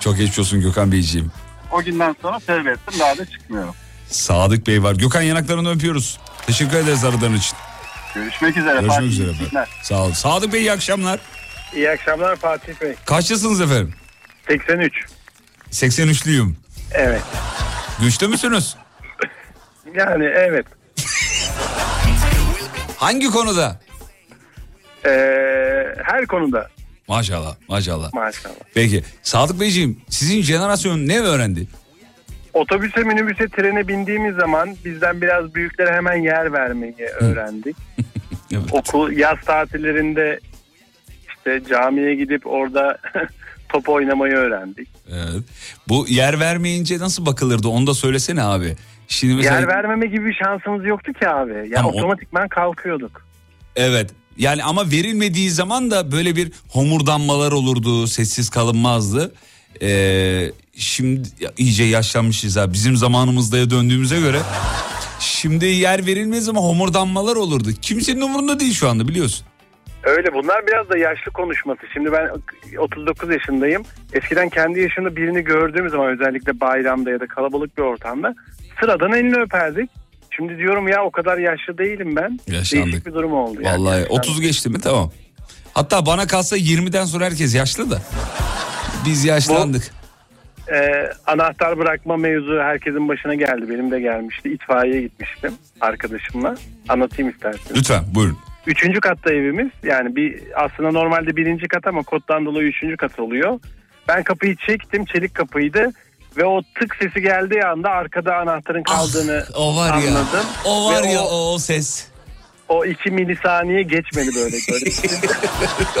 Çok 0.00 0.16
geçmiş 0.16 0.38
olsun 0.38 0.60
Gökhan 0.60 0.92
Beyciğim. 0.92 1.30
O 1.72 1.82
günden 1.82 2.16
sonra 2.22 2.38
tövbe 2.38 2.70
ettim 2.70 2.94
daha 3.00 3.18
da 3.18 3.24
çıkmıyorum. 3.26 3.74
Sadık 4.08 4.66
Bey 4.66 4.82
var. 4.82 4.94
Gökhan 4.94 5.22
yanaklarını 5.22 5.70
öpüyoruz. 5.70 6.18
Teşekkür 6.46 6.76
ederiz 6.76 7.04
aradığın 7.04 7.34
için. 7.34 7.56
Görüşmek 8.16 8.56
üzere. 8.56 8.72
Görüşmek 8.72 8.90
Fatih, 8.92 9.08
üzere 9.08 9.30
efendim. 9.30 9.58
Sağ 9.82 10.02
olun. 10.04 10.12
Sadık 10.12 10.52
Bey 10.52 10.60
iyi 10.60 10.72
akşamlar. 10.72 11.20
İyi 11.74 11.90
akşamlar 11.90 12.36
Fatih 12.36 12.80
Bey. 12.80 12.94
Kaçlısınız 13.06 13.60
efendim? 13.60 13.94
83. 14.48 14.92
83'lüyüm. 15.70 16.52
Evet. 16.92 17.22
Güçlü 18.00 18.28
müsünüz? 18.28 18.76
Yani 19.94 20.24
evet. 20.24 20.66
Hangi 22.96 23.26
konuda? 23.30 23.80
Ee, 25.06 25.10
her 26.04 26.26
konuda 26.26 26.68
Maşallah 27.08 27.54
maşallah. 27.68 28.12
maşallah. 28.12 28.54
Peki 28.74 29.04
Sadık 29.22 29.60
Beyciğim 29.60 30.00
sizin 30.08 30.42
jenerasyon 30.42 31.08
ne 31.08 31.20
öğrendi? 31.20 31.68
Otobüse, 32.56 33.02
minibüse, 33.02 33.48
trene 33.48 33.88
bindiğimiz 33.88 34.34
zaman 34.36 34.76
bizden 34.84 35.20
biraz 35.20 35.54
büyüklere 35.54 35.92
hemen 35.92 36.14
yer 36.14 36.52
vermeyi 36.52 36.94
öğrendik. 37.20 37.76
Evet. 38.52 38.64
Okul 38.72 39.12
yaz 39.12 39.38
tatillerinde 39.46 40.40
işte 41.28 41.62
camiye 41.70 42.14
gidip 42.14 42.46
orada 42.46 42.98
top 43.68 43.88
oynamayı 43.88 44.34
öğrendik. 44.34 44.88
Evet. 45.12 45.42
Bu 45.88 46.06
yer 46.08 46.40
vermeyince 46.40 46.98
nasıl 46.98 47.26
bakılırdı 47.26 47.68
onu 47.68 47.86
da 47.86 47.94
söylesene 47.94 48.42
abi. 48.42 48.76
Şimdi 49.08 49.34
mesela 49.34 49.60
Yer 49.60 49.68
vermeme 49.68 50.06
gibi 50.06 50.24
bir 50.26 50.34
şansımız 50.34 50.84
yoktu 50.84 51.12
ki 51.12 51.28
abi. 51.28 51.52
Yani 51.52 51.74
Tamam, 51.74 51.94
otomatikman 51.94 52.48
kalkıyorduk. 52.48 53.26
evet. 53.76 54.10
Yani 54.38 54.64
ama 54.64 54.90
verilmediği 54.90 55.50
zaman 55.50 55.90
da 55.90 56.12
böyle 56.12 56.36
bir 56.36 56.52
homurdanmalar 56.68 57.52
olurdu, 57.52 58.06
sessiz 58.06 58.50
kalınmazdı. 58.50 59.32
Ee, 59.82 60.50
şimdi 60.76 61.28
ya, 61.40 61.52
iyice 61.56 61.84
yaşlanmışız 61.84 62.56
ha. 62.56 62.72
Bizim 62.72 62.96
zamanımızda 62.96 63.70
döndüğümüze 63.70 64.20
göre 64.20 64.38
şimdi 65.20 65.66
yer 65.66 66.06
verilmez 66.06 66.48
ama 66.48 66.60
homurdanmalar 66.60 67.36
olurdu. 67.36 67.68
Kimsenin 67.82 68.20
umurunda 68.20 68.60
değil 68.60 68.74
şu 68.74 68.88
anda 68.88 69.08
biliyorsun. 69.08 69.46
Öyle 70.02 70.34
bunlar 70.34 70.66
biraz 70.66 70.88
da 70.90 70.98
yaşlı 70.98 71.30
konuşması. 71.30 71.80
Şimdi 71.94 72.12
ben 72.12 72.28
39 72.78 73.30
yaşındayım. 73.30 73.82
Eskiden 74.12 74.48
kendi 74.48 74.80
yaşında 74.80 75.16
birini 75.16 75.42
gördüğüm 75.44 75.88
zaman 75.90 76.06
özellikle 76.06 76.60
bayramda 76.60 77.10
ya 77.10 77.20
da 77.20 77.26
kalabalık 77.26 77.78
bir 77.78 77.82
ortamda 77.82 78.34
sıradan 78.80 79.12
elini 79.12 79.36
öperdik. 79.36 79.90
Şimdi 80.36 80.58
diyorum 80.58 80.88
ya 80.88 81.04
o 81.04 81.10
kadar 81.10 81.38
yaşlı 81.38 81.78
değilim 81.78 82.16
ben. 82.16 82.40
Yaşlandık. 82.46 82.86
Değişik 82.86 83.06
bir 83.06 83.14
durum 83.14 83.32
oldu. 83.32 83.62
yani. 83.62 83.78
Vallahi 83.80 84.00
Yaşlandık. 84.00 84.26
30 84.28 84.40
geçti 84.40 84.68
mi 84.68 84.80
tamam. 84.80 85.12
Hatta 85.74 86.06
bana 86.06 86.26
kalsa 86.26 86.56
20'den 86.56 87.04
sonra 87.04 87.24
herkes 87.24 87.54
yaşlı 87.54 87.90
da. 87.90 88.02
Biz 89.06 89.24
yaşlandık. 89.24 89.90
Ee, 90.72 91.10
anahtar 91.26 91.78
bırakma 91.78 92.16
mevzu 92.16 92.58
herkesin 92.58 93.08
başına 93.08 93.34
geldi. 93.34 93.68
Benim 93.70 93.90
de 93.90 94.00
gelmişti. 94.00 94.48
İtfaiyeye 94.52 95.00
gitmiştim 95.02 95.54
arkadaşımla. 95.80 96.54
Anlatayım 96.88 97.30
isterseniz. 97.30 97.76
Lütfen 97.76 98.04
buyurun. 98.14 98.38
Üçüncü 98.66 99.00
katta 99.00 99.32
evimiz. 99.32 99.70
Yani 99.82 100.16
bir 100.16 100.42
aslında 100.56 100.90
normalde 100.90 101.36
birinci 101.36 101.68
kat 101.68 101.86
ama 101.86 102.02
koddan 102.02 102.46
dolayı 102.46 102.68
üçüncü 102.68 102.96
kat 102.96 103.18
oluyor. 103.20 103.60
Ben 104.08 104.22
kapıyı 104.22 104.56
çektim. 104.56 105.04
Çelik 105.04 105.34
kapıydı. 105.34 105.92
Ve 106.36 106.44
o 106.44 106.62
tık 106.80 106.94
sesi 107.02 107.20
geldiği 107.20 107.64
anda 107.64 107.90
arkada 107.90 108.36
anahtarın 108.36 108.82
kaldığını 108.82 109.44
Ah, 109.54 109.60
O 109.60 109.76
var 109.76 109.88
ya. 109.88 109.94
anladım. 109.94 110.46
O 110.64 110.90
var 110.92 111.02
Ve 111.02 111.08
ya 111.08 111.20
o, 111.20 111.24
o, 111.24 111.54
o 111.54 111.58
ses. 111.58 112.06
o 112.68 112.84
iki 112.84 113.10
milisaniye 113.10 113.82
geçmedi 113.82 114.30
böyle. 114.36 114.56
böyle. 114.72 114.90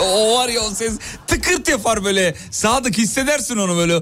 o 0.00 0.38
var 0.38 0.48
ya 0.48 0.60
o 0.60 0.70
ses 0.70 0.98
tıkırt 1.26 1.68
yapar 1.68 2.04
böyle. 2.04 2.34
Sadık 2.50 2.98
hissedersin 2.98 3.56
onu 3.56 3.76
böyle. 3.76 3.92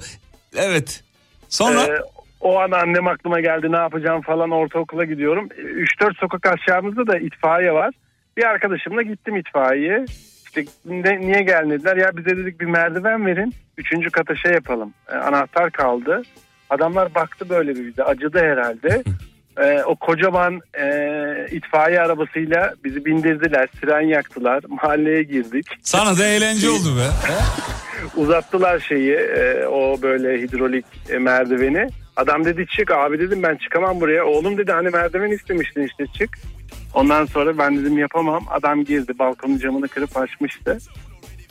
Evet. 0.57 1.05
Sonra 1.49 1.83
Ee, 1.83 1.99
o 2.41 2.59
an 2.59 2.71
annem 2.71 3.07
aklıma 3.07 3.41
geldi 3.41 3.73
ne 3.73 3.77
yapacağım 3.77 4.23
falan 4.23 4.51
ortaokula 4.51 5.05
gidiyorum. 5.05 5.49
3-4 5.49 6.15
sokak 6.21 6.47
aşağımızda 6.47 7.07
da 7.07 7.19
itfaiye 7.19 7.73
var. 7.73 7.95
Bir 8.37 8.45
arkadaşımla 8.45 9.03
gittim 9.03 9.37
itfaiyeye. 9.37 10.05
İşte 10.47 10.65
ne, 10.85 11.21
niye 11.21 11.43
gelmediler? 11.43 11.97
Ya 11.97 12.17
bize 12.17 12.37
dedik 12.37 12.61
bir 12.61 12.67
merdiven 12.67 13.27
verin. 13.27 13.55
Üçüncü 13.79 14.11
kata 14.11 14.37
şey 14.37 14.53
yapalım. 14.53 14.95
Ee, 15.09 15.15
anahtar 15.15 15.71
kaldı. 15.71 16.23
Adamlar 16.71 17.15
baktı 17.15 17.49
böyle 17.49 17.75
bir 17.75 17.87
bize. 17.87 18.05
Acıdı 18.05 18.39
herhalde. 18.39 19.03
Ee, 19.59 19.83
o 19.87 19.97
kocaman 19.97 20.61
e, 20.79 20.87
itfaiye 21.51 22.01
arabasıyla 22.01 22.75
bizi 22.85 23.05
bindirdiler. 23.05 23.69
Siren 23.81 24.01
yaktılar. 24.01 24.65
Mahalleye 24.69 25.23
girdik. 25.23 25.67
sana 25.83 26.19
da 26.19 26.27
eğlence 26.27 26.71
oldu 26.71 26.97
be. 26.97 27.07
Uzattılar 28.17 28.79
şeyi 28.81 29.13
e, 29.13 29.67
o 29.67 30.03
böyle 30.03 30.43
hidrolik 30.43 30.85
e, 31.11 31.19
merdiveni. 31.19 31.89
Adam 32.17 32.45
dedi 32.45 32.67
çık 32.77 32.91
abi 32.91 33.19
dedim 33.21 33.43
ben 33.43 33.57
çıkamam 33.57 34.01
buraya. 34.01 34.25
Oğlum 34.25 34.59
dedi 34.59 34.73
hani 34.73 34.89
merdiven 34.89 35.31
istemiştin 35.31 35.83
işte 35.83 36.07
çık. 36.19 36.39
Ondan 36.95 37.27
sonra 37.27 37.59
ben 37.59 37.77
dedim 37.79 37.99
yapamam. 37.99 38.45
Adam 38.51 38.85
girdi 38.85 39.19
balkonun 39.19 39.59
camını 39.59 39.89
kırıp 39.89 40.17
açmıştı. 40.17 40.79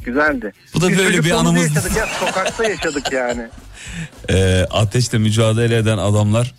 Güzeldi. 0.06 0.54
Bu 0.76 0.82
da 0.82 0.90
Biz 0.90 0.98
böyle 0.98 1.24
bir 1.24 1.32
anımız. 1.32 1.76
Yaşadık 1.76 1.98
ya 1.98 2.06
sokakta 2.06 2.64
yaşadık 2.64 3.12
yani. 3.12 3.48
Ee, 4.30 4.66
ateşle 4.72 5.18
mücadele 5.18 5.78
eden 5.78 5.98
adamlar 5.98 6.54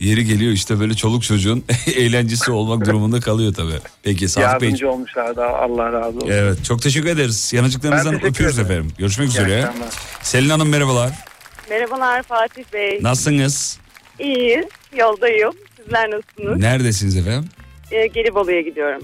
yeri 0.00 0.24
geliyor 0.24 0.52
işte 0.52 0.80
böyle 0.80 0.94
çoluk 0.94 1.22
çocuğun 1.22 1.64
eğlencesi 1.96 2.50
olmak 2.50 2.86
durumunda 2.86 3.20
kalıyor 3.20 3.54
tabii. 3.54 3.78
Peki 4.02 4.28
Sadık 4.28 4.60
Bey. 4.60 4.68
Yardımcı 4.68 4.90
olmuşlardı 4.90 5.44
Allah 5.44 5.92
razı 5.92 6.16
olsun. 6.16 6.28
Evet 6.30 6.64
çok 6.64 6.82
teşekkür 6.82 7.08
ederiz. 7.08 7.52
Yanıcıklarınızdan 7.52 8.10
teşekkür 8.12 8.30
öpüyoruz 8.30 8.58
ederim. 8.58 8.72
efendim. 8.72 8.92
Görüşmek 8.98 9.28
İyi 9.28 9.30
üzere. 9.30 9.66
akşamlar. 9.66 9.88
Selin 10.22 10.48
Hanım 10.48 10.68
merhabalar. 10.68 11.12
Merhabalar 11.70 12.22
Fatih 12.22 12.64
Bey. 12.72 12.98
Nasılsınız? 13.02 13.78
İyiyiz. 14.18 14.64
Yoldayım. 14.96 15.52
Sizler 15.76 16.10
nasılsınız? 16.10 16.58
Neredesiniz 16.60 17.16
efendim? 17.16 17.48
Ee, 17.90 18.06
Gelibolu'ya 18.06 18.60
gidiyorum. 18.60 19.02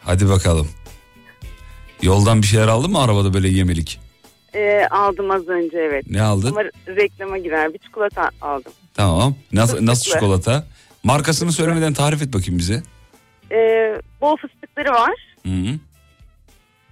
Hadi 0.00 0.28
bakalım. 0.28 0.68
Yoldan 2.02 2.42
bir 2.42 2.46
şeyler 2.46 2.68
aldın 2.68 2.90
mı 2.90 3.02
arabada 3.02 3.34
böyle 3.34 3.48
yemelik? 3.48 4.00
Ee, 4.54 4.86
aldım 4.90 5.30
az 5.30 5.48
önce 5.48 5.78
evet. 5.78 6.04
Ne 6.10 6.22
aldın? 6.22 6.48
Ama 6.48 6.62
reklama 6.88 7.38
girer 7.38 7.74
bir 7.74 7.78
çikolata 7.78 8.30
aldım. 8.40 8.72
Tamam. 9.00 9.34
Nasıl, 9.52 9.86
nasıl 9.86 10.04
Fıstıklı. 10.04 10.20
çikolata? 10.20 10.64
Markasını 11.02 11.52
söylemeden 11.52 11.92
tarif 11.92 12.22
et 12.22 12.32
bakayım 12.32 12.58
bize. 12.58 12.82
Ee, 13.52 14.00
bol 14.20 14.36
fıstıkları 14.36 14.92
var. 14.92 15.14
Hı 15.42 15.48
-hı. 15.48 15.78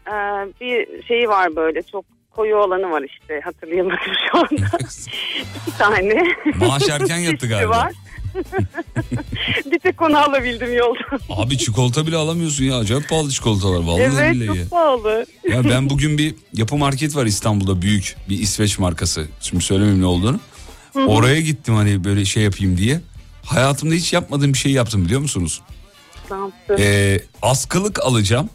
Ee, 0.06 0.52
bir 0.60 1.02
şeyi 1.02 1.28
var 1.28 1.56
böyle 1.56 1.82
çok 1.82 2.04
koyu 2.30 2.56
olanı 2.56 2.90
var 2.90 3.02
işte 3.02 3.40
hatırlayamadım 3.44 3.98
şu 4.30 4.38
anda. 4.38 4.78
İki 5.66 5.78
tane. 5.78 6.22
Maaş 6.54 6.88
erken 6.88 7.18
yattı 7.18 7.48
galiba. 7.48 7.70
Var. 7.70 7.92
bir 9.72 9.78
tek 9.78 10.02
onu 10.02 10.18
alabildim 10.18 10.74
yoldan. 10.74 11.20
Abi 11.30 11.58
çikolata 11.58 12.06
bile 12.06 12.16
alamıyorsun 12.16 12.64
ya. 12.64 12.76
Acayip 12.78 13.08
pahalı 13.08 13.30
çikolatalar. 13.30 13.82
Vallahi 13.84 14.02
evet 14.02 14.34
billahi 14.34 14.58
çok 14.58 14.70
pahalı. 14.70 15.26
Ya 15.48 15.64
ben 15.64 15.90
bugün 15.90 16.18
bir 16.18 16.34
yapı 16.54 16.76
market 16.76 17.16
var 17.16 17.26
İstanbul'da 17.26 17.82
büyük 17.82 18.16
bir 18.28 18.38
İsveç 18.38 18.78
markası. 18.78 19.26
Şimdi 19.40 19.64
söylemeyeyim 19.64 20.02
ne 20.02 20.06
olduğunu. 20.06 20.40
Oraya 21.06 21.40
gittim 21.40 21.74
hani 21.74 22.04
böyle 22.04 22.24
şey 22.24 22.42
yapayım 22.42 22.78
diye. 22.78 23.00
Hayatımda 23.44 23.94
hiç 23.94 24.12
yapmadığım 24.12 24.52
bir 24.52 24.58
şey 24.58 24.72
yaptım 24.72 25.04
biliyor 25.04 25.20
musunuz? 25.20 25.62
Ne? 26.30 26.36
Ee, 26.78 27.20
askılık 27.42 28.00
alacağım. 28.04 28.50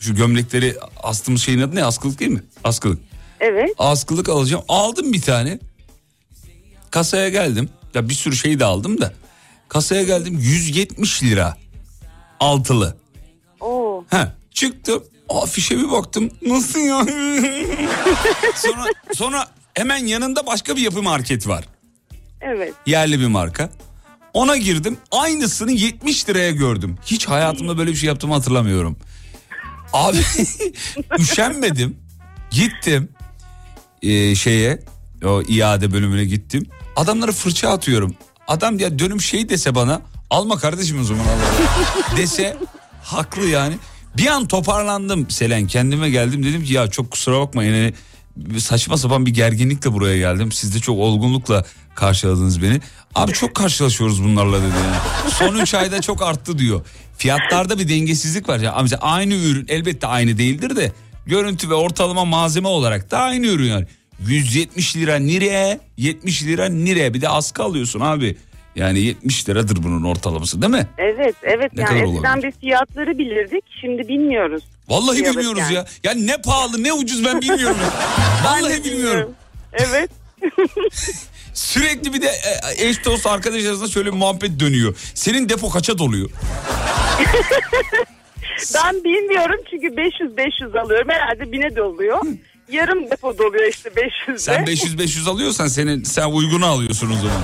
Şu 0.00 0.14
gömlekleri 0.14 0.76
astığımız 1.02 1.42
şeyin 1.42 1.60
adı 1.60 1.76
ne? 1.76 1.84
Askılık 1.84 2.20
değil 2.20 2.30
mi? 2.30 2.42
Askılık. 2.64 2.98
Evet. 3.40 3.70
Askılık 3.78 4.28
alacağım. 4.28 4.64
Aldım 4.68 5.12
bir 5.12 5.20
tane. 5.20 5.58
Kasaya 6.90 7.28
geldim. 7.28 7.68
Ya 7.94 8.08
bir 8.08 8.14
sürü 8.14 8.36
şey 8.36 8.58
de 8.58 8.64
aldım 8.64 9.00
da. 9.00 9.12
Kasaya 9.68 10.02
geldim 10.02 10.38
170 10.38 11.22
lira. 11.22 11.56
Altılı. 12.40 12.96
Oo. 13.60 14.04
He, 14.10 14.28
çıktım. 14.50 15.04
Afişe 15.28 15.78
bir 15.78 15.90
baktım. 15.90 16.30
Nasıl 16.46 16.80
ya? 16.80 17.06
sonra, 18.54 18.84
sonra 19.14 19.48
hemen 19.76 20.06
yanında 20.06 20.46
başka 20.46 20.76
bir 20.76 20.80
yapı 20.80 21.02
market 21.02 21.48
var. 21.48 21.64
Evet. 22.40 22.74
Yerli 22.86 23.20
bir 23.20 23.26
marka. 23.26 23.70
Ona 24.34 24.56
girdim. 24.56 24.98
Aynısını 25.10 25.72
70 25.72 26.28
liraya 26.28 26.50
gördüm. 26.50 26.98
Hiç 27.06 27.28
hayatımda 27.28 27.78
böyle 27.78 27.90
bir 27.90 27.96
şey 27.96 28.06
yaptığımı 28.06 28.34
hatırlamıyorum. 28.34 28.96
Abi 29.92 30.18
üşenmedim. 31.18 31.96
Gittim 32.50 33.08
ee, 34.02 34.34
şeye 34.34 34.82
o 35.24 35.42
iade 35.42 35.92
bölümüne 35.92 36.24
gittim. 36.24 36.66
Adamlara 36.96 37.32
fırça 37.32 37.70
atıyorum. 37.70 38.14
Adam 38.48 38.78
ya 38.78 38.98
dönüm 38.98 39.20
şey 39.20 39.48
dese 39.48 39.74
bana 39.74 40.02
alma 40.30 40.58
kardeşim 40.58 41.00
o 41.00 41.04
zaman 41.04 41.24
Allah 41.24 42.16
dese 42.16 42.56
haklı 43.02 43.46
yani. 43.46 43.74
Bir 44.16 44.26
an 44.26 44.48
toparlandım 44.48 45.30
Selen 45.30 45.66
kendime 45.66 46.10
geldim 46.10 46.44
dedim 46.44 46.64
ki 46.64 46.72
ya 46.72 46.90
çok 46.90 47.10
kusura 47.10 47.40
bakmayın 47.40 47.74
yani 47.74 47.94
saçma 48.58 48.96
sapan 48.96 49.26
bir 49.26 49.34
gerginlikle 49.34 49.92
buraya 49.92 50.18
geldim. 50.18 50.52
Siz 50.52 50.74
de 50.74 50.78
çok 50.78 50.98
olgunlukla 50.98 51.64
karşıladınız 51.94 52.62
beni. 52.62 52.80
Abi 53.14 53.32
çok 53.32 53.54
karşılaşıyoruz 53.54 54.24
bunlarla 54.24 54.58
dedi 54.58 54.74
yani. 54.84 55.30
Son 55.30 55.58
3 55.58 55.74
ayda 55.74 56.00
çok 56.00 56.22
arttı 56.22 56.58
diyor. 56.58 56.80
Fiyatlarda 57.18 57.78
bir 57.78 57.88
dengesizlik 57.88 58.48
var. 58.48 58.60
Yani 58.60 58.82
mesela 58.82 59.02
aynı 59.02 59.34
ürün 59.34 59.66
elbette 59.68 60.06
aynı 60.06 60.38
değildir 60.38 60.76
de 60.76 60.92
görüntü 61.26 61.70
ve 61.70 61.74
ortalama 61.74 62.24
malzeme 62.24 62.68
olarak 62.68 63.10
da 63.10 63.18
aynı 63.18 63.46
ürün 63.46 63.68
yani. 63.68 63.86
170 64.26 64.96
lira 64.96 65.16
nire 65.16 65.80
70 65.96 66.44
lira 66.44 66.68
nire 66.68 67.14
bir 67.14 67.20
de 67.20 67.28
askı 67.28 67.62
alıyorsun 67.62 68.00
abi. 68.00 68.36
Yani 68.76 69.00
70 69.00 69.48
liradır 69.48 69.82
bunun 69.82 70.04
ortalaması 70.04 70.62
değil 70.62 70.72
mi? 70.72 70.86
Evet 70.98 71.34
evet 71.42 71.72
Ne 71.72 71.82
yani 71.82 72.02
eskiden 72.02 72.42
bir 72.42 72.52
fiyatları 72.52 73.18
bilirdik 73.18 73.64
şimdi 73.80 74.08
bilmiyoruz. 74.08 74.62
Vallahi 74.88 75.16
Fiyatı 75.16 75.38
bilmiyoruz 75.38 75.62
yani. 75.62 75.74
ya. 75.74 75.86
Ya 76.04 76.14
ne 76.14 76.42
pahalı 76.42 76.82
ne 76.84 76.92
ucuz 76.92 77.24
ben 77.24 77.40
bilmiyorum. 77.40 77.76
Vallahi 78.44 78.84
bilmiyorum. 78.84 79.34
Evet. 79.72 80.10
Sürekli 81.54 82.14
bir 82.14 82.22
de 82.22 82.26
e, 82.26 82.88
eş 82.88 83.04
dost 83.04 83.26
arkadaş 83.26 83.64
arasında 83.64 83.88
şöyle 83.88 84.12
bir 84.12 84.16
muhabbet 84.16 84.60
dönüyor. 84.60 84.96
Senin 85.14 85.48
depo 85.48 85.70
kaça 85.70 85.98
doluyor? 85.98 86.30
Ben 88.74 89.04
bilmiyorum 89.04 89.60
çünkü 89.70 89.86
500-500 89.86 90.80
alıyorum 90.80 91.08
herhalde 91.10 91.52
bine 91.52 91.76
doluyor. 91.76 92.18
Yarım 92.72 93.10
depo 93.10 93.38
doluyor 93.38 93.68
işte 93.70 93.88
500'de. 93.88 94.38
Sen 94.38 94.64
500-500 94.64 95.30
alıyorsan 95.30 95.66
senin 95.66 96.02
sen 96.02 96.30
uygunu 96.30 96.66
alıyorsun 96.66 97.10
o 97.10 97.14
zaman. 97.14 97.42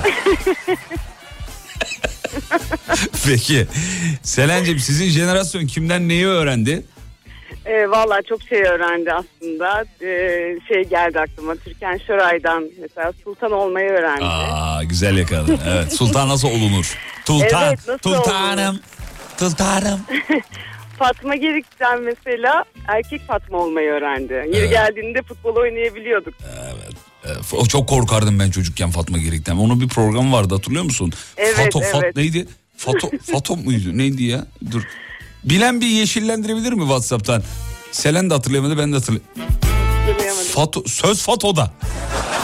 Peki. 3.27 3.67
Selen'cim 4.23 4.79
sizin 4.79 5.09
jenerasyon 5.09 5.67
kimden 5.67 6.09
neyi 6.09 6.27
öğrendi? 6.27 6.83
E, 7.65 7.89
Valla 7.89 8.21
çok 8.21 8.41
şey 8.43 8.61
öğrendi 8.61 9.13
aslında. 9.13 9.85
Ee, 10.01 10.57
şey 10.67 10.83
geldi 10.83 11.19
aklıma 11.19 11.55
Türkan 11.55 11.97
Şoray'dan 12.07 12.69
mesela 12.81 13.13
sultan 13.23 13.51
olmayı 13.51 13.89
öğrendi. 13.89 14.23
Aa 14.25 14.83
güzel 14.83 15.17
yakaladın. 15.17 15.59
Evet. 15.69 15.93
Sultan 15.93 16.29
nasıl 16.29 16.47
olunur? 16.47 16.97
Sultan. 17.25 17.67
Evet, 17.67 17.79
nasıl 17.87 17.99
Sultanım. 18.15 18.79
Sultanım. 19.39 19.99
Fatma 20.99 21.35
Gerik'ten 21.35 22.01
mesela 22.01 22.63
erkek 22.87 23.21
Fatma 23.27 23.57
olmayı 23.57 23.89
öğrendi. 23.91 24.33
Yeri 24.33 24.69
geldiğinde 24.69 25.21
futbol 25.21 25.55
oynayabiliyorduk. 25.55 26.33
E, 26.33 26.55
O 27.51 27.65
çok 27.65 27.89
korkardım 27.89 28.39
ben 28.39 28.51
çocukken 28.51 28.91
Fatma 28.91 29.17
Gerik'ten. 29.17 29.55
Onun 29.55 29.81
bir 29.81 29.87
programı 29.87 30.31
vardı 30.33 30.55
hatırlıyor 30.55 30.83
musun? 30.83 31.13
Evet, 31.37 31.55
Fato, 31.55 31.81
Fat 31.81 32.03
evet. 32.03 32.15
neydi? 32.15 32.47
Fato, 32.77 33.09
Fato 33.31 33.57
muydu? 33.57 33.97
Neydi 33.97 34.23
ya? 34.23 34.45
Dur. 34.71 34.83
Bilen 35.43 35.81
bir 35.81 35.87
yeşillendirebilir 35.87 36.73
mi 36.73 36.81
Whatsapp'tan? 36.81 37.43
Selen 37.91 38.29
de 38.29 38.33
hatırlayamadı 38.33 38.77
ben 38.77 38.91
de 38.91 38.95
hatırlayamadım. 38.95 39.43
Hatırlayamadım. 40.07 40.47
Fato, 40.51 40.83
söz 40.87 41.21
Fato'da. 41.21 41.73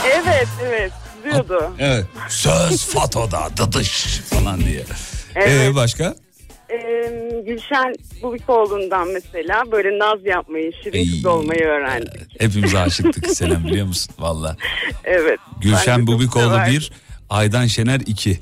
Evet 0.04 0.48
evet 0.66 0.92
diyordu. 1.24 1.72
Evet. 1.78 2.06
Söz 2.28 2.84
Fato'da 2.84 3.50
dıdış 3.56 4.20
falan 4.30 4.60
diye. 4.60 4.84
Evet. 5.34 5.70
Ee, 5.70 5.74
başka? 5.74 6.14
Ee, 6.72 7.42
Gülşen 7.46 7.94
Bubikoğlu'ndan 8.22 9.08
mesela 9.08 9.72
böyle 9.72 9.98
naz 9.98 10.26
yapmayı, 10.26 10.72
şirin 10.82 11.04
kız 11.10 11.26
olmayı 11.26 11.64
öğrendik. 11.64 12.40
Hepimiz 12.40 12.74
aşıktık 12.74 13.26
Selen 13.26 13.64
biliyor 13.64 13.86
musun? 13.86 14.14
Valla. 14.18 14.56
Evet. 15.04 15.38
Gülşen 15.60 16.06
Bubikoğlu. 16.06 16.58
1, 16.70 16.92
Aydan 17.30 17.66
Şener 17.66 18.00
2. 18.06 18.38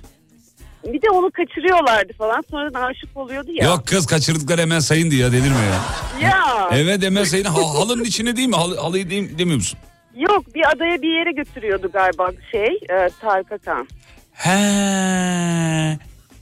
Bir 0.85 1.03
de 1.03 1.11
onu 1.11 1.31
kaçırıyorlardı 1.31 2.13
falan 2.13 2.45
sonradan 2.51 2.83
aşık 2.83 3.17
oluyordu 3.17 3.51
ya. 3.53 3.65
Yok 3.67 3.87
kız 3.87 4.07
kaçırdıkları 4.07 4.61
hemen 4.61 4.79
sayın 4.79 5.11
diye 5.11 5.33
delirme 5.33 5.57
ya. 5.57 5.81
Ya. 6.29 6.69
Evet 6.73 7.03
hemen 7.03 7.25
sayın 7.25 7.45
ha, 7.45 7.75
halının 7.75 8.05
içine 8.05 8.37
değil 8.37 8.49
mi? 8.49 8.57
Halı, 8.57 8.77
halıyı 8.77 9.11
değil, 9.11 9.39
demiyor 9.39 9.57
musun? 9.57 9.79
Yok 10.17 10.55
bir 10.55 10.71
adaya 10.71 11.03
bir 11.03 11.19
yere 11.19 11.33
götürüyordu 11.33 11.91
galiba 11.93 12.31
şey 12.53 12.67
e, 12.67 13.09
Tarık 13.21 13.53
Akan. 13.53 13.89
He. 14.33 15.99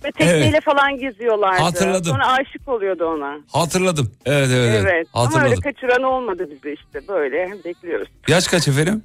Ve 0.06 0.10
tekneyle 0.12 0.46
Evet. 0.46 0.64
falan 0.64 0.98
geziyorlardı. 0.98 1.62
Hatırladım. 1.62 2.12
Sonra 2.12 2.26
aşık 2.32 2.68
oluyordu 2.68 3.04
ona. 3.04 3.34
Hatırladım. 3.52 4.12
Evet 4.26 4.48
evet. 4.52 4.68
evet. 4.74 4.92
Evet. 4.92 5.06
Ama 5.14 5.26
öyle 5.28 5.38
Hatırladım. 5.38 5.60
kaçıran 5.72 6.02
olmadı 6.02 6.48
bize 6.50 6.74
işte 6.74 7.08
böyle 7.08 7.64
bekliyoruz. 7.64 8.08
Yaş 8.28 8.46
kaç 8.48 8.68
efendim? 8.68 9.02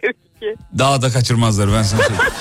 42. 0.00 0.56
Daha 0.78 1.02
da 1.02 1.10
kaçırmazlar 1.10 1.72
ben 1.72 1.82
sana 1.82 2.02
söyleyeyim. 2.02 2.22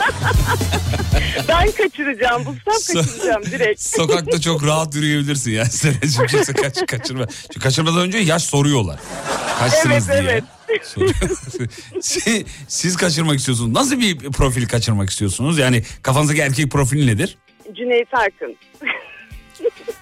Ben 1.47 1.71
kaçıracağım. 1.71 2.45
Bulsam 2.45 2.73
kaçıracağım 3.03 3.43
direkt. 3.45 3.81
Sokakta 3.97 4.41
çok 4.41 4.63
rahat 4.65 4.95
yürüyebilirsin 4.95 5.51
yani. 5.51 5.69
Seneciğim 5.69 6.27
kimse 6.27 6.53
kaç, 6.53 6.85
kaçırma. 6.87 7.27
Çünkü 7.27 7.59
kaçırmadan 7.59 7.99
önce 8.01 8.17
yaş 8.17 8.43
soruyorlar. 8.43 8.99
Kaçsınız 9.59 10.09
Evet, 10.09 10.23
diye. 10.23 10.31
evet. 10.31 10.43
Siz, 12.01 12.43
siz 12.67 12.97
kaçırmak 12.97 13.39
istiyorsunuz. 13.39 13.71
Nasıl 13.71 13.99
bir 13.99 14.17
profil 14.31 14.67
kaçırmak 14.67 15.09
istiyorsunuz? 15.09 15.57
Yani 15.57 15.83
kafanızdaki 16.03 16.41
erkek 16.41 16.71
profili 16.71 17.07
nedir? 17.07 17.37
Cüneyt 17.73 18.13
Arkın. 18.13 18.55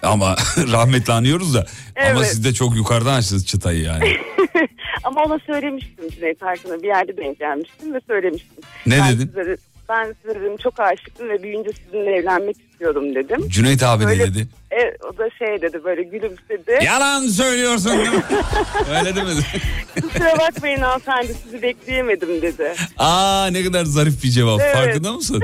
Ama 0.04 0.36
rahmetli 0.72 1.14
anıyoruz 1.14 1.54
da. 1.54 1.60
Ama 1.60 2.20
Evet. 2.20 2.28
siz 2.28 2.46
de 2.46 2.54
çok 2.54 2.76
yukarıdan 2.76 3.14
açtınız 3.14 3.46
çıtayı 3.46 3.82
yani. 3.82 4.18
Ama 5.04 5.24
ona 5.24 5.40
söylemiştim 5.46 6.10
Cüneyt 6.10 6.44
Arkın'a. 6.44 6.82
Bir 6.84 6.88
yerde 6.88 7.18
denk 7.18 7.40
gelmiştim 7.40 7.94
ve 7.94 8.00
söylemiştim. 8.08 8.64
Ne 8.86 8.98
ben 9.00 9.14
dedin? 9.16 9.28
Size, 9.28 9.58
ben 9.90 10.16
size 10.22 10.40
dedim 10.40 10.58
çok 10.58 10.80
aşıktım 10.80 11.30
ve 11.30 11.44
büyüyünce 11.44 11.70
sizinle 11.86 12.12
evlenmek 12.16 12.56
istiyordum 12.72 13.16
dedim. 13.16 13.50
Cüneyt 13.50 13.84
abi 13.84 14.06
ne 14.06 14.10
Öyle- 14.10 14.26
dedi? 14.34 14.48
E, 14.72 15.06
o 15.08 15.18
da 15.18 15.30
şey 15.40 15.62
dedi 15.62 15.84
böyle 15.84 16.04
gülümsedi. 16.04 16.80
Yalan 16.86 17.28
söylüyorsun 17.28 17.92
değil 17.92 18.10
mi? 18.10 18.24
Öyle 19.00 19.16
demedi. 19.16 19.46
Kusura 20.02 20.38
bakmayın 20.40 20.82
hanımefendi 20.82 21.34
sizi 21.44 21.62
bekleyemedim 21.62 22.42
dedi. 22.42 22.74
Aa 22.98 23.48
ne 23.52 23.64
kadar 23.64 23.86
zarif 23.86 24.24
bir 24.24 24.30
cevap. 24.30 24.62
Evet. 24.62 24.76
Farkında 24.76 25.14
mısın? 25.14 25.42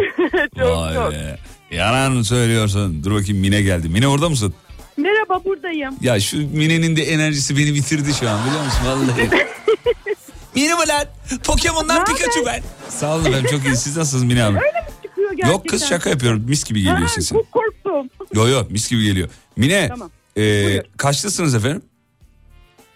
çok 0.59 0.77
Vay 0.77 0.93
çok. 0.93 1.11
be. 1.11 1.37
Yalan 1.71 2.21
söylüyorsun. 2.21 3.03
Dur 3.03 3.11
bakayım 3.15 3.37
Mine 3.41 3.61
geldi. 3.61 3.89
Mine 3.89 4.07
orada 4.07 4.29
mısın? 4.29 4.53
Merhaba 4.97 5.43
buradayım. 5.45 5.95
Ya 6.01 6.19
şu 6.19 6.37
Mine'nin 6.37 6.95
de 6.95 7.03
enerjisi 7.03 7.57
beni 7.57 7.73
bitirdi 7.75 8.13
şu 8.13 8.29
an 8.29 8.39
biliyor 8.47 8.63
musun? 8.65 8.79
Vallahi. 8.85 9.29
Mine 10.55 10.73
mi 10.73 10.87
lan? 10.87 11.05
Pokemon'dan 11.43 12.05
Pikachu 12.05 12.45
ben. 12.45 12.63
Sağ 12.89 13.15
olun 13.15 13.25
efendim 13.25 13.51
çok 13.51 13.65
iyi. 13.65 13.75
Siz 13.77 13.97
nasılsınız 13.97 14.23
Mine 14.23 14.41
Hanım? 14.41 14.59
Çıkıyor 15.03 15.29
gerçekten. 15.31 15.51
Yok 15.51 15.69
kız 15.69 15.85
şaka 15.89 16.09
yapıyorum. 16.09 16.43
Mis 16.49 16.63
gibi 16.63 16.79
geliyor 16.79 16.97
Ha, 16.97 17.07
sesin. 17.07 17.35
Çok 17.35 17.51
korktum. 17.51 18.09
Yo 18.33 18.47
yo 18.47 18.63
mis 18.69 18.89
gibi 18.89 19.03
geliyor. 19.03 19.29
Mine 19.57 19.87
Tamam. 19.89 20.09
e, 20.37 20.65
Buyur. 20.65 20.83
kaçlısınız 20.97 21.55
efendim? 21.55 21.81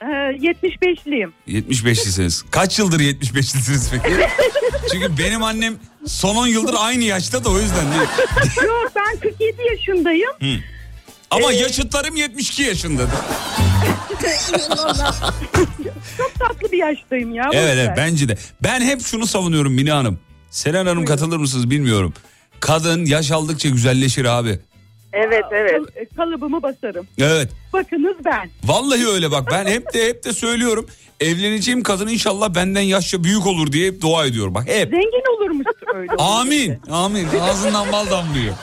Ee, 0.02 0.06
75'liyim. 0.06 1.32
75'lisiniz. 1.48 2.44
Kaç 2.52 2.80
yıldır 2.80 3.00
75'lisiniz 3.00 3.92
peki? 3.92 4.16
Çünkü 4.92 5.18
benim 5.18 5.44
annem 5.44 5.76
son 6.08 6.36
10 6.36 6.48
yıldır 6.48 6.76
aynı 6.80 7.04
yaşta 7.04 7.44
da 7.44 7.50
o 7.50 7.60
yüzden 7.60 7.92
değil. 7.92 8.10
Yok 8.68 8.92
ben 8.96 9.20
47 9.20 9.56
yaşındayım. 9.72 10.32
Hı. 10.40 10.64
Ama 11.32 11.52
yaşıtlarım 11.52 12.16
72 12.16 12.64
yaşındadır. 12.64 13.14
Vallahi. 14.70 15.16
çok 16.18 16.34
tatlı 16.40 16.72
bir 16.72 16.78
yaştayım 16.78 17.34
ya. 17.34 17.50
Evet 17.54 17.76
evet 17.78 17.90
bence 17.98 18.30
de. 18.30 18.38
Ben 18.64 18.82
hep 18.82 19.02
şunu 19.02 19.28
savunuyorum 19.28 19.74
Mine 19.74 19.92
Hanım. 19.92 20.20
Selen 20.50 20.86
Hanım 20.86 21.06
katılır 21.06 21.38
mısınız 21.38 21.70
bilmiyorum. 21.70 22.14
Kadın 22.60 23.06
yaş 23.06 23.32
aldıkça 23.32 23.70
güzelleşir 23.70 24.26
abi. 24.26 24.60
Evet 25.14 25.46
evet. 25.52 25.82
Kal- 25.86 26.06
kalıbımı 26.26 26.64
basarım. 26.64 27.08
Evet. 27.18 27.50
Bakınız 27.74 28.16
ben. 28.26 28.50
Vallahi 28.64 29.08
öyle 29.08 29.32
bak 29.32 29.48
ben 29.52 29.66
hep 29.66 29.94
de 29.94 30.08
hep 30.08 30.24
de 30.26 30.34
söylüyorum. 30.34 30.86
Evleneceğim 31.20 31.84
kadın 31.84 32.08
inşallah 32.08 32.56
benden 32.56 32.82
yaşça 32.82 33.24
büyük 33.24 33.48
olur 33.48 33.72
diye 33.72 33.88
hep 33.88 34.02
dua 34.02 34.26
ediyorum. 34.26 34.56
Bak 34.56 34.68
hep. 34.68 34.90
Zengin 34.90 35.38
olurmuş 35.38 35.66
öyle. 35.96 36.12
Amin. 36.18 36.82
Amin. 36.92 37.28
Ağzından 37.42 37.92
bal 37.92 38.10
damlıyor. 38.10 38.56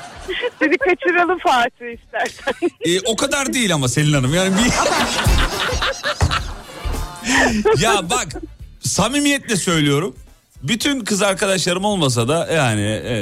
Sizi 0.63 0.79
kaçıralım 0.79 1.39
Fatih 1.39 1.87
istersen. 1.99 2.55
Ee, 2.87 3.01
o 3.01 3.17
kadar 3.17 3.53
değil 3.53 3.75
ama 3.75 3.89
Selin 3.89 4.13
Hanım. 4.13 4.35
Yani 4.35 4.55
bir... 4.57 4.73
ya 7.83 8.11
bak 8.11 8.29
samimiyetle 8.81 9.57
söylüyorum. 9.57 10.17
Bütün 10.69 11.01
kız 11.01 11.23
arkadaşlarım 11.23 11.85
olmasa 11.85 12.29
da 12.29 12.49
yani 12.53 12.81
e, 13.05 13.15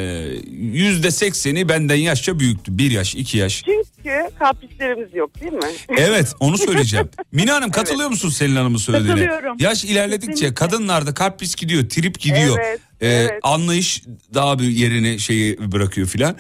yüzde 0.53 1.11
sekseni 1.11 1.69
benden 1.69 1.95
yaşça 1.97 2.39
büyüktü. 2.39 2.79
Bir 2.79 2.91
yaş, 2.91 3.15
iki 3.15 3.39
yaş. 3.39 3.63
Çünkü 3.65 4.29
kaprislerimiz 4.39 5.15
yok 5.15 5.41
değil 5.41 5.53
mi? 5.53 5.61
Evet 5.97 6.35
onu 6.41 6.59
söyleyeceğim. 6.59 7.09
Mine 7.33 7.51
Hanım 7.51 7.71
katılıyor 7.71 8.09
musun 8.09 8.29
Selin 8.29 8.57
Hanım'ın 8.57 8.79
söylediğine? 8.79 9.27
Katılıyorum. 9.27 9.57
Yaş 9.61 9.85
ilerledikçe 9.85 10.55
kadınlarda 10.55 11.15
kalp 11.15 11.39
pis 11.39 11.55
gidiyor, 11.55 11.89
trip 11.89 12.21
gidiyor. 12.21 12.59
Evet, 12.65 12.81
Ee, 13.01 13.09
evet. 13.09 13.33
Anlayış 13.43 14.03
daha 14.35 14.59
bir 14.59 14.65
yerini 14.69 15.19
şeyi 15.21 15.73
bırakıyor 15.73 16.07
filan. 16.07 16.37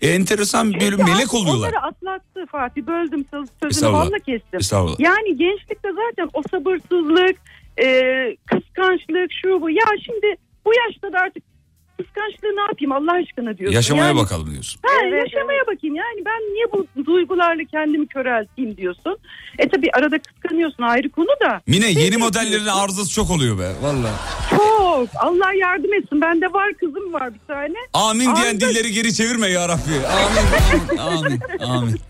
E, 0.00 0.08
enteresan 0.10 0.70
Ya 0.70 0.90
melek 1.04 1.34
oluyorlar. 1.34 1.68
Onları 1.68 1.80
atlattı 1.82 2.46
Fatih. 2.52 2.82
Böldüm 2.86 3.24
söz- 3.30 3.48
sözünü 3.62 3.92
valla 3.92 4.18
kestim. 4.18 4.60
Yani 4.98 5.36
gençlikte 5.36 5.88
zaten 5.88 6.30
o 6.34 6.42
sabırsızlık, 6.50 7.36
e, 7.78 7.86
kıskançlık 8.46 9.32
şu 9.42 9.60
bu. 9.60 9.70
Ya 9.70 9.86
şimdi 10.04 10.36
bu 10.66 10.70
yaşta 10.74 11.12
da 11.12 11.18
artık 11.18 11.42
kıskançlığı 11.98 12.56
ne 12.56 12.60
yapayım 12.60 12.92
Allah 12.92 13.12
aşkına 13.12 13.58
diyorsun. 13.58 13.74
Yaşamaya 13.76 14.06
yani, 14.06 14.18
bakalım 14.18 14.50
diyorsun. 14.50 14.80
Ha, 14.82 14.92
Evet, 15.02 15.24
yaşamaya 15.24 15.62
bakayım 15.66 15.96
yani 15.96 16.24
ben 16.26 16.40
niye 16.54 16.64
bu 16.72 17.04
duygularla 17.06 17.64
kendimi 17.64 18.06
körelteyim 18.06 18.76
diyorsun. 18.76 19.18
E 19.58 19.68
tabi 19.68 19.90
arada 19.92 20.18
kıskanıyorsun 20.18 20.82
ayrı 20.82 21.10
konu 21.10 21.26
da. 21.44 21.60
Mine 21.66 21.86
yeni 21.86 22.00
Sevmek 22.00 22.18
modellerin 22.18 22.66
arızası 22.66 23.10
çok 23.10 23.30
oluyor 23.30 23.58
be 23.58 23.72
vallahi. 23.82 24.12
Çok 24.50 25.08
Allah 25.16 25.52
yardım 25.60 25.94
etsin 25.94 26.20
bende 26.20 26.52
var 26.52 26.72
kızım 26.80 27.12
var 27.12 27.34
bir 27.34 27.40
tane. 27.48 27.74
Amin 27.94 28.24
diyen 28.36 28.54
Arıza- 28.54 28.60
dilleri 28.60 28.92
geri 28.92 29.14
çevirme 29.14 29.48
ya 29.48 29.68
Rabbi. 29.68 30.06
Amin, 30.06 30.98
amin, 30.98 31.18
amin, 31.20 31.40
amin. 31.60 32.00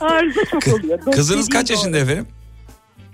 Arıza 0.00 0.44
çok 0.44 0.68
oluyor. 0.68 1.00
Kızınız 1.00 1.48
kaç 1.48 1.70
yaşında 1.70 1.98
efendim? 1.98 2.26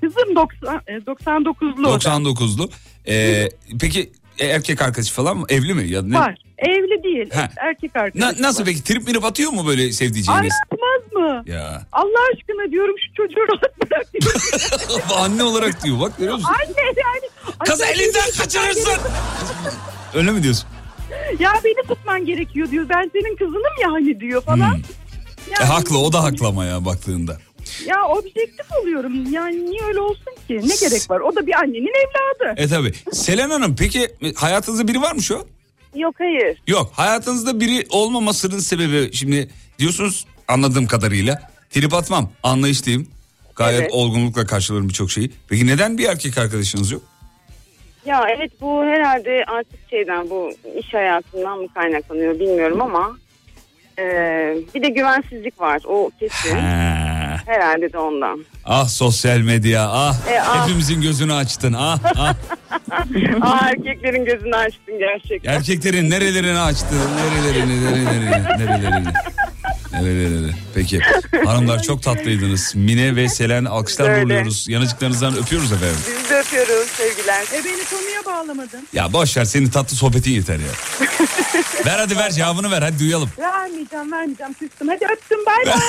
Kızım 0.00 0.36
90, 0.36 0.80
e, 0.86 0.92
99'lu. 0.92 1.88
o 1.88 2.00
da. 2.00 2.04
99'lu. 2.08 2.70
Ee, 3.08 3.48
peki 3.80 4.12
e, 4.38 4.46
erkek 4.46 4.82
arkadaşı 4.82 5.14
falan 5.14 5.36
mı? 5.36 5.46
Evli 5.48 5.74
mi? 5.74 5.88
Ya 5.88 6.02
ne? 6.02 6.18
Var. 6.18 6.34
Evli 6.58 7.02
değil. 7.02 7.30
Ha. 7.34 7.48
Erkek 7.56 7.94
Na- 7.94 8.00
arkadaş. 8.02 8.38
nasıl 8.40 8.64
peki? 8.64 8.84
Trip 8.84 9.06
mirip 9.08 9.24
atıyor 9.24 9.50
mu 9.52 9.66
böyle 9.66 9.92
sevdiceğiniz? 9.92 10.52
Anlatmaz 10.70 11.12
mı? 11.12 11.42
Ya. 11.52 11.86
Allah 11.92 12.18
aşkına 12.34 12.70
diyorum 12.72 12.94
şu 13.06 13.14
çocuğu 13.14 13.40
rahat 13.52 13.80
bırak. 13.90 14.06
Anne 15.16 15.42
olarak 15.42 15.84
diyor 15.84 16.00
bak 16.00 16.18
görüyor 16.18 16.34
musun? 16.36 16.50
Anne 16.60 16.82
yani. 16.86 17.54
Kız 17.66 17.80
elinden 17.80 18.30
kaçırırsın. 18.38 18.92
Öyle 20.14 20.30
mi 20.30 20.42
diyorsun? 20.42 20.68
Ya 21.38 21.52
beni 21.64 21.86
tutman 21.88 22.24
gerekiyor 22.26 22.70
diyor. 22.70 22.88
Ben 22.88 23.10
senin 23.12 23.36
kızınım 23.36 23.74
ya 23.82 23.92
hani 23.92 24.20
diyor 24.20 24.42
falan. 24.42 24.74
Hmm. 24.74 24.82
E, 25.60 25.64
haklı 25.64 25.98
o 25.98 26.12
da 26.12 26.22
haklı 26.24 26.46
ama 26.46 26.64
ya 26.64 26.84
baktığında. 26.84 27.38
Ya 27.86 27.96
objektif 28.08 28.66
oluyorum. 28.82 29.32
Yani 29.32 29.70
niye 29.70 29.80
öyle 29.88 30.00
olsun 30.00 30.34
ki? 30.48 30.56
Ne 30.56 30.74
gerek 30.88 31.10
var? 31.10 31.20
O 31.20 31.36
da 31.36 31.46
bir 31.46 31.52
annenin 31.54 31.92
evladı. 32.06 32.60
E 32.60 32.68
tabi. 32.68 32.92
Selen 33.12 33.50
Hanım 33.50 33.76
peki 33.78 34.02
e, 34.02 34.32
hayatınızda 34.34 34.88
biri 34.88 35.00
var 35.02 35.12
mı 35.14 35.22
şu 35.22 35.36
an? 35.38 35.44
Yok 35.94 36.14
hayır. 36.18 36.62
Yok 36.66 36.90
hayatınızda 36.92 37.60
biri 37.60 37.86
olmamasının 37.90 38.58
sebebi 38.58 39.12
şimdi 39.12 39.48
diyorsunuz 39.78 40.26
anladığım 40.48 40.86
kadarıyla 40.86 41.50
trip 41.70 41.94
atmam 41.94 42.30
anlayışlıyım. 42.42 43.06
Gayet 43.56 43.80
Evet. 43.80 43.90
olgunlukla 43.92 44.46
karşılarım 44.46 44.88
birçok 44.88 45.10
şeyi. 45.10 45.30
Peki 45.48 45.66
neden 45.66 45.98
bir 45.98 46.08
erkek 46.08 46.38
arkadaşınız 46.38 46.90
yok? 46.90 47.02
Ya 48.06 48.24
evet 48.36 48.50
bu 48.60 48.82
herhalde 48.84 49.44
artık 49.46 49.80
şeyden 49.90 50.30
bu 50.30 50.50
iş 50.78 50.94
hayatından 50.94 51.58
mı 51.58 51.66
kaynaklanıyor 51.74 52.34
bilmiyorum 52.40 52.82
ama 52.82 53.18
e, 53.98 54.02
bir 54.74 54.82
de 54.82 54.88
güvensizlik 54.88 55.60
var 55.60 55.82
o 55.86 56.10
kesin. 56.20 56.56
Ha. 56.56 57.09
Herhalde 57.46 57.92
de 57.92 57.98
ondan. 57.98 58.44
Ah 58.64 58.88
sosyal 58.88 59.38
medya 59.38 59.88
ah 59.90 60.16
E, 60.30 60.40
ah. 60.40 60.64
hepimizin 60.64 61.00
gözünü 61.00 61.32
açtın 61.32 61.72
ah 61.78 61.98
ah. 62.18 62.34
Aa 63.40 63.68
erkeklerin 63.70 64.24
gözünü 64.24 64.56
açtın 64.56 64.98
gerçekten. 64.98 65.52
Erkeklerin 65.52 66.10
nerelerini 66.10 66.58
açtın 66.58 66.98
nerelerini 67.16 67.84
nerelerini 67.84 68.30
nerelerini. 68.58 69.08
Nerelerini. 69.92 70.52
Peki 70.74 71.00
hanımlar 71.44 71.82
çok 71.82 72.02
tatlıydınız. 72.02 72.72
Mine 72.74 73.16
ve 73.16 73.28
Selen 73.28 73.64
alkışlar 73.64 74.08
Öyle. 74.10 74.22
uğurluyoruz. 74.24 74.68
Yanıcıklarınızdan 74.68 75.36
öpüyoruz 75.36 75.72
efendim. 75.72 75.96
Biz 76.22 76.30
de 76.30 76.38
öpüyoruz 76.38 76.88
sevgiler. 76.88 77.42
E 77.42 77.64
beni 77.64 77.84
konuya 77.84 78.24
bağlamadın. 78.26 78.88
Ya 78.92 79.12
boş 79.12 79.36
ver 79.36 79.44
senin 79.44 79.68
tatlı 79.70 79.96
sohbetin 79.96 80.30
yeter 80.30 80.58
ya. 80.58 81.06
ver 81.86 81.98
hadi 81.98 82.16
ver 82.16 82.30
cevabını 82.30 82.70
ver 82.70 82.82
hadi 82.82 82.98
duyalım. 82.98 83.30
Vermeyeceğim 83.38 84.12
vermeyeceğim 84.12 84.52
küstüm. 84.52 84.88
Hadi 84.88 85.04
öptüm 85.12 85.38
bay 85.46 85.66
bay. 85.66 85.80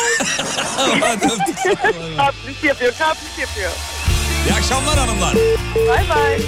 hadi 1.02 1.26
öptük. 1.26 2.64
Yapıyor 2.64 2.93
kapriş 2.99 3.38
yapıyor. 3.39 3.72
İyi 4.47 4.54
akşamlar 4.54 4.97
hanımlar. 4.97 5.36
Bay 5.89 6.10
bay. 6.10 6.41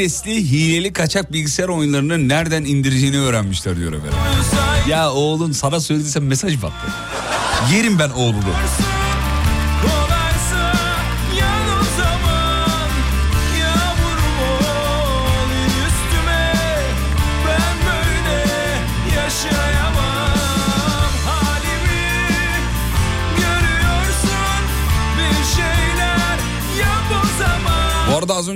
Nesli 0.00 0.50
hileli 0.50 0.92
kaçak 0.92 1.32
bilgisayar 1.32 1.68
oyunlarını 1.68 2.28
nereden 2.28 2.64
indireceğini 2.64 3.18
öğrenmişler 3.18 3.76
diyor 3.76 3.92
efendim. 3.92 4.18
Ya 4.88 5.10
oğlun 5.10 5.52
sana 5.52 5.80
söylediyse 5.80 6.20
mesaj 6.20 6.62
mı 6.62 6.66
attı? 6.66 6.92
Yerim 7.74 7.98
ben 7.98 8.10
oğlunu. 8.10 8.40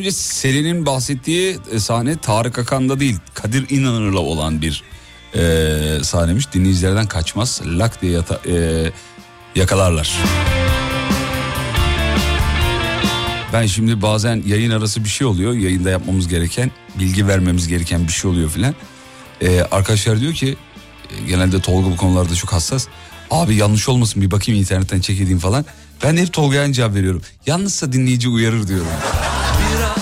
Önce 0.04 0.16
Selin'in 0.16 0.86
bahsettiği 0.86 1.58
e, 1.72 1.78
sahne 1.78 2.16
Tarık 2.16 2.58
Akan'da 2.58 3.00
değil 3.00 3.16
Kadir 3.34 3.70
İnanır'la 3.70 4.18
olan 4.18 4.62
bir 4.62 4.82
e, 5.34 6.04
sahnemiş. 6.04 6.52
Dinleyicilerden 6.52 7.06
kaçmaz. 7.06 7.60
Lak 7.66 8.02
diye 8.02 8.12
yata- 8.12 8.40
e, 8.50 8.92
yakalarlar. 9.54 10.14
Ben 13.52 13.66
şimdi 13.66 14.02
bazen 14.02 14.42
yayın 14.46 14.70
arası 14.70 15.04
bir 15.04 15.08
şey 15.08 15.26
oluyor. 15.26 15.52
Yayında 15.52 15.90
yapmamız 15.90 16.28
gereken, 16.28 16.70
bilgi 16.98 17.28
vermemiz 17.28 17.68
gereken 17.68 18.06
bir 18.06 18.12
şey 18.12 18.30
oluyor 18.30 18.50
filan. 18.50 18.74
E, 19.40 19.60
arkadaşlar 19.60 20.20
diyor 20.20 20.32
ki 20.32 20.56
e, 21.10 21.28
genelde 21.28 21.60
Tolga 21.60 21.90
bu 21.90 21.96
konularda 21.96 22.34
çok 22.34 22.52
hassas. 22.52 22.86
Abi 23.30 23.56
yanlış 23.56 23.88
olmasın 23.88 24.22
bir 24.22 24.30
bakayım 24.30 24.60
internetten 24.60 25.00
çek 25.00 25.40
falan. 25.40 25.64
Ben 26.02 26.16
hep 26.16 26.32
Tolga'ya 26.32 26.72
cevap 26.72 26.94
veriyorum. 26.94 27.22
Yanlışsa 27.46 27.92
dinleyici 27.92 28.28
uyarır 28.28 28.68
diyorum. 28.68 28.86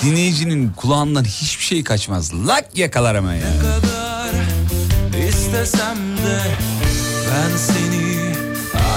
Dinleyicinin 0.03 0.71
kulağından 0.75 1.23
hiçbir 1.23 1.63
şey 1.63 1.83
kaçmaz. 1.83 2.47
Lak 2.47 2.65
yakalar 2.77 3.17
hemen 3.17 3.35
ya. 3.35 3.41
kadar 3.61 4.31
istesem 5.27 5.97
de 5.97 6.39
ben 7.29 7.57
seni 7.57 8.33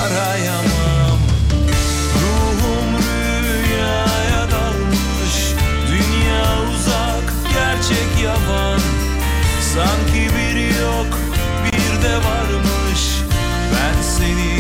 arayamam. 0.02 1.18
Ruhum 2.22 2.98
rüyaya 3.42 4.50
dalmış. 4.50 5.36
Dünya 5.90 6.44
uzak 6.74 7.52
gerçek 7.54 8.24
yavan 8.24 8.80
Sanki 9.74 10.34
biri 10.36 10.80
yok 10.80 11.18
bir 11.64 12.02
de 12.02 12.14
varmış. 12.16 13.02
Ben 13.72 14.02
seni 14.02 14.55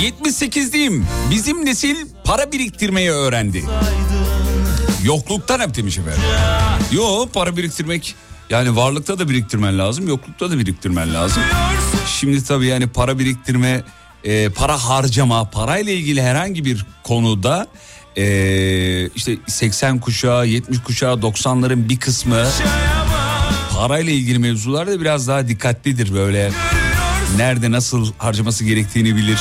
78'liyim. 0.00 1.04
Bizim 1.30 1.66
nesil 1.66 1.96
para 2.24 2.52
biriktirmeyi 2.52 3.10
öğrendi. 3.10 3.64
Yokluktan 5.04 5.60
hep 5.60 5.76
demiş 5.76 5.98
efendim. 5.98 6.22
Yo 6.92 7.26
para 7.32 7.56
biriktirmek 7.56 8.14
yani 8.50 8.76
varlıkta 8.76 9.18
da 9.18 9.28
biriktirmen 9.28 9.78
lazım 9.78 10.08
yoklukta 10.08 10.50
da 10.50 10.58
biriktirmen 10.58 11.14
lazım. 11.14 11.42
Şimdi 12.06 12.44
tabii 12.44 12.66
yani 12.66 12.86
para 12.86 13.18
biriktirme 13.18 13.82
e, 14.24 14.48
para 14.48 14.78
harcama 14.78 15.50
parayla 15.50 15.92
ilgili 15.92 16.22
herhangi 16.22 16.64
bir 16.64 16.86
konuda 17.02 17.66
e, 18.16 19.08
işte 19.08 19.36
80 19.46 19.98
kuşağı 20.00 20.46
70 20.46 20.82
kuşağı 20.82 21.14
90'ların 21.14 21.88
bir 21.88 22.00
kısmı 22.00 22.46
parayla 23.74 24.12
ilgili 24.12 24.38
mevzularda 24.38 25.00
biraz 25.00 25.28
daha 25.28 25.48
dikkatlidir 25.48 26.14
böyle. 26.14 26.52
Nerede 27.36 27.70
nasıl 27.70 28.12
harcaması 28.18 28.64
gerektiğini 28.64 29.16
bilir. 29.16 29.38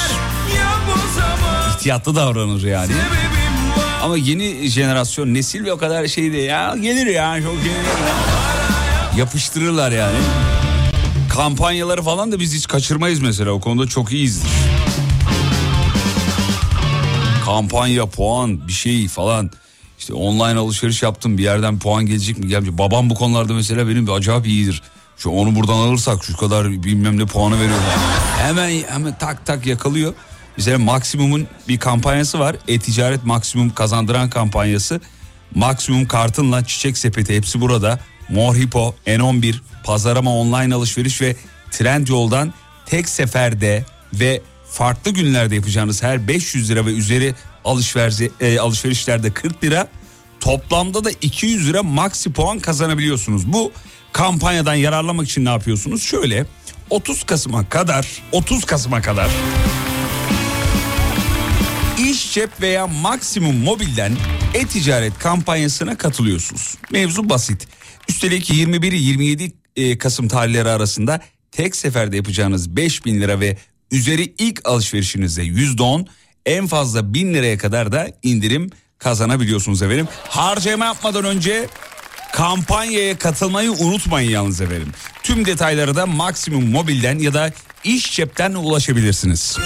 İhtiyatlı 1.82 2.16
davranır 2.16 2.64
yani. 2.64 2.92
Ama 4.04 4.18
yeni 4.18 4.68
jenerasyon 4.68 5.34
nesil 5.34 5.66
ve 5.66 5.74
o 5.74 5.78
kadar 5.78 6.08
şey 6.08 6.34
de 6.34 6.38
ya 6.38 6.76
gelir 6.82 7.08
ya 7.08 7.42
çok 7.42 7.64
gelir 7.64 7.76
ya. 7.76 9.18
Yapıştırırlar 9.18 9.92
yani. 9.92 10.18
Kampanyaları 11.30 12.02
falan 12.02 12.32
da 12.32 12.40
biz 12.40 12.54
hiç 12.54 12.68
kaçırmayız 12.68 13.20
mesela 13.20 13.52
o 13.52 13.60
konuda 13.60 13.88
çok 13.88 14.12
iyiyizdir. 14.12 14.50
kampanya, 17.46 18.06
puan, 18.06 18.68
bir 18.68 18.74
şey 18.74 19.08
falan. 19.08 19.52
İşte 20.00 20.14
online 20.14 20.60
alışveriş 20.60 21.04
yaptım 21.04 21.38
bir 21.38 21.44
yerden 21.44 21.80
puan 21.80 22.06
gelecek 22.06 22.38
mi 22.38 22.48
gelmeyecek. 22.48 22.78
Babam 22.78 23.10
bu 23.10 23.16
konularda 23.16 23.54
mesela 23.54 23.88
benim 23.88 24.08
bir 24.08 24.12
acayip 24.12 24.48
iyidir. 24.48 24.82
Şu 25.18 25.30
onu 25.30 25.56
buradan 25.56 25.78
alırsak 25.78 26.24
şu 26.24 26.38
kadar 26.38 26.70
bilmem 26.70 27.20
ne 27.20 27.26
puanı 27.26 27.56
veriyor. 27.56 27.80
Hemen 28.42 28.84
hemen 28.90 29.18
tak 29.18 29.46
tak 29.46 29.66
yakalıyor. 29.66 30.14
Mesela 30.62 30.80
Maksimum'un 30.80 31.48
bir 31.68 31.80
kampanyası 31.80 32.40
var. 32.40 32.56
E-ticaret 32.68 33.24
maksimum 33.24 33.70
kazandıran 33.70 34.30
kampanyası. 34.30 35.02
Maksimum 35.56 36.08
kartınla 36.08 36.66
çiçek 36.66 36.98
sepeti 36.98 37.36
hepsi 37.36 37.62
burada. 37.62 38.00
Mor 38.30 38.56
Hippo, 38.56 38.96
N11, 39.08 39.56
pazarama 39.84 40.36
online 40.36 40.76
alışveriş 40.76 41.22
ve 41.22 41.36
Trendyol'dan 41.72 42.54
tek 42.86 43.10
seferde 43.10 43.86
ve 44.14 44.42
farklı 44.72 45.12
günlerde 45.12 45.56
yapacağınız 45.56 46.04
her 46.04 46.28
500 46.28 46.70
lira 46.72 46.86
ve 46.86 46.90
üzeri 46.90 47.36
e, 48.40 48.60
alışverişlerde 48.60 49.34
40 49.34 49.64
lira 49.64 49.88
toplamda 50.40 51.04
da 51.04 51.12
200 51.22 51.70
lira 51.70 51.84
maksi 51.84 52.34
puan 52.34 52.60
kazanabiliyorsunuz. 52.60 53.54
Bu 53.54 53.72
kampanyadan 54.12 54.76
yararlamak 54.76 55.28
için 55.28 55.46
ne 55.46 55.50
yapıyorsunuz? 55.50 56.04
Şöyle 56.04 56.46
30 56.90 57.24
Kasım'a 57.24 57.70
kadar 57.70 58.08
30 58.32 58.66
Kasım'a 58.66 59.02
kadar 59.02 59.30
İş 62.32 62.36
cep 62.36 62.62
veya 62.62 62.88
maksimum 62.88 63.56
mobilden 63.56 64.14
e-ticaret 64.54 65.20
kampanyasına 65.20 65.98
katılıyorsunuz. 65.98 66.78
Mevzu 66.92 67.30
basit. 67.30 67.68
Üstelik 68.10 68.50
21-27 68.50 69.52
e, 69.76 69.98
Kasım 69.98 70.28
tarihleri 70.28 70.70
arasında 70.70 71.22
tek 71.52 71.76
seferde 71.76 72.16
yapacağınız 72.16 72.76
5000 72.76 73.22
lira 73.22 73.40
ve 73.40 73.58
üzeri 73.92 74.34
ilk 74.38 74.70
alışverişinizde 74.70 75.44
%10 75.44 76.08
en 76.46 76.68
fazla 76.68 77.14
1000 77.14 77.34
liraya 77.34 77.58
kadar 77.58 77.92
da 77.92 78.08
indirim 78.24 78.70
kazanabiliyorsunuz 78.98 79.82
efendim. 79.82 80.08
Harcama 80.30 80.86
yapmadan 80.86 81.26
önce 81.26 81.68
kampanyaya 82.34 83.18
katılmayı 83.18 83.72
unutmayın 83.72 84.30
yalnız 84.30 84.62
efendim. 84.62 84.92
Tüm 85.24 85.46
detayları 85.46 85.96
da 85.96 86.06
maksimum 86.06 86.70
mobilden 86.70 87.20
ya 87.20 87.34
da 87.34 87.54
iş 87.84 88.16
cepten 88.16 88.54
ulaşabilirsiniz. 88.54 89.58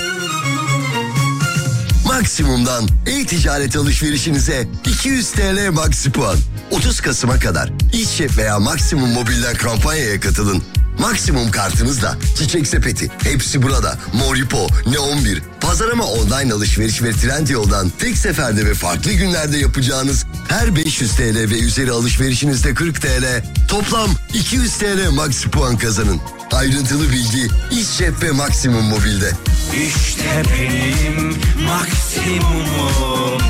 Maksimum'dan 2.19 2.83
e-ticaret 3.05 3.75
alışverişinize 3.75 4.67
200 4.85 5.31
TL 5.31 5.71
maksi 5.71 6.11
puan. 6.11 6.37
30 6.71 7.01
Kasım'a 7.01 7.39
kadar 7.39 7.69
İşçep 7.93 8.37
veya 8.37 8.59
Maksimum 8.59 9.09
Mobil'den 9.09 9.55
kampanyaya 9.55 10.19
katılın. 10.19 10.63
Maksimum 10.99 11.51
kartınızla 11.51 12.17
Çiçek 12.37 12.67
Sepeti 12.67 13.11
hepsi 13.23 13.63
burada. 13.63 13.97
Moripo, 14.13 14.67
Ne11, 14.67 15.41
pazarama 15.61 16.03
online 16.03 16.53
alışveriş 16.53 17.01
ve 17.01 17.11
Trendyol'dan 17.11 17.89
tek 17.99 18.17
seferde 18.17 18.65
ve 18.65 18.73
farklı 18.73 19.11
günlerde 19.11 19.57
yapacağınız 19.57 20.25
her 20.47 20.75
500 20.75 21.11
TL 21.15 21.49
ve 21.49 21.59
üzeri 21.59 21.91
alışverişinizde 21.91 22.73
40 22.73 23.01
TL, 23.01 23.43
toplam 23.67 24.09
200 24.33 24.77
TL 24.77 25.09
maksi 25.11 25.49
puan 25.49 25.77
kazanın. 25.77 26.21
Ayrıntılı 26.51 27.09
bilgi 27.09 27.47
İşçep 27.71 28.23
ve 28.23 28.31
Maksimum 28.31 28.83
Mobil'de. 28.83 29.31
İşte 29.87 30.43
benim 30.53 31.35
maksimumum 31.65 33.41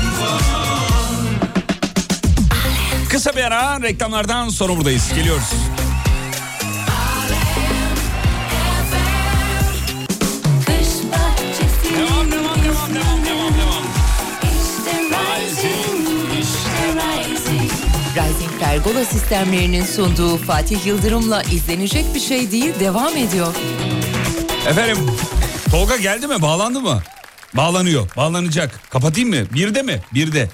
Kısa 3.10 3.36
bir 3.36 3.42
ara 3.42 3.82
reklamlardan 3.82 4.48
sonra 4.48 4.76
buradayız. 4.76 5.08
Geliyoruz. 5.16 5.52
Rising 18.16 18.50
Pergola 18.60 19.04
sistemlerinin 19.04 19.84
sunduğu 19.84 20.36
Fatih 20.36 20.86
Yıldırım'la 20.86 21.42
izlenecek 21.42 22.14
bir 22.14 22.20
şey 22.20 22.50
değil 22.50 22.72
devam 22.80 23.16
ediyor. 23.16 23.54
Efendim 24.68 24.96
Tolga 25.70 25.96
geldi 25.96 26.26
mi? 26.26 26.42
Bağlandı 26.42 26.80
mı? 26.80 27.02
Bağlanıyor. 27.54 28.08
Bağlanacak. 28.16 28.80
Kapatayım 28.90 29.28
mı? 29.28 29.36
Birde 29.54 29.82
mi? 29.82 30.00
Birde. 30.14 30.50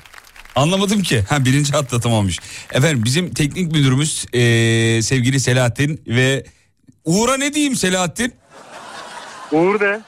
Anlamadım 0.57 1.03
ki. 1.03 1.25
Ha 1.29 1.45
birinci 1.45 1.73
hatta 1.73 2.01
tamammış. 2.01 2.39
Efendim 2.73 3.05
bizim 3.05 3.35
teknik 3.35 3.73
müdürümüz 3.73 4.25
eee, 4.33 5.03
sevgili 5.03 5.41
Selahattin 5.41 6.03
ve 6.07 6.45
Uğur'a 7.05 7.37
ne 7.37 7.55
diyeyim 7.55 7.77
Selahattin? 7.77 8.35
Uğur 9.53 9.81
de. 9.81 10.01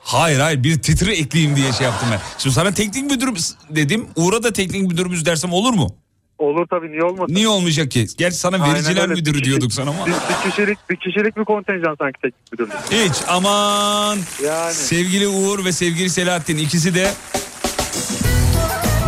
Hayır 0.00 0.40
hayır 0.40 0.64
bir 0.64 0.82
titri 0.82 1.12
ekleyeyim 1.12 1.56
diye 1.56 1.72
şey 1.72 1.86
yaptım 1.86 2.08
ben. 2.12 2.20
Şimdi 2.38 2.54
sana 2.54 2.74
teknik 2.74 3.10
müdürümüz 3.10 3.54
dedim. 3.70 4.06
Uğur'a 4.16 4.42
da 4.42 4.52
teknik 4.52 4.82
müdürümüz 4.82 5.26
dersem 5.26 5.52
olur 5.52 5.72
mu? 5.72 5.96
Olur 6.44 6.66
tabii 6.70 6.90
niye 6.92 7.02
olmasın? 7.02 7.34
Niye 7.34 7.48
olmayacak 7.48 7.90
ki? 7.90 8.06
Gerçi 8.18 8.36
sana 8.36 8.56
Aynen 8.56 8.74
vericiler 8.74 9.02
öyle. 9.02 9.14
müdürü 9.14 9.32
kişi- 9.32 9.44
diyorduk 9.44 9.72
sana 9.72 9.90
ama. 9.90 10.06
Bir, 10.06 10.12
bir 10.12 10.50
kişilik 10.50 10.78
bir 10.90 10.96
kişilik 10.96 11.36
bir 11.36 11.44
kontenjan 11.44 11.96
sanki 12.00 12.20
teknik 12.22 12.52
müdürlük. 12.52 12.74
Hiç 12.90 13.16
aman. 13.28 14.18
Yani. 14.44 14.74
Sevgili 14.74 15.28
Uğur 15.28 15.64
ve 15.64 15.72
sevgili 15.72 16.10
Selahattin 16.10 16.56
ikisi 16.58 16.94
de 16.94 17.10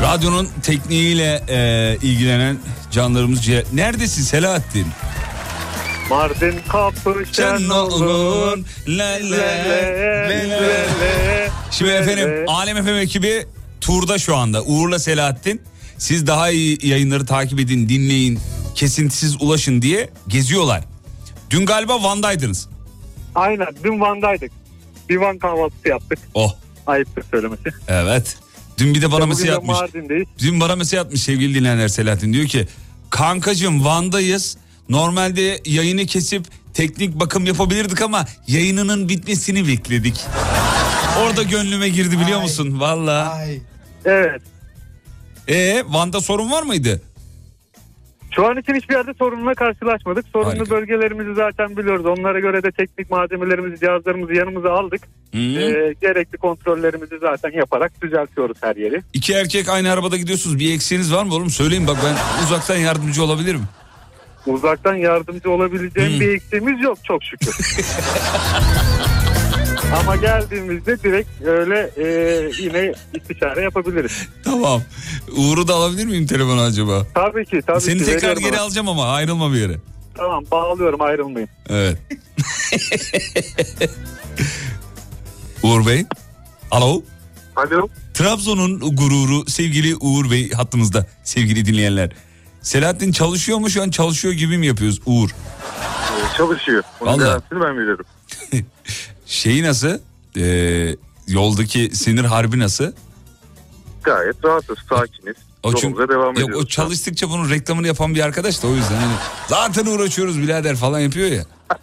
radyonun 0.02 0.48
tekniğiyle 0.62 1.42
e, 1.48 1.96
ilgilenen 2.02 2.56
canlarımız. 2.90 3.44
ciğer- 3.46 3.64
Neredesin 3.72 4.22
Selahattin? 4.22 4.86
Mardin 6.10 6.54
kapı 6.68 7.24
şen 7.32 7.68
olur. 7.68 8.58
Le, 8.88 9.30
le, 9.30 9.30
le, 9.30 9.38
le, 10.28 10.48
le, 10.48 10.48
le. 11.00 11.50
Şimdi 11.70 11.90
efendim 11.90 12.44
Alem 12.48 12.84
FM 12.84 12.88
ekibi 12.88 13.46
turda 13.80 14.18
şu 14.18 14.36
anda. 14.36 14.62
Uğur'la 14.62 14.98
Selahattin. 14.98 15.62
Siz 15.98 16.26
daha 16.26 16.50
iyi 16.50 16.86
yayınları 16.86 17.26
takip 17.26 17.60
edin, 17.60 17.88
dinleyin, 17.88 18.38
kesintisiz 18.74 19.42
ulaşın 19.42 19.82
diye 19.82 20.10
geziyorlar. 20.28 20.84
Dün 21.50 21.66
galiba 21.66 22.02
Van'daydınız. 22.02 22.68
Aynen 23.34 23.66
dün 23.84 24.00
Van'daydık. 24.00 24.52
Bir 25.08 25.16
Van 25.16 25.38
kahvaltısı 25.38 25.88
yaptık. 25.88 26.18
Oh 26.34 26.54
Ayıptır 26.86 27.24
söylemesi. 27.30 27.62
evet. 27.88 28.36
Dün 28.78 28.94
bir 28.94 29.02
de 29.02 29.06
bana 29.12 29.16
Bugün 29.16 29.28
mesaj 29.28 29.48
atmış. 29.48 29.78
Dün 30.38 30.60
bana 30.60 30.76
mesaj 30.76 30.98
atmış 31.00 31.22
sevgili 31.22 31.54
dinleyenler 31.54 31.88
Selahattin. 31.88 32.32
Diyor 32.32 32.46
ki 32.46 32.66
kankacığım 33.10 33.84
Van'dayız. 33.84 34.56
Normalde 34.88 35.60
yayını 35.64 36.06
kesip 36.06 36.44
teknik 36.74 37.20
bakım 37.20 37.46
yapabilirdik 37.46 38.02
ama 38.02 38.24
yayınının 38.48 39.08
bitmesini 39.08 39.68
bekledik. 39.68 40.20
Orada 41.20 41.42
gönlüme 41.42 41.88
girdi 41.88 42.18
biliyor 42.20 42.42
musun? 42.42 42.80
Valla. 42.80 43.38
Evet. 44.04 44.42
Ee 45.48 45.82
Van'da 45.88 46.20
sorun 46.20 46.50
var 46.50 46.62
mıydı? 46.62 47.00
Şu 48.30 48.46
an 48.46 48.56
için 48.58 48.74
hiçbir 48.74 48.94
yerde 48.94 49.14
sorunla 49.18 49.54
karşılaşmadık. 49.54 50.24
Sorunlu 50.32 50.50
Harika. 50.50 50.70
bölgelerimizi 50.70 51.34
zaten 51.34 51.76
biliyoruz. 51.76 52.06
Onlara 52.06 52.40
göre 52.40 52.62
de 52.62 52.70
teknik 52.72 53.10
malzemelerimizi, 53.10 53.80
cihazlarımızı 53.80 54.32
yanımıza 54.34 54.72
aldık. 54.72 55.00
Ee, 55.34 55.38
gerekli 56.00 56.38
kontrollerimizi 56.38 57.18
zaten 57.20 57.50
yaparak 57.58 58.02
düzeltiyoruz 58.02 58.56
her 58.60 58.76
yeri. 58.76 59.02
İki 59.12 59.32
erkek 59.32 59.68
aynı 59.68 59.92
arabada 59.92 60.16
gidiyorsunuz. 60.16 60.58
Bir 60.58 60.74
eksiğiniz 60.74 61.14
var 61.14 61.24
mı 61.24 61.34
oğlum? 61.34 61.50
Söyleyin 61.50 61.86
bak 61.86 61.96
ben 62.04 62.44
uzaktan 62.44 62.76
yardımcı 62.76 63.24
olabilirim. 63.24 63.62
Uzaktan 64.46 64.94
yardımcı 64.94 65.50
olabileceğim 65.50 66.12
Hmm. 66.12 66.20
bir 66.20 66.28
eksiğimiz 66.34 66.82
yok 66.84 66.98
çok 67.04 67.24
şükür. 67.24 67.56
Ama 69.94 70.16
geldiğimizde 70.16 71.02
direkt 71.02 71.28
öyle 71.44 71.90
e, 71.96 72.04
yine 72.62 72.92
istişare 73.14 73.62
yapabiliriz. 73.62 74.28
Tamam. 74.44 74.82
Uğur'u 75.36 75.68
da 75.68 75.74
alabilir 75.74 76.04
miyim 76.04 76.26
telefonu 76.26 76.60
acaba? 76.60 77.06
Tabii 77.14 77.44
ki 77.46 77.60
tabii 77.66 77.80
Seni 77.80 77.98
ki. 77.98 78.04
tekrar 78.04 78.36
geri 78.36 78.56
ama. 78.56 78.62
alacağım 78.64 78.88
ama 78.88 79.12
ayrılma 79.12 79.52
bir 79.52 79.58
yere. 79.58 79.76
Tamam 80.14 80.44
bağlıyorum 80.50 81.00
ayrılmayın. 81.00 81.48
Evet. 81.68 81.98
Uğur 85.62 85.86
Bey. 85.86 86.06
Alo. 86.70 87.02
Alo. 87.56 87.88
Trabzon'un 88.14 88.80
gururu 88.96 89.50
sevgili 89.50 89.96
Uğur 89.96 90.30
Bey 90.30 90.50
hattımızda 90.50 91.06
sevgili 91.24 91.66
dinleyenler. 91.66 92.10
Selahattin 92.62 93.12
çalışıyor 93.12 93.58
mu 93.58 93.70
şu 93.70 93.82
an 93.82 93.90
çalışıyor 93.90 94.34
gibi 94.34 94.58
mi 94.58 94.66
yapıyoruz 94.66 95.00
Uğur? 95.06 95.30
Çalışıyor. 96.36 96.82
Onun 97.00 97.10
Vallahi. 97.12 97.24
garantisini 97.24 97.60
ben 97.60 97.78
veriyorum. 97.78 98.04
Şeyi 99.26 99.62
nasıl? 99.62 99.98
Ee, 100.36 100.96
yoldaki 101.28 101.90
sinir 101.96 102.24
harbi 102.24 102.58
nasıl? 102.58 102.92
Gayet 104.02 104.44
rahatız, 104.44 104.78
sakiniz. 104.88 105.36
O 105.62 105.74
çünkü- 105.74 106.08
devam 106.08 106.26
Yok 106.26 106.38
ediyoruz. 106.38 106.64
o 106.64 106.66
çalıştıkça 106.66 107.30
bunun 107.30 107.50
reklamını 107.50 107.86
yapan 107.86 108.14
bir 108.14 108.20
arkadaş 108.20 108.62
da 108.62 108.66
o 108.66 108.74
yüzden 108.74 108.94
hani 108.96 109.12
zaten 109.48 109.86
uğraşıyoruz 109.86 110.42
birader 110.42 110.76
falan 110.76 111.00
yapıyor 111.00 111.28
ya. 111.32 111.44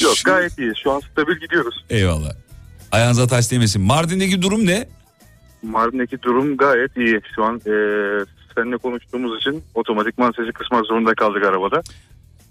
Yok 0.00 0.14
gayet 0.24 0.58
iyi. 0.58 0.72
Şu 0.82 0.92
an 0.92 1.00
stabil 1.00 1.36
gidiyoruz. 1.40 1.84
Eyvallah. 1.90 2.32
Ayağınıza 2.92 3.26
taş 3.26 3.50
değmesin. 3.50 3.82
Mardin'deki 3.82 4.42
durum 4.42 4.66
ne? 4.66 4.88
Mardin'deki 5.62 6.22
durum 6.22 6.56
gayet 6.56 6.96
iyi. 6.96 7.20
Şu 7.34 7.44
an 7.44 7.56
e, 7.56 7.72
seninle 8.54 8.76
konuştuğumuz 8.76 9.40
için 9.40 9.64
otomatikman 9.74 10.32
sesi 10.36 10.52
kısmak 10.52 10.86
zorunda 10.86 11.14
kaldık 11.14 11.44
arabada. 11.44 11.82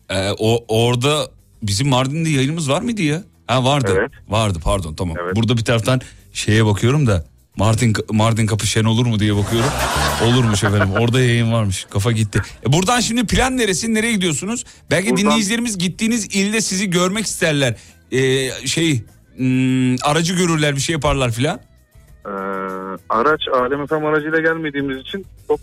Ee, 0.10 0.30
o 0.40 0.66
orada 0.68 1.28
bizim 1.64 1.88
Mardin'de 1.90 2.30
yayınımız 2.30 2.70
var 2.70 2.82
mıydı 2.82 3.02
ya? 3.02 3.24
Ha 3.48 3.64
vardı. 3.64 3.96
Evet. 4.00 4.12
Vardı 4.28 4.60
pardon 4.64 4.94
tamam. 4.94 5.18
Burada 5.36 5.58
bir 5.58 5.64
taraftan 5.66 6.02
şeye 6.34 6.66
bakıyorum 6.66 7.08
da 7.08 7.26
Mardin 7.56 7.94
Mardin 8.12 8.46
kapı 8.46 8.68
şen 8.68 8.84
olur 8.84 9.06
mu 9.06 9.20
diye 9.20 9.36
bakıyorum. 9.36 9.70
Olurmuş 10.26 10.64
efendim. 10.64 10.90
Orada 11.00 11.20
yayın 11.22 11.52
varmış. 11.52 11.88
Kafa 11.90 12.12
gitti. 12.12 12.42
E 12.68 12.74
buradan 12.74 13.00
şimdi 13.00 13.26
plan 13.26 13.58
neresi? 13.58 13.94
Nereye 13.94 14.14
gidiyorsunuz? 14.14 14.66
Belki 14.92 15.10
Buradan- 15.10 15.26
dinleyicilerimiz 15.26 15.78
gittiğiniz 15.78 16.26
ilde 16.36 16.62
sizi 16.62 16.90
görmek 16.90 17.26
isterler. 17.26 17.76
Ee, 18.12 18.50
şey 18.68 19.04
hmm, 19.38 19.96
aracı 20.04 20.34
görürler 20.34 20.76
bir 20.76 20.82
şey 20.82 20.94
yaparlar 20.94 21.32
filan. 21.32 21.60
Ee, 22.26 22.30
araç 23.10 23.42
Alem 23.54 23.88
FM 23.88 24.06
aracıyla 24.06 24.40
gelmediğimiz 24.40 24.98
için 24.98 25.26
çok 25.48 25.60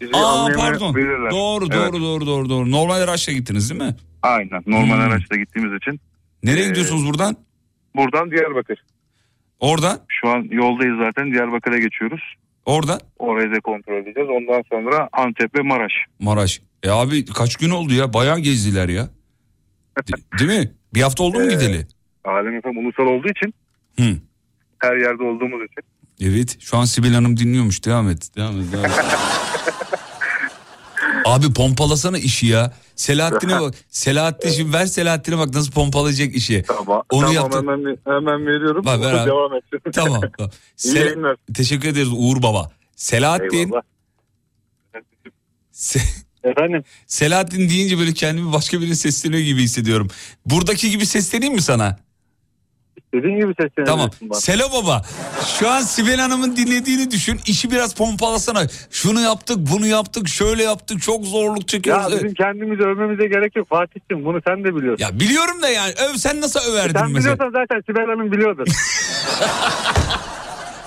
bizi 0.00 0.12
Aa 0.14 0.48
pardon. 0.56 0.94
Doğru 1.30 1.64
Evet. 1.64 1.72
doğru 1.92 2.00
doğru 2.02 2.26
doğru 2.26 2.48
doğru. 2.48 2.70
Normal 2.70 3.00
araçla 3.00 3.32
gittiniz 3.32 3.70
değil 3.70 3.82
mi? 3.82 3.96
Aynen. 4.22 4.62
Normal 4.66 4.94
Hmm. 4.94 5.00
araçla 5.12 5.36
gittiğimiz 5.36 5.76
için. 5.76 6.00
Nereye 6.42 6.64
Ee, 6.64 6.68
gidiyorsunuz 6.68 7.06
buradan? 7.08 7.36
Buradan 7.96 8.30
Diyarbakır. 8.30 8.84
Oradan? 9.60 9.98
Şu 10.08 10.28
an 10.28 10.48
yoldayız 10.50 10.98
zaten. 10.98 11.32
Diyarbakır'a 11.32 11.78
geçiyoruz. 11.78 12.20
Oradan? 12.66 13.00
Orayı 13.18 13.54
da 13.54 13.60
kontrol 13.60 13.96
edeceğiz. 14.02 14.28
Ondan 14.30 14.62
sonra 14.72 15.08
Antep 15.12 15.54
ve 15.58 15.62
Maraş. 15.62 15.92
Maraş. 16.20 16.60
E 16.82 16.90
abi 16.90 17.24
kaç 17.24 17.56
gün 17.56 17.70
oldu 17.70 17.94
ya? 17.94 18.12
Bayağı 18.12 18.38
gezdiler 18.38 18.88
ya. 18.88 19.08
De- 19.98 20.38
değil 20.38 20.60
mi? 20.60 20.72
Bir 20.94 21.00
hafta 21.02 21.22
oldu 21.24 21.38
mu 21.38 21.44
Ee, 21.46 21.54
gideli? 21.54 21.86
Alem 22.24 22.60
FM 22.60 22.76
ulusal 22.78 23.04
olduğu 23.04 23.28
için 23.28 23.54
Hı. 23.98 24.16
her 24.78 24.96
yerde 24.96 25.22
olduğumuz 25.22 25.60
için. 25.64 25.82
Evet. 26.32 26.56
Şu 26.60 26.76
an 26.76 26.84
Sibel 26.84 27.12
Hanım 27.14 27.36
dinliyormuş. 27.36 27.84
Devam 27.84 28.08
et. 28.10 28.36
Devam 28.36 28.60
et. 28.60 28.72
Devam 28.72 28.84
et. 28.84 28.90
Abi 31.24 31.52
pompalasana 31.52 32.18
işi 32.18 32.46
ya. 32.46 32.72
Selahattin'e 32.96 33.52
bak. 33.60 33.74
Selahattin 33.90 34.50
şimdi 34.50 34.72
ver 34.72 34.86
Selahattin'e 34.86 35.38
bak 35.38 35.54
nasıl 35.54 35.72
pompalayacak 35.72 36.34
işi. 36.34 36.64
Tamam. 36.68 37.02
Onu 37.10 37.20
tamam 37.20 37.34
yaptı. 37.34 37.58
hemen, 37.58 37.98
hemen 38.06 38.46
veriyorum. 38.46 38.84
Bak, 38.84 39.00
ver 39.00 39.12
abi. 39.12 39.30
Devam 39.30 39.54
etsin. 39.54 39.80
Tamam. 39.92 40.20
tamam. 40.38 40.50
Yayınlar. 40.94 41.36
Teşekkür 41.54 41.88
ederiz 41.88 42.08
Uğur 42.16 42.42
Baba. 42.42 42.70
Selahattin. 42.96 43.56
Eyvallah. 43.58 43.82
Se- 45.72 46.22
Efendim? 46.44 46.84
Selahattin 47.06 47.68
deyince 47.68 47.98
böyle 47.98 48.12
kendimi 48.12 48.52
başka 48.52 48.80
birine 48.80 48.94
sesleniyor 48.94 49.42
gibi 49.42 49.62
hissediyorum. 49.62 50.08
Buradaki 50.46 50.90
gibi 50.90 51.06
sesleneyim 51.06 51.54
mi 51.54 51.62
sana? 51.62 51.98
Dediğin 53.14 53.36
gibi 53.36 53.46
sesleniyorsun 53.48 53.84
Tamam. 53.86 54.10
bana. 54.22 54.40
Selo 54.40 54.72
baba. 54.72 55.02
Şu 55.58 55.70
an 55.70 55.80
Sibel 55.80 56.16
Hanım'ın 56.20 56.56
dinlediğini 56.56 57.10
düşün. 57.10 57.40
İşi 57.46 57.70
biraz 57.70 57.94
pompalasana. 57.94 58.62
Şunu 58.90 59.20
yaptık, 59.20 59.56
bunu 59.72 59.86
yaptık, 59.86 60.28
şöyle 60.28 60.62
yaptık. 60.62 61.02
Çok 61.02 61.24
zorluk 61.24 61.58
Ya 61.60 61.66
çekiyoruz. 61.66 62.12
bizim 62.16 62.34
kendimizi 62.34 62.82
övmemize 62.82 63.26
gerek 63.26 63.56
yok 63.56 63.68
Fatih'cim 63.68 64.24
bunu 64.24 64.40
sen 64.46 64.64
de 64.64 64.76
biliyorsun. 64.76 65.04
Ya 65.04 65.20
biliyorum 65.20 65.62
da 65.62 65.68
yani 65.68 65.92
öv 65.92 66.14
sen 66.16 66.40
nasıl 66.40 66.60
överdin 66.72 66.98
sen 66.98 67.10
mesela? 67.10 67.34
biliyorsan 67.34 67.60
zaten 67.60 67.82
Sibel 67.86 68.06
Hanım 68.06 68.32
biliyordur. 68.32 68.66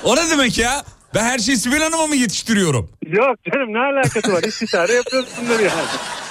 O 0.03 0.15
ne 0.15 0.29
demek 0.31 0.57
ya? 0.57 0.83
Ben 1.15 1.23
her 1.23 1.39
şeyi 1.39 1.57
Sibel 1.57 1.79
Hanım'a 1.83 2.07
mı 2.07 2.15
yetiştiriyorum? 2.15 2.89
yok 3.07 3.35
canım 3.53 3.73
ne 3.73 3.79
alakası 3.79 4.33
var 4.33 4.43
istişare 4.43 4.93
yapıyorsundur 4.93 5.59
yani. 5.59 5.69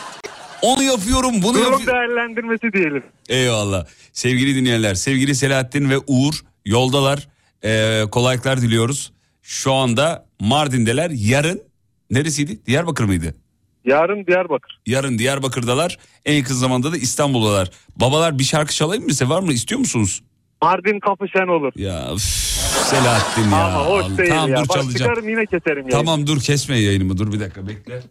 Onu 0.65 0.83
yapıyorum, 0.83 1.33
bunu 1.43 1.55
Durum 1.55 1.73
yapıyorum. 1.73 1.87
değerlendirmesi 1.87 2.73
diyelim. 2.73 3.03
Eyvallah. 3.29 3.87
Sevgili 4.13 4.55
dinleyenler, 4.55 4.95
sevgili 4.95 5.35
Selahattin 5.35 5.91
ve 5.91 5.99
Uğur 6.07 6.35
yoldalar. 6.65 7.29
Ee, 7.65 8.03
kolaylıklar 8.11 8.61
diliyoruz. 8.61 9.13
Şu 9.43 9.73
anda 9.73 10.27
Mardin'deler. 10.41 11.11
Yarın 11.15 11.63
neresiydi? 12.11 12.67
Diyarbakır 12.67 13.05
mıydı? 13.05 13.35
Yarın 13.85 14.27
Diyarbakır. 14.27 14.81
Yarın 14.87 15.19
Diyarbakır'dalar. 15.19 15.99
En 16.25 16.35
yakın 16.35 16.55
zamanda 16.55 16.93
da 16.93 16.97
İstanbul'dalar. 16.97 17.71
Babalar 17.97 18.39
bir 18.39 18.45
şarkı 18.45 18.75
çalayım 18.75 19.05
mı 19.05 19.11
size? 19.11 19.29
Var 19.29 19.43
mı? 19.43 19.53
İstiyor 19.53 19.79
musunuz? 19.79 20.23
Mardin 20.63 21.01
kapı 21.01 21.29
şen 21.29 21.47
olur. 21.49 21.73
Ya 21.77 22.11
üf, 22.15 22.21
Selahattin 22.91 23.51
ya. 23.51 23.57
Ama 23.67 23.87
hoş 23.87 24.19
değil 24.19 24.29
tamam 24.31 24.51
ya. 24.51 24.57
dur 24.57 24.69
Bak 24.69 24.75
çalacağım. 24.77 24.93
çıkarım 24.97 25.29
yine 25.29 25.47
keserim 25.47 25.79
yani. 25.89 25.91
Tamam 25.91 26.27
dur 26.27 26.41
kesme 26.41 26.79
yayınımı. 26.79 27.19
Dur 27.19 27.33
bir 27.33 27.41
dakika 27.41 27.69
bekle. 27.69 28.03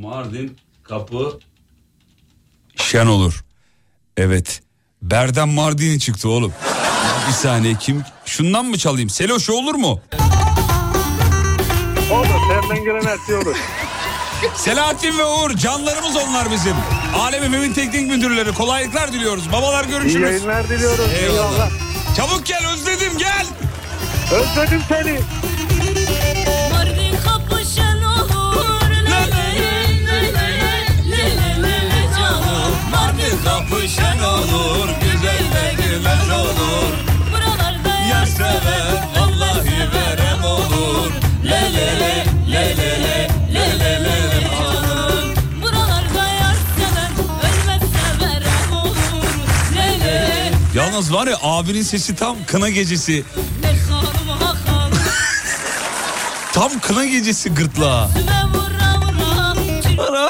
Mardin 0.00 0.56
kapı 0.82 1.38
şen 2.78 3.06
olur. 3.06 3.44
Evet. 4.16 4.60
Berden 5.02 5.48
Mardin'i 5.48 6.00
çıktı 6.00 6.28
oğlum. 6.28 6.52
Bir 7.28 7.32
saniye 7.32 7.74
kim? 7.74 8.02
Şundan 8.24 8.64
mı 8.66 8.78
çalayım? 8.78 9.10
Seloş 9.10 9.50
olur 9.50 9.74
mu? 9.74 10.00
Olur 12.12 12.26
senden 12.48 12.84
gelen 12.84 13.04
her 13.06 13.18
şey 13.26 13.34
olur. 13.34 13.56
Selahattin 14.56 15.18
ve 15.18 15.24
Uğur 15.24 15.50
canlarımız 15.56 16.16
onlar 16.16 16.50
bizim. 16.52 16.74
Alem 17.18 17.44
Efem'in 17.44 17.72
teknik 17.72 18.10
müdürleri 18.10 18.52
kolaylıklar 18.54 19.12
diliyoruz. 19.12 19.52
Babalar 19.52 19.84
görüşürüz. 19.84 20.14
İyi 20.30 20.32
yayınlar 20.32 20.68
diliyoruz. 20.68 21.04
Eyvallah. 21.22 21.52
Eyvallah. 21.52 21.70
Çabuk 22.16 22.46
gel 22.46 22.66
özledim 22.72 23.18
gel. 23.18 23.46
Özledim 24.32 24.82
seni. 24.88 25.20
Mardin 26.72 27.16
kapı 27.24 27.64
kapışan 33.44 34.18
olur 34.22 34.88
Güzelle 35.02 35.74
güler 35.76 36.38
olur. 36.38 36.92
Buralarda 37.32 37.98
yar 38.10 38.26
sever 38.26 39.08
Vallahi 39.16 39.88
verem 39.94 40.44
olur. 40.44 41.12
Lelele 41.44 42.24
lelele 42.52 43.28
lelele 43.54 44.18
Yalnız 50.74 51.12
var 51.12 51.26
ya 51.26 51.36
abinin 51.42 51.82
sesi 51.82 52.16
tam 52.16 52.36
kına 52.46 52.68
gecesi. 52.68 53.24
tam 56.52 56.78
kına 56.80 57.04
gecesi 57.04 57.54
gırtlağa. 57.54 58.08
Vura, 59.98 60.27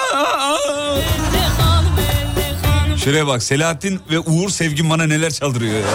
Şuraya 3.09 3.27
bak 3.27 3.43
Selahattin 3.43 4.01
ve 4.11 4.19
Uğur 4.19 4.49
Sevgin 4.51 4.91
bana 4.91 5.07
neler 5.07 5.31
çaldırıyor 5.31 5.75
ya. 5.75 5.87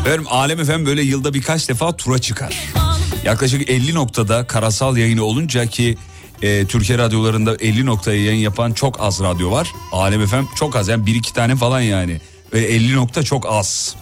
Efendim 0.00 0.26
Alem 0.30 0.60
Efem 0.60 0.86
böyle 0.86 1.02
yılda 1.02 1.34
birkaç 1.34 1.68
defa 1.68 1.96
tura 1.96 2.18
çıkar. 2.18 2.58
Yaklaşık 3.24 3.70
50 3.70 3.94
noktada 3.94 4.46
karasal 4.46 4.96
yayını 4.96 5.24
olunca 5.24 5.66
ki 5.66 5.96
e, 6.42 6.66
Türkiye 6.66 6.98
radyolarında 6.98 7.56
50 7.56 7.86
noktaya 7.86 8.24
yayın 8.24 8.40
yapan 8.40 8.72
çok 8.72 9.00
az 9.00 9.20
radyo 9.20 9.50
var. 9.50 9.72
Alem 9.92 10.20
Efem 10.22 10.48
çok 10.56 10.76
az 10.76 10.88
yani 10.88 11.06
bir 11.06 11.14
iki 11.14 11.32
tane 11.32 11.56
falan 11.56 11.80
yani. 11.80 12.20
Ve 12.52 12.60
50 12.60 12.96
nokta 12.96 13.22
çok 13.22 13.46
az. 13.46 13.96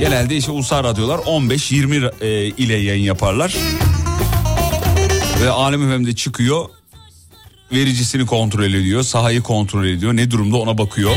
Genelde 0.00 0.36
işte 0.36 0.50
ulusal 0.50 0.84
radyolar 0.84 1.18
15-20 1.18 2.24
e, 2.24 2.46
ile 2.46 2.76
yayın 2.76 3.04
yaparlar. 3.04 3.56
Ve 5.42 5.50
Alem 5.50 5.88
Efem'de 5.88 6.14
çıkıyor 6.14 6.68
vericisini 7.72 8.26
kontrol 8.26 8.64
ediyor, 8.64 9.02
sahayı 9.02 9.42
kontrol 9.42 9.84
ediyor, 9.84 10.16
ne 10.16 10.30
durumda 10.30 10.56
ona 10.56 10.78
bakıyor. 10.78 11.10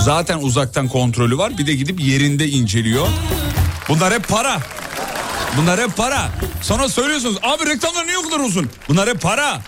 Zaten 0.00 0.38
uzaktan 0.38 0.88
kontrolü 0.88 1.38
var 1.38 1.58
bir 1.58 1.66
de 1.66 1.74
gidip 1.74 2.00
yerinde 2.00 2.48
inceliyor. 2.48 3.06
Bunlar 3.88 4.14
hep 4.14 4.28
para. 4.28 4.60
Bunlar 5.56 5.80
hep 5.80 5.96
para. 5.96 6.28
Sonra 6.62 6.88
söylüyorsunuz 6.88 7.36
abi 7.42 7.66
reklamlar 7.66 8.06
niye 8.06 8.18
o 8.18 8.22
kadar 8.22 8.40
uzun? 8.40 8.70
Bunlar 8.88 9.08
hep 9.08 9.20
para. 9.20 9.60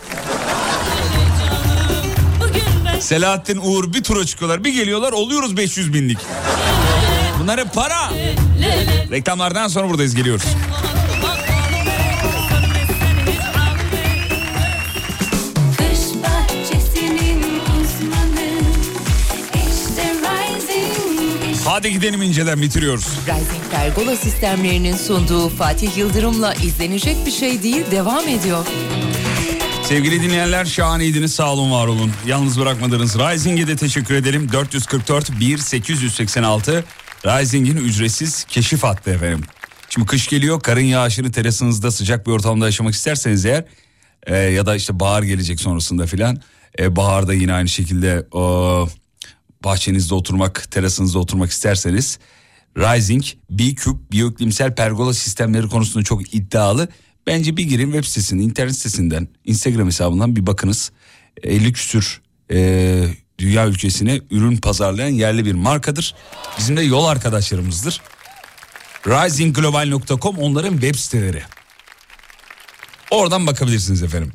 Selahattin 3.00 3.56
Uğur 3.62 3.92
bir 3.92 4.02
tura 4.02 4.26
çıkıyorlar 4.26 4.64
bir 4.64 4.72
geliyorlar 4.72 5.12
oluyoruz 5.12 5.56
500 5.56 5.94
binlik. 5.94 6.18
Bunlar 7.40 7.60
hep 7.60 7.74
para. 7.74 8.10
Reklamlardan 9.10 9.68
sonra 9.68 9.88
buradayız 9.88 10.14
geliyoruz. 10.14 10.44
Hadi 21.76 21.92
gidelim 21.92 22.22
inceden 22.22 22.62
bitiriyoruz. 22.62 23.04
Rising 23.04 23.64
Pergola 23.70 24.16
sistemlerinin 24.16 24.96
sunduğu 24.96 25.48
Fatih 25.48 25.96
Yıldırım'la 25.96 26.54
izlenecek 26.54 27.26
bir 27.26 27.30
şey 27.30 27.62
değil 27.62 27.90
devam 27.90 28.28
ediyor. 28.28 28.66
Sevgili 29.82 30.22
dinleyenler 30.22 30.64
şahaneydiniz 30.64 31.34
sağ 31.34 31.52
olun 31.52 31.72
var 31.72 31.86
olun. 31.86 32.12
Yalnız 32.26 32.60
bırakmadınız. 32.60 33.18
Rising'e 33.18 33.66
de 33.66 33.76
teşekkür 33.76 34.14
edelim. 34.14 34.52
444 34.52 35.40
1886 35.40 36.84
Rising'in 37.24 37.76
ücretsiz 37.76 38.44
keşif 38.44 38.82
hattı 38.82 39.10
efendim. 39.10 39.44
Şimdi 39.88 40.06
kış 40.06 40.28
geliyor 40.28 40.60
karın 40.60 40.80
yağışını 40.80 41.32
terasınızda 41.32 41.90
sıcak 41.90 42.26
bir 42.26 42.32
ortamda 42.32 42.66
yaşamak 42.66 42.94
isterseniz 42.94 43.46
eğer 43.46 43.64
e, 44.26 44.36
ya 44.36 44.66
da 44.66 44.76
işte 44.76 45.00
bahar 45.00 45.22
gelecek 45.22 45.60
sonrasında 45.60 46.06
filan 46.06 46.40
e, 46.78 46.96
baharda 46.96 47.34
yine 47.34 47.52
aynı 47.52 47.68
şekilde 47.68 48.26
o, 48.32 48.88
bahçenizde 49.66 50.14
oturmak 50.14 50.70
terasınızda 50.70 51.18
oturmak 51.18 51.50
isterseniz 51.50 52.18
Rising 52.76 53.24
B-Cube 53.50 53.98
biyoiklimsel 54.12 54.74
pergola 54.74 55.14
sistemleri 55.14 55.68
konusunda 55.68 56.04
çok 56.04 56.34
iddialı. 56.34 56.88
Bence 57.26 57.56
bir 57.56 57.64
girin 57.64 57.92
web 57.92 58.04
sitesinin 58.04 58.42
internet 58.42 58.76
sitesinden 58.76 59.28
Instagram 59.44 59.86
hesabından 59.86 60.36
bir 60.36 60.46
bakınız. 60.46 60.92
50 61.42 61.72
küsür 61.72 62.20
e, 62.52 63.08
dünya 63.38 63.66
ülkesine 63.66 64.20
ürün 64.30 64.56
pazarlayan 64.56 65.08
yerli 65.08 65.44
bir 65.44 65.54
markadır. 65.54 66.14
Bizim 66.58 66.76
de 66.76 66.82
yol 66.82 67.04
arkadaşlarımızdır. 67.04 68.00
risingglobal.com 69.06 70.38
onların 70.38 70.72
web 70.72 70.94
siteleri. 70.94 71.42
Oradan 73.10 73.46
bakabilirsiniz 73.46 74.02
efendim. 74.02 74.32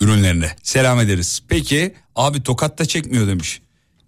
Ürünlerine. 0.00 0.56
Selam 0.62 1.00
ederiz. 1.00 1.42
Peki 1.48 1.94
abi 2.16 2.42
Tokat'ta 2.42 2.84
çekmiyor 2.84 3.26
demiş. 3.26 3.60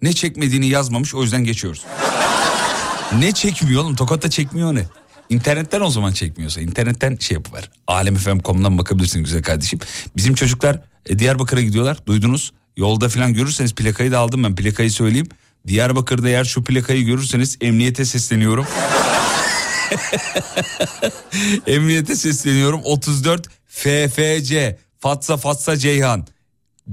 Ne 0.02 0.12
çekmediğini 0.12 0.68
yazmamış 0.68 1.14
o 1.14 1.22
yüzden 1.22 1.44
geçiyoruz. 1.44 1.84
ne 3.18 3.32
çekmiyor 3.32 3.82
oğlum? 3.82 3.96
Tokat'ta 3.96 4.30
çekmiyor 4.30 4.74
ne? 4.74 4.84
İnternetten 5.28 5.80
o 5.80 5.90
zaman 5.90 6.12
çekmiyorsa 6.12 6.60
internetten 6.60 7.16
şey 7.16 7.34
yapıver. 7.34 7.70
Alemfm.com'dan 7.86 8.78
bakabilirsin 8.78 9.24
güzel 9.24 9.42
kardeşim. 9.42 9.78
Bizim 10.16 10.34
çocuklar 10.34 10.82
e, 11.06 11.18
Diyarbakır'a 11.18 11.60
gidiyorlar. 11.60 12.06
Duydunuz. 12.06 12.52
Yolda 12.76 13.08
falan 13.08 13.34
görürseniz 13.34 13.74
plakayı 13.74 14.12
da 14.12 14.18
aldım 14.18 14.44
ben. 14.44 14.54
Plakayı 14.54 14.90
söyleyeyim. 14.90 15.28
Diyarbakır'da 15.66 16.28
eğer 16.28 16.44
şu 16.44 16.64
plakayı 16.64 17.04
görürseniz 17.04 17.58
emniyete 17.60 18.04
sesleniyorum. 18.04 18.66
emniyete 21.66 22.16
sesleniyorum. 22.16 22.80
34 22.84 23.46
FFC 23.66 24.78
Fatsa 24.98 25.36
Fatsa 25.36 25.76
Ceyhan 25.76 26.26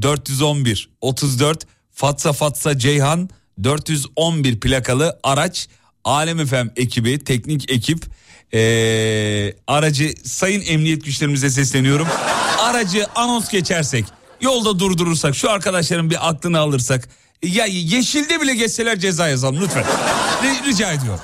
411 0.01 0.89
34 1.01 1.67
Fatsa 1.97 2.33
Fatsa 2.33 2.77
Ceyhan 2.77 3.29
411 3.63 4.59
plakalı 4.59 5.19
araç 5.23 5.67
Alem 6.03 6.39
Efem 6.39 6.71
ekibi 6.75 7.23
teknik 7.23 7.71
ekip 7.71 8.05
ee, 8.53 9.53
aracı 9.67 10.13
sayın 10.23 10.61
emniyet 10.61 11.05
güçlerimize 11.05 11.49
sesleniyorum. 11.49 12.07
Aracı 12.59 13.05
anons 13.15 13.49
geçersek 13.49 14.05
yolda 14.41 14.79
durdurursak 14.79 15.35
şu 15.35 15.51
arkadaşların 15.51 16.09
bir 16.09 16.29
aklını 16.29 16.59
alırsak 16.59 17.09
ya 17.43 17.65
yeşilde 17.65 18.41
bile 18.41 18.55
geçseler 18.55 18.99
ceza 18.99 19.27
yazalım 19.27 19.61
lütfen. 19.61 19.85
Ri- 20.43 20.65
Rica 20.65 20.91
ediyorum. 20.91 21.23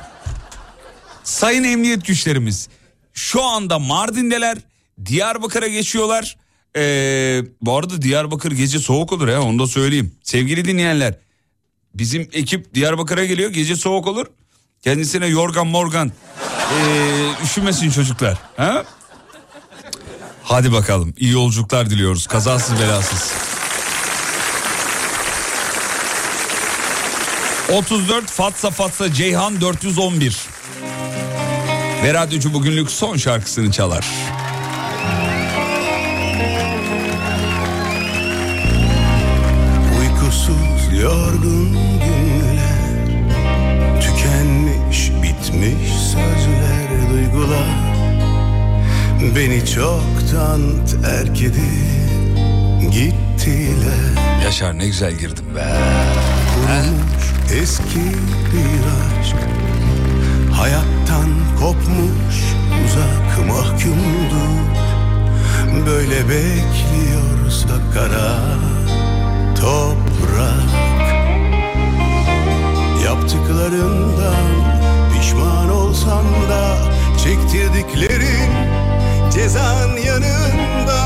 Sayın 1.24 1.64
emniyet 1.64 2.06
güçlerimiz 2.06 2.70
şu 3.14 3.44
anda 3.44 3.80
Mardin'deler. 3.80 4.58
Diyarbakır'a 5.06 5.68
geçiyorlar. 5.68 6.38
Ee, 6.78 7.42
bu 7.62 7.78
arada 7.78 8.02
Diyarbakır 8.02 8.52
gece 8.52 8.80
soğuk 8.80 9.12
olur 9.14 9.28
ya 9.28 9.42
onu 9.42 9.60
da 9.60 9.68
söyleyeyim. 9.68 10.12
Sevgili 10.24 10.66
dinleyenler 10.66 11.16
bizim 11.96 12.30
ekip 12.34 12.74
Diyarbakır'a 12.74 13.26
geliyor 13.26 13.50
gece 13.50 13.76
soğuk 13.76 14.08
olur. 14.08 14.26
Kendisine 14.84 15.28
yorgan 15.28 15.68
morgan 15.68 16.12
ee, 16.74 17.44
üşümesin 17.44 17.90
çocuklar. 17.90 18.38
Ha? 18.58 18.84
Hadi 20.44 20.72
bakalım 20.72 21.14
iyi 21.18 21.32
yolculuklar 21.32 21.90
diliyoruz 21.90 22.28
kazasız 22.28 22.80
belasız. 22.80 23.34
34 27.72 28.26
Fatsa 28.26 28.70
Fatsa 28.70 29.14
Ceyhan 29.14 29.62
411 29.62 30.38
ve 32.04 32.14
radyocu 32.14 32.54
bugünlük 32.54 32.92
son 32.92 33.18
şarkısını 33.18 33.72
çalar. 33.72 34.06
Yorgun 41.04 41.78
günler 42.00 43.22
Tükenmiş 44.02 45.12
bitmiş 45.24 45.94
sözler 45.94 47.10
duygular. 47.12 47.94
Beni 49.36 49.66
çoktan 49.66 50.62
terk 50.86 51.42
edip 51.42 52.92
gittiler. 52.92 54.44
Yaşar 54.44 54.78
ne 54.78 54.88
güzel 54.88 55.14
girdim 55.14 55.56
be. 55.56 55.66
Kurumuş 56.54 57.62
eski 57.62 58.00
bir 58.54 59.20
aşk. 59.20 59.36
Hayattan 60.52 61.30
kopmuş 61.60 62.36
uzak 62.86 63.48
mahkumdur 63.48 64.64
Böyle 65.86 66.30
bekliyorsa 66.30 67.94
kara 67.94 68.40
toprak 69.56 70.93
Yaptıklarından 73.34 74.46
pişman 75.14 75.70
olsan 75.70 76.26
da 76.50 76.78
Çektirdiklerin 77.18 78.52
cezan 79.34 79.90
yanında. 80.06 81.04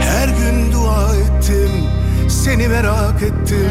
Her 0.00 0.28
gün 0.28 0.72
dua 0.72 1.16
ettim, 1.16 1.70
seni 2.28 2.68
merak 2.68 3.22
ettim. 3.22 3.70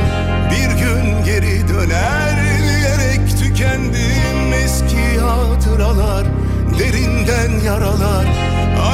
Bir 0.51 0.80
gün 0.80 1.26
geri 1.26 1.68
döner 1.68 2.39
diyerek 2.63 3.38
tükendim. 3.39 4.53
Eski 4.63 5.19
hatıralar, 5.19 6.26
derinden 6.80 7.65
yaralar 7.65 8.10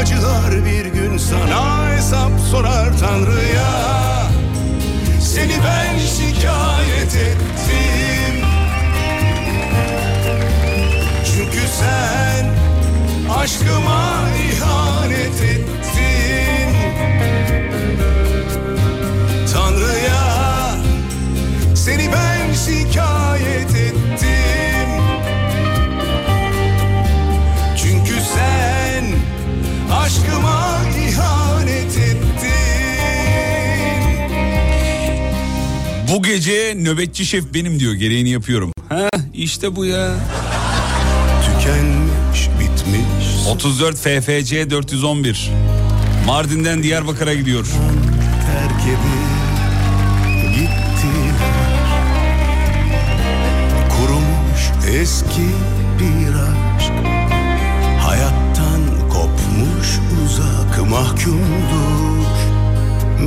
Acılar 0.07 0.65
bir 0.65 0.85
gün 0.85 1.17
sana 1.17 1.89
hesap 1.89 2.31
sorar 2.51 2.97
Tanrı'ya. 2.99 4.27
Seni 5.21 5.53
ben 5.65 5.99
şikayet 5.99 7.15
ettim. 7.15 8.45
Çünkü 11.25 11.67
sen 11.79 12.45
aşkıma 13.39 14.23
ihanet 14.51 15.41
ettin. 15.41 16.75
Tanrı'ya 19.53 20.75
seni 21.75 22.11
ben 22.13 22.53
şikayet 22.53 23.26
aşkıma 30.27 30.79
ihanet 31.07 31.97
ettin 31.97 32.17
Bu 36.11 36.23
gece 36.23 36.73
nöbetçi 36.75 37.25
şef 37.25 37.53
benim 37.53 37.79
diyor 37.79 37.93
gereğini 37.93 38.29
yapıyorum. 38.29 38.71
Ha 38.89 39.09
işte 39.33 39.75
bu 39.75 39.85
ya. 39.85 40.15
Tükenmiş 41.45 42.49
bitmiş 42.59 43.47
34 43.49 43.97
FFC 43.97 44.69
411 44.69 45.51
Mardin'den 46.25 46.83
Diyarbakır'a 46.83 47.33
gidiyor. 47.33 47.65
terk 48.45 48.81
edip 48.83 49.37
gittiler 50.55 51.77
Kurumuş 53.89 54.87
eski 55.01 55.47
bir 55.99 56.36
mahkumdur 60.97 62.25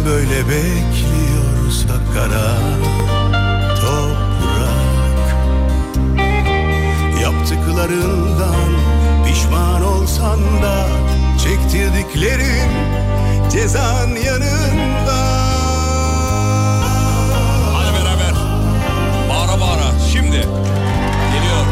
Böyle 0.06 0.38
bekliyorsa 0.48 1.94
kara 2.14 2.56
toprak 3.80 5.26
Yaptıklarından 7.22 8.70
pişman 9.26 9.82
olsan 9.82 10.40
da 10.62 10.86
Çektirdiklerin 11.44 12.70
cezan 13.52 14.08
yanında 14.08 15.20
Hadi 17.74 17.94
beraber. 17.94 18.34
Bağıra 19.30 19.60
bağıra 19.60 19.98
şimdi. 20.12 20.36
Geliyor. 21.32 21.64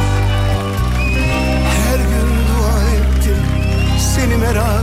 Her 1.74 1.98
gün 1.98 2.28
dua 2.48 2.90
ettim, 2.90 3.42
seni 4.14 4.36
merak 4.36 4.77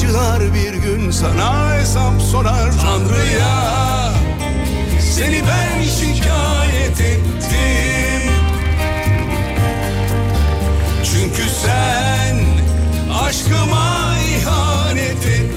Acılar 0.00 0.54
bir 0.54 0.74
gün 0.74 1.10
sana 1.10 1.74
hesap 1.74 2.22
sorar 2.22 2.72
Tanrı'ya. 2.82 4.12
Seni 5.00 5.42
ben 5.42 5.82
şikayet 5.82 7.00
ettim. 7.00 8.32
Çünkü 11.04 11.42
sen 11.50 12.36
aşkıma 13.24 14.14
ihanet 14.38 15.26
ettin. 15.26 15.52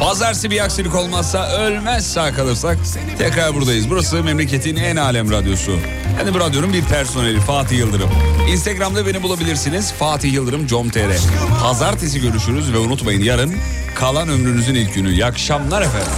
Pazartesi 0.00 0.50
bir 0.50 0.64
aksilik 0.64 0.94
olmazsa 0.94 1.48
ölmez 1.48 2.12
sağ 2.12 2.34
kalırsak 2.34 2.78
tekrar 3.18 3.54
buradayız. 3.54 3.90
Burası 3.90 4.24
memleketin 4.24 4.76
en 4.76 4.96
alem 4.96 5.30
radyosu. 5.30 5.78
De 6.26 6.34
bu 6.34 6.40
radyonun 6.40 6.72
bir 6.72 6.82
personeli 6.82 7.40
Fatih 7.40 7.78
Yıldırım. 7.78 8.10
Instagram'da 8.52 9.06
beni 9.06 9.22
bulabilirsiniz. 9.22 9.92
Fatih 9.92 10.32
Yıldırım 10.32 10.66
com.tr 10.66 10.98
Pazartesi 11.62 12.20
görüşürüz 12.20 12.72
ve 12.72 12.78
unutmayın 12.78 13.22
yarın 13.22 13.54
kalan 13.94 14.28
ömrünüzün 14.28 14.74
ilk 14.74 14.94
günü. 14.94 15.12
İyi 15.12 15.24
akşamlar 15.24 15.82
efendim. 15.82 16.12